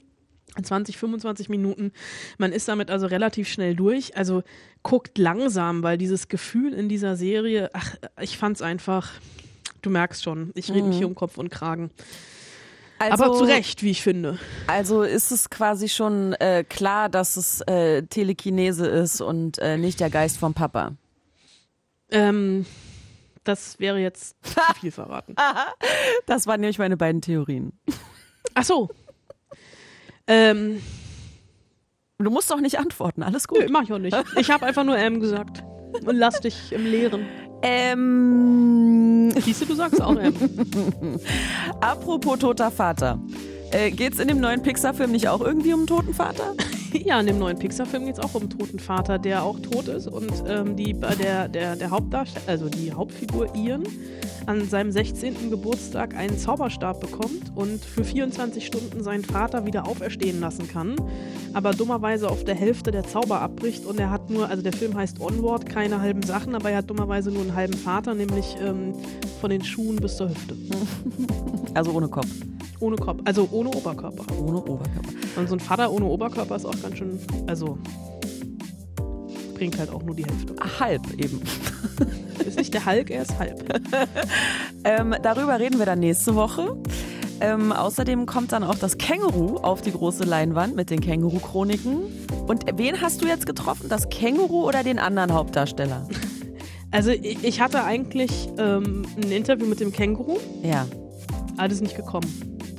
20, 0.63 0.97
25 0.97 1.49
Minuten. 1.49 1.91
Man 2.37 2.51
ist 2.51 2.67
damit 2.67 2.89
also 2.91 3.07
relativ 3.07 3.47
schnell 3.47 3.75
durch. 3.75 4.15
Also 4.17 4.43
guckt 4.83 5.17
langsam, 5.17 5.83
weil 5.83 5.97
dieses 5.97 6.27
Gefühl 6.27 6.73
in 6.73 6.89
dieser 6.89 7.15
Serie, 7.15 7.69
ach, 7.73 7.95
ich 8.19 8.37
fand's 8.37 8.61
einfach, 8.61 9.11
du 9.81 9.89
merkst 9.89 10.23
schon, 10.23 10.51
ich 10.55 10.71
rede 10.71 10.87
mich 10.87 10.97
hier 10.97 11.07
um 11.07 11.15
Kopf 11.15 11.37
und 11.37 11.49
Kragen. 11.49 11.91
Also, 12.99 13.23
Aber 13.23 13.33
zu 13.37 13.45
Recht, 13.45 13.81
wie 13.81 13.91
ich 13.91 14.01
finde. 14.03 14.37
Also 14.67 15.03
ist 15.03 15.31
es 15.31 15.49
quasi 15.49 15.87
schon 15.87 16.33
äh, 16.33 16.65
klar, 16.67 17.07
dass 17.07 17.37
es 17.37 17.61
äh, 17.61 18.03
Telekinese 18.03 18.87
ist 18.87 19.21
und 19.21 19.57
äh, 19.59 19.77
nicht 19.77 20.01
der 20.01 20.09
Geist 20.09 20.37
vom 20.37 20.53
Papa. 20.53 20.91
Ähm, 22.11 22.65
das 23.45 23.79
wäre 23.79 23.99
jetzt 23.99 24.35
zu 24.43 24.59
viel 24.79 24.91
verraten. 24.91 25.35
Das 26.25 26.45
waren 26.45 26.59
nämlich 26.59 26.77
meine 26.77 26.97
beiden 26.97 27.21
Theorien. 27.21 27.73
Ach 28.53 28.63
so. 28.63 28.89
Ähm, 30.29 30.81
Du 32.21 32.29
musst 32.29 32.51
doch 32.51 32.59
nicht 32.59 32.77
antworten, 32.79 33.23
alles 33.23 33.47
gut. 33.47 33.59
nö, 33.59 33.67
mach 33.69 33.83
ich 33.83 33.93
auch 33.93 33.97
nicht. 33.97 34.15
Ich 34.37 34.51
habe 34.51 34.65
einfach 34.65 34.83
nur 34.83 34.97
M 34.97 35.21
gesagt. 35.21 35.63
Und 36.05 36.15
lass 36.17 36.41
dich 36.41 36.73
im 36.73 36.85
Leeren. 36.85 37.25
Ähm, 37.61 39.31
Siehst 39.39 39.61
du, 39.61 39.65
du 39.65 39.73
sagst 39.75 40.01
auch 40.01 40.17
M. 40.17 40.33
apropos 41.81 42.39
toter 42.39 42.71
Vater. 42.71 43.19
Äh, 43.71 43.91
geht's 43.91 44.19
in 44.19 44.27
dem 44.27 44.41
neuen 44.41 44.61
Pixar-Film 44.61 45.11
nicht 45.11 45.29
auch 45.29 45.39
irgendwie 45.41 45.71
um 45.73 45.79
einen 45.81 45.87
toten 45.87 46.13
Vater? 46.13 46.55
Ja, 47.05 47.19
in 47.19 47.27
dem 47.27 47.39
neuen 47.39 47.57
Pixar-Film 47.57 48.05
geht 48.05 48.17
es 48.17 48.23
auch 48.23 48.35
um 48.35 48.43
einen 48.43 48.49
toten 48.49 48.79
Vater, 48.79 49.19
der 49.19 49.43
auch 49.43 49.59
tot 49.59 49.87
ist 49.87 50.07
und 50.07 50.31
ähm, 50.47 50.75
die, 50.75 50.91
äh, 50.91 51.15
der, 51.15 51.47
der, 51.47 51.75
der 51.75 51.89
Hauptdarsteller, 51.89 52.47
also 52.47 52.69
die 52.69 52.91
Hauptfigur 52.93 53.55
Ian, 53.55 53.83
an 54.45 54.67
seinem 54.67 54.91
16. 54.91 55.49
Geburtstag 55.49 56.15
einen 56.15 56.37
Zauberstab 56.37 56.99
bekommt 56.99 57.51
und 57.55 57.83
für 57.83 58.03
24 58.03 58.65
Stunden 58.65 59.03
seinen 59.03 59.23
Vater 59.23 59.65
wieder 59.65 59.87
auferstehen 59.87 60.39
lassen 60.39 60.67
kann, 60.67 60.95
aber 61.53 61.71
dummerweise 61.71 62.29
auf 62.29 62.43
der 62.43 62.55
Hälfte 62.55 62.91
der 62.91 63.03
Zauber 63.03 63.41
abbricht 63.41 63.85
und 63.85 63.99
er 63.99 64.09
hat 64.09 64.29
nur, 64.29 64.49
also 64.49 64.63
der 64.63 64.73
Film 64.73 64.95
heißt 64.95 65.19
Onward, 65.19 65.67
keine 65.67 66.01
halben 66.01 66.23
Sachen, 66.23 66.55
aber 66.55 66.71
er 66.71 66.77
hat 66.77 66.89
dummerweise 66.89 67.31
nur 67.31 67.41
einen 67.41 67.55
halben 67.55 67.75
Vater, 67.75 68.13
nämlich 68.13 68.55
ähm, 68.61 68.93
von 69.39 69.49
den 69.49 69.63
Schuhen 69.63 69.97
bis 69.97 70.17
zur 70.17 70.29
Hüfte. 70.29 70.55
Also 71.73 71.91
ohne 71.91 72.07
Kopf. 72.07 72.27
Ohne 72.79 72.95
Kopf, 72.95 73.19
also 73.25 73.47
ohne 73.51 73.69
Oberkörper. 73.69 74.25
Ohne 74.41 74.57
Oberkörper. 74.57 75.09
Und 75.35 75.49
so 75.49 75.55
ein 75.55 75.59
Vater 75.59 75.91
ohne 75.91 76.05
Oberkörper 76.05 76.55
ist 76.55 76.65
auch 76.65 76.78
ganz 76.81 76.97
schön, 76.97 77.19
also 77.47 77.77
bringt 79.55 79.77
halt 79.77 79.89
auch 79.91 80.03
nur 80.03 80.15
die 80.15 80.23
Hälfte. 80.25 80.55
Halb 80.79 81.01
eben. 81.17 81.41
Ist 82.45 82.57
nicht 82.57 82.73
der 82.73 82.85
Hulk, 82.85 83.09
er 83.11 83.23
ist 83.23 83.37
halb. 83.37 83.63
Ähm, 84.85 85.13
darüber 85.21 85.59
reden 85.59 85.77
wir 85.77 85.85
dann 85.85 85.99
nächste 85.99 86.35
Woche. 86.35 86.77
Ähm, 87.41 87.73
außerdem 87.73 88.25
kommt 88.25 88.53
dann 88.53 88.63
auch 88.63 88.75
das 88.75 88.97
Känguru 88.97 89.57
auf 89.57 89.81
die 89.81 89.91
große 89.91 90.23
Leinwand 90.23 90.73
mit 90.77 90.89
den 90.89 91.01
Känguru-Chroniken. 91.01 91.97
Und 92.47 92.63
wen 92.77 93.01
hast 93.01 93.21
du 93.21 93.27
jetzt 93.27 93.45
getroffen? 93.45 93.87
Das 93.89 94.07
Känguru 94.09 94.65
oder 94.65 94.83
den 94.83 94.97
anderen 94.99 95.33
Hauptdarsteller? 95.33 96.07
Also 96.91 97.11
ich 97.11 97.43
ich 97.43 97.61
hatte 97.61 97.83
eigentlich 97.83 98.49
ähm, 98.57 99.03
ein 99.15 99.31
Interview 99.31 99.67
mit 99.67 99.79
dem 99.79 99.91
Känguru, 99.91 100.37
Ja. 100.63 100.87
alles 101.57 101.81
nicht 101.81 101.95
gekommen. 101.95 102.25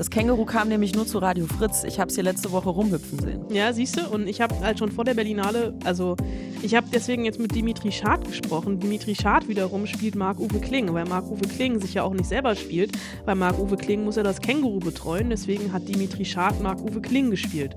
Das 0.01 0.09
Känguru 0.09 0.46
kam 0.46 0.68
nämlich 0.68 0.94
nur 0.94 1.07
zu 1.07 1.18
Radio 1.18 1.44
Fritz. 1.44 1.84
Ich 1.84 2.01
habe 2.01 2.09
es 2.09 2.14
hier 2.14 2.24
letzte 2.24 2.53
Woche 2.53 2.70
rumhüpfen 2.70 3.18
sehen. 3.18 3.44
Ja, 3.51 3.70
siehst 3.74 3.98
du, 3.98 4.09
und 4.09 4.28
ich 4.28 4.40
habe 4.40 4.59
halt 4.61 4.78
schon 4.78 4.90
vor 4.90 5.05
der 5.05 5.12
Berlinale, 5.12 5.74
also 5.84 6.16
ich 6.62 6.74
habe 6.74 6.86
deswegen 6.90 7.26
jetzt 7.26 7.38
mit 7.38 7.55
Dimitri 7.55 7.92
Schad 7.92 8.24
gesprochen. 8.24 8.80
Dimitri 8.80 9.14
Schad 9.14 9.46
wiederum 9.46 9.86
spielt 9.86 10.14
Marc-Uwe 10.14 10.59
Kling, 10.61 10.94
weil 10.94 11.05
Marc-Uwe 11.05 11.46
Kling 11.46 11.82
sich 11.82 11.92
ja 11.92 12.03
auch 12.05 12.14
nicht 12.14 12.24
selber 12.24 12.57
spielt. 12.57 12.92
Weil 13.26 13.34
Marc-Uwe 13.34 13.76
Kling 13.76 14.03
muss 14.03 14.16
ja 14.16 14.22
das 14.22 14.40
Känguru 14.40 14.78
betreuen, 14.78 15.28
deswegen 15.28 15.70
hat 15.70 15.86
Dimitri 15.86 16.24
Schad 16.24 16.62
Marc-Uwe 16.62 17.03
Kling 17.03 17.30
gespielt. 17.30 17.76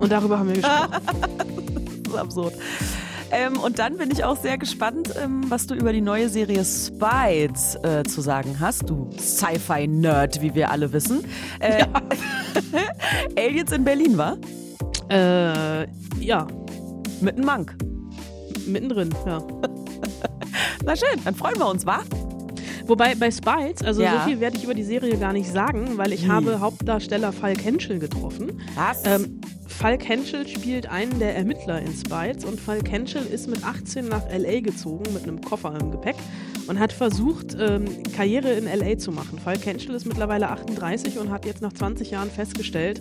Und 0.00 0.10
darüber 0.10 0.40
haben 0.40 0.48
wir 0.48 0.56
gesprochen. 0.56 0.90
Das 2.02 2.14
ist 2.14 2.18
absurd. 2.18 2.54
Ähm, 3.32 3.58
und 3.58 3.78
dann 3.78 3.96
bin 3.96 4.10
ich 4.10 4.24
auch 4.24 4.36
sehr 4.36 4.58
gespannt, 4.58 5.14
ähm, 5.22 5.44
was 5.48 5.66
du 5.66 5.74
über 5.74 5.92
die 5.92 6.02
neue 6.02 6.28
Serie 6.28 6.64
Spies 6.64 7.76
äh, 7.82 8.02
zu 8.04 8.20
sagen 8.20 8.58
hast. 8.60 8.88
Du 8.90 9.10
Sci-Fi-Nerd, 9.18 10.42
wie 10.42 10.54
wir 10.54 10.70
alle 10.70 10.92
wissen. 10.92 11.24
Äh, 11.58 11.86
Aliens 13.38 13.72
in 13.72 13.84
Berlin, 13.84 14.18
war? 14.18 14.36
äh, 15.08 15.86
ja, 16.20 16.46
Mit 17.20 17.36
einem 17.36 17.46
Monk. 17.46 17.74
mittendrin, 18.66 19.10
ja. 19.26 19.38
Na 20.84 20.94
schön, 20.96 21.18
dann 21.24 21.34
freuen 21.34 21.58
wir 21.58 21.66
uns, 21.68 21.86
wa? 21.86 22.00
Wobei 22.86 23.14
bei 23.14 23.30
Spites, 23.30 23.82
also 23.82 24.02
Ja. 24.02 24.20
so 24.20 24.28
viel 24.28 24.40
werde 24.40 24.56
ich 24.56 24.64
über 24.64 24.74
die 24.74 24.82
Serie 24.82 25.16
gar 25.16 25.32
nicht 25.32 25.50
sagen, 25.50 25.96
weil 25.98 26.12
ich 26.12 26.24
Wie? 26.24 26.28
habe 26.28 26.60
Hauptdarsteller 26.60 27.32
Falk 27.32 27.64
Henschel 27.64 27.98
getroffen. 27.98 28.60
Was? 28.74 29.02
Ähm, 29.04 29.40
Falk 29.66 30.06
Henschel 30.08 30.46
spielt 30.46 30.86
einen 30.90 31.18
der 31.18 31.34
Ermittler 31.36 31.80
in 31.80 31.92
Spites 31.92 32.44
und 32.44 32.60
Falk 32.60 32.90
Henschel 32.90 33.24
ist 33.24 33.48
mit 33.48 33.64
18 33.64 34.06
nach 34.06 34.26
L.A. 34.28 34.60
gezogen 34.60 35.04
mit 35.14 35.22
einem 35.24 35.40
Koffer 35.40 35.76
im 35.80 35.90
Gepäck 35.90 36.16
und 36.68 36.78
hat 36.78 36.92
versucht, 36.92 37.56
ähm, 37.58 37.84
Karriere 38.14 38.52
in 38.52 38.66
L.A. 38.66 38.98
zu 38.98 39.10
machen. 39.12 39.38
Falk 39.42 39.64
Henschel 39.64 39.94
ist 39.94 40.06
mittlerweile 40.06 40.50
38 40.50 41.18
und 41.18 41.30
hat 41.30 41.46
jetzt 41.46 41.62
nach 41.62 41.72
20 41.72 42.10
Jahren 42.10 42.30
festgestellt, 42.30 43.00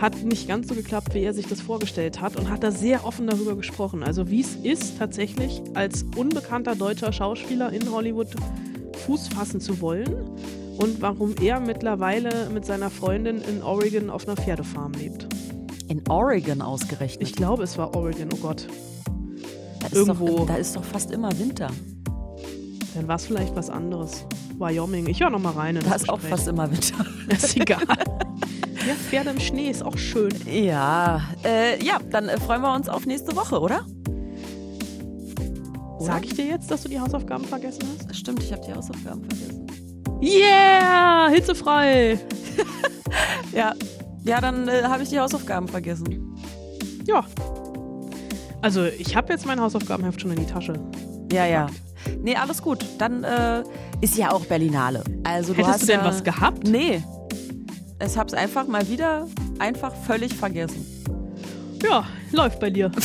hat 0.00 0.22
nicht 0.24 0.46
ganz 0.48 0.68
so 0.68 0.74
geklappt, 0.74 1.14
wie 1.14 1.22
er 1.22 1.34
sich 1.34 1.46
das 1.46 1.60
vorgestellt 1.60 2.20
hat 2.20 2.36
und 2.36 2.48
hat 2.50 2.62
da 2.62 2.70
sehr 2.70 3.04
offen 3.04 3.26
darüber 3.26 3.56
gesprochen. 3.56 4.02
Also 4.02 4.30
wie 4.30 4.40
es 4.40 4.54
ist, 4.56 4.98
tatsächlich 4.98 5.60
als 5.74 6.04
unbekannter 6.16 6.74
deutscher 6.76 7.12
Schauspieler 7.12 7.72
in 7.72 7.90
Hollywood 7.90 8.28
Fuß 9.06 9.28
fassen 9.28 9.60
zu 9.60 9.80
wollen 9.80 10.14
und 10.78 11.00
warum 11.02 11.34
er 11.42 11.60
mittlerweile 11.60 12.48
mit 12.52 12.64
seiner 12.64 12.90
Freundin 12.90 13.38
in 13.42 13.62
Oregon 13.62 14.10
auf 14.10 14.26
einer 14.28 14.36
Pferdefarm 14.36 14.92
lebt. 14.92 15.26
in 15.88 16.02
Oregon 16.08 16.60
ausgerechnet. 16.60 17.22
Ich 17.26 17.34
glaube, 17.34 17.62
es 17.62 17.78
war 17.78 17.96
Oregon, 17.96 18.28
oh 18.34 18.36
Gott. 18.36 18.66
da, 19.80 19.86
ist 19.86 19.94
irgendwo- 19.94 20.36
Doch, 20.38 20.46
da 20.46 20.56
ist 20.56 20.76
doch 20.76 20.84
fast 20.84 21.10
immer 21.10 21.30
Winter. 21.38 21.70
Dann 22.94 23.08
war 23.08 23.16
es 23.16 23.24
vielleicht 23.26 23.56
was 23.56 23.70
anderes. 23.70 24.24
Wyoming. 24.58 25.06
Ich 25.08 25.20
höre 25.20 25.30
noch 25.30 25.38
mal 25.40 25.52
rein 25.52 25.76
in 25.76 25.82
Da 25.84 25.90
das 25.92 26.02
ist 26.02 26.08
auch 26.10 26.16
Gespräch. 26.16 26.30
fast 26.34 26.48
immer 26.48 26.70
Winter. 26.70 27.06
ist 27.28 27.56
egal. 27.56 27.78
Ja, 28.88 28.94
Pferde 28.94 29.30
im 29.30 29.38
Schnee 29.38 29.68
ist 29.68 29.84
auch 29.84 29.98
schön. 29.98 30.32
Ja, 30.50 31.20
äh, 31.44 31.84
ja, 31.84 31.98
dann 32.10 32.30
äh, 32.30 32.40
freuen 32.40 32.62
wir 32.62 32.74
uns 32.74 32.88
auf 32.88 33.04
nächste 33.04 33.36
Woche, 33.36 33.60
oder? 33.60 33.84
Sag 36.00 36.24
ich 36.24 36.32
dir 36.34 36.46
jetzt, 36.46 36.70
dass 36.70 36.84
du 36.84 36.88
die 36.88 36.98
Hausaufgaben 36.98 37.44
vergessen 37.44 37.82
hast? 37.82 38.16
Stimmt, 38.16 38.42
ich 38.42 38.50
habe 38.50 38.62
die 38.66 38.72
Hausaufgaben 38.72 39.22
vergessen. 39.28 39.66
Yeah! 40.22 41.28
Hitzefrei! 41.28 42.18
Ja, 43.52 43.74
ja, 44.24 44.40
dann 44.40 44.68
äh, 44.68 44.82
habe 44.84 45.02
ich 45.02 45.08
die 45.08 45.18
Hausaufgaben 45.18 45.68
vergessen. 45.68 46.36
Ja. 47.06 47.24
Also, 48.60 48.84
ich 48.84 49.16
habe 49.16 49.32
jetzt 49.32 49.46
mein 49.46 49.58
Hausaufgabenheft 49.60 50.20
schon 50.20 50.30
in 50.30 50.40
die 50.40 50.46
Tasche. 50.46 50.74
Ja, 51.32 51.46
ja. 51.46 51.68
Nee, 52.22 52.36
alles 52.36 52.62
gut. 52.62 52.84
Dann 52.98 53.24
äh, 53.24 53.62
ist 54.02 54.16
ja 54.16 54.30
auch 54.30 54.44
Berlinale. 54.44 55.02
Also 55.24 55.52
du 55.52 55.58
Hättest 55.58 55.72
hast 55.72 55.82
du 55.82 55.86
denn 55.86 56.00
ja, 56.00 56.06
was 56.06 56.22
gehabt? 56.22 56.68
Nee. 56.68 57.02
Ich 58.04 58.16
hab's 58.16 58.32
einfach 58.34 58.66
mal 58.66 58.88
wieder 58.88 59.26
einfach 59.58 59.94
völlig 59.94 60.34
vergessen. 60.34 60.86
Ja, 61.82 62.06
läuft 62.32 62.60
bei 62.60 62.70
dir. 62.70 62.92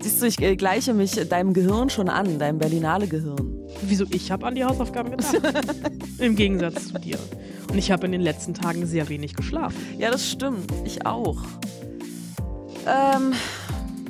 Siehst 0.00 0.22
du, 0.22 0.26
ich 0.26 0.40
äh, 0.40 0.56
gleiche 0.56 0.92
mich 0.94 1.12
deinem 1.28 1.52
Gehirn 1.52 1.88
schon 1.90 2.08
an, 2.08 2.38
deinem 2.38 2.58
Berlinale 2.58 3.06
Gehirn. 3.06 3.56
Wieso? 3.82 4.04
Ich 4.10 4.30
habe 4.30 4.46
an 4.46 4.54
die 4.54 4.64
Hausaufgaben 4.64 5.10
gedacht. 5.10 5.40
Im 6.18 6.36
Gegensatz 6.36 6.88
zu 6.88 6.98
dir. 6.98 7.18
Und 7.70 7.78
ich 7.78 7.90
habe 7.90 8.06
in 8.06 8.12
den 8.12 8.20
letzten 8.20 8.54
Tagen 8.54 8.86
sehr 8.86 9.08
wenig 9.08 9.34
geschlafen. 9.34 9.76
Ja, 9.98 10.10
das 10.10 10.28
stimmt. 10.28 10.72
Ich 10.84 11.06
auch. 11.06 11.38
Ähm, 12.86 13.32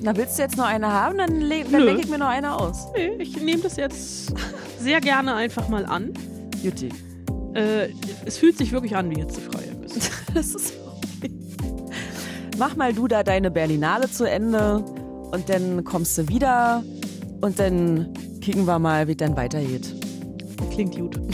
na, 0.00 0.16
willst 0.16 0.38
du 0.38 0.42
jetzt 0.42 0.56
noch 0.56 0.64
eine 0.64 0.90
haben? 0.90 1.18
Dann, 1.18 1.40
le 1.40 1.64
dann 1.70 1.84
denke 1.84 2.00
ich 2.02 2.08
mir 2.08 2.18
noch 2.18 2.28
eine 2.28 2.56
aus. 2.56 2.86
Nee, 2.94 3.10
ich 3.18 3.36
nehme 3.40 3.62
das 3.62 3.76
jetzt 3.76 4.32
sehr 4.78 5.00
gerne 5.00 5.34
einfach 5.34 5.68
mal 5.68 5.84
an. 5.84 6.14
Jutti. 6.62 6.88
Äh, 7.54 7.88
es 8.24 8.38
fühlt 8.38 8.56
sich 8.58 8.72
wirklich 8.72 8.96
an 8.96 9.10
wie 9.10 9.20
hitzefrei. 9.20 9.70
ein 9.70 9.80
bisschen. 9.80 10.02
Das 10.34 10.54
ist 10.54 10.74
okay. 11.18 11.32
Mach 12.58 12.76
mal 12.76 12.92
du 12.92 13.08
da 13.08 13.22
deine 13.22 13.50
Berlinale 13.50 14.10
zu 14.10 14.24
Ende 14.24 14.76
und 15.32 15.48
dann 15.48 15.84
kommst 15.84 16.18
du 16.18 16.28
wieder 16.28 16.84
und 17.40 17.58
dann 17.58 18.12
kicken 18.40 18.66
wir 18.66 18.78
mal, 18.78 19.08
wie 19.08 19.16
dann 19.16 19.36
weitergeht. 19.36 19.94
Klingt 20.72 20.96
gut. 20.96 21.20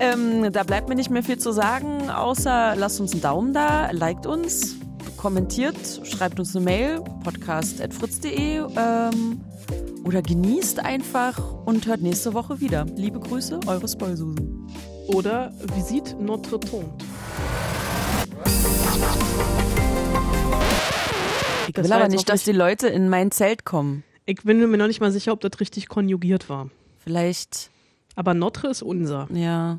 Ähm, 0.00 0.50
da 0.50 0.62
bleibt 0.62 0.88
mir 0.88 0.94
nicht 0.94 1.10
mehr 1.10 1.22
viel 1.22 1.36
zu 1.36 1.52
sagen, 1.52 2.08
außer 2.08 2.74
lasst 2.74 3.02
uns 3.02 3.12
einen 3.12 3.20
Daumen 3.20 3.52
da, 3.52 3.90
liked 3.90 4.26
uns, 4.26 4.76
kommentiert, 5.18 5.76
schreibt 6.04 6.40
uns 6.40 6.56
eine 6.56 6.64
Mail, 6.64 7.04
podcast.fritz.de 7.22 8.62
ähm, 8.78 9.40
oder 10.04 10.22
genießt 10.22 10.80
einfach 10.80 11.38
und 11.66 11.86
hört 11.86 12.00
nächste 12.00 12.34
Woche 12.34 12.60
wieder. 12.60 12.84
Liebe 12.96 13.20
Grüße, 13.20 13.60
eure 13.66 13.88
Spoilsusen. 13.88 14.66
Oder 15.08 15.52
Visite 15.74 16.16
Notre 16.16 16.58
Tante. 16.60 16.86
Ich 21.68 21.74
Das 21.74 21.84
will 21.84 21.90
war 21.90 21.98
aber 21.98 22.08
nicht, 22.08 22.28
dass 22.28 22.44
die 22.44 22.52
Leute 22.52 22.88
in 22.88 23.08
mein 23.08 23.30
Zelt 23.30 23.64
kommen. 23.64 24.02
Ich 24.26 24.42
bin 24.42 24.58
mir 24.70 24.76
noch 24.76 24.86
nicht 24.86 25.00
mal 25.00 25.12
sicher, 25.12 25.32
ob 25.32 25.40
das 25.40 25.60
richtig 25.60 25.88
konjugiert 25.88 26.48
war. 26.48 26.70
Vielleicht, 26.98 27.70
Aber 28.16 28.34
Notre 28.34 28.68
ist 28.68 28.82
unser. 28.82 29.28
ja. 29.32 29.78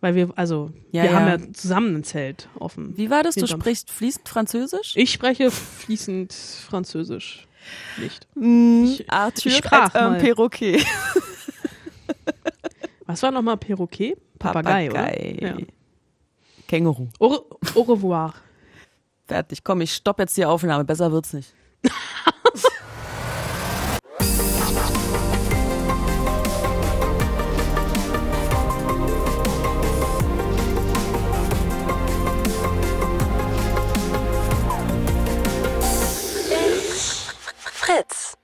Weil 0.00 0.14
wir, 0.14 0.30
also, 0.36 0.70
Ja, 0.92 1.02
wir 1.02 1.10
ja. 1.10 1.18
haben 1.20 1.26
ja 1.46 1.52
zusammen 1.52 1.96
ein 1.96 2.04
Zelt 2.04 2.48
offen. 2.60 2.96
Wie 2.96 3.10
war 3.10 3.24
das? 3.24 3.34
Du 3.34 3.48
sprichst 3.48 3.90
fließend 3.90 4.28
Französisch? 4.28 4.92
Ich 4.94 5.10
spreche 5.10 5.50
fließend 5.50 6.32
Französisch. 6.32 7.47
Nicht. 7.98 8.26
Ich- 8.34 9.10
Arthur 9.10 9.52
ich 9.52 9.56
sprach 9.58 9.94
un 9.94 10.12
mal. 10.12 10.18
Perroquet. 10.18 10.84
Was 13.06 13.22
war 13.22 13.30
nochmal 13.30 13.56
Perroquet? 13.56 14.16
Papagei, 14.38 14.88
Papagei. 14.88 15.36
oder? 15.38 15.58
Ja. 15.60 15.66
Känguru. 16.66 17.08
Au, 17.18 17.44
au 17.74 17.82
revoir. 17.82 18.34
Fertig. 19.26 19.64
Komm, 19.64 19.80
ich 19.80 19.94
stopp 19.94 20.18
jetzt 20.20 20.36
die 20.36 20.44
Aufnahme. 20.44 20.84
Besser 20.84 21.10
wird's 21.10 21.32
nicht. 21.32 21.52
Fritz. 37.88 38.37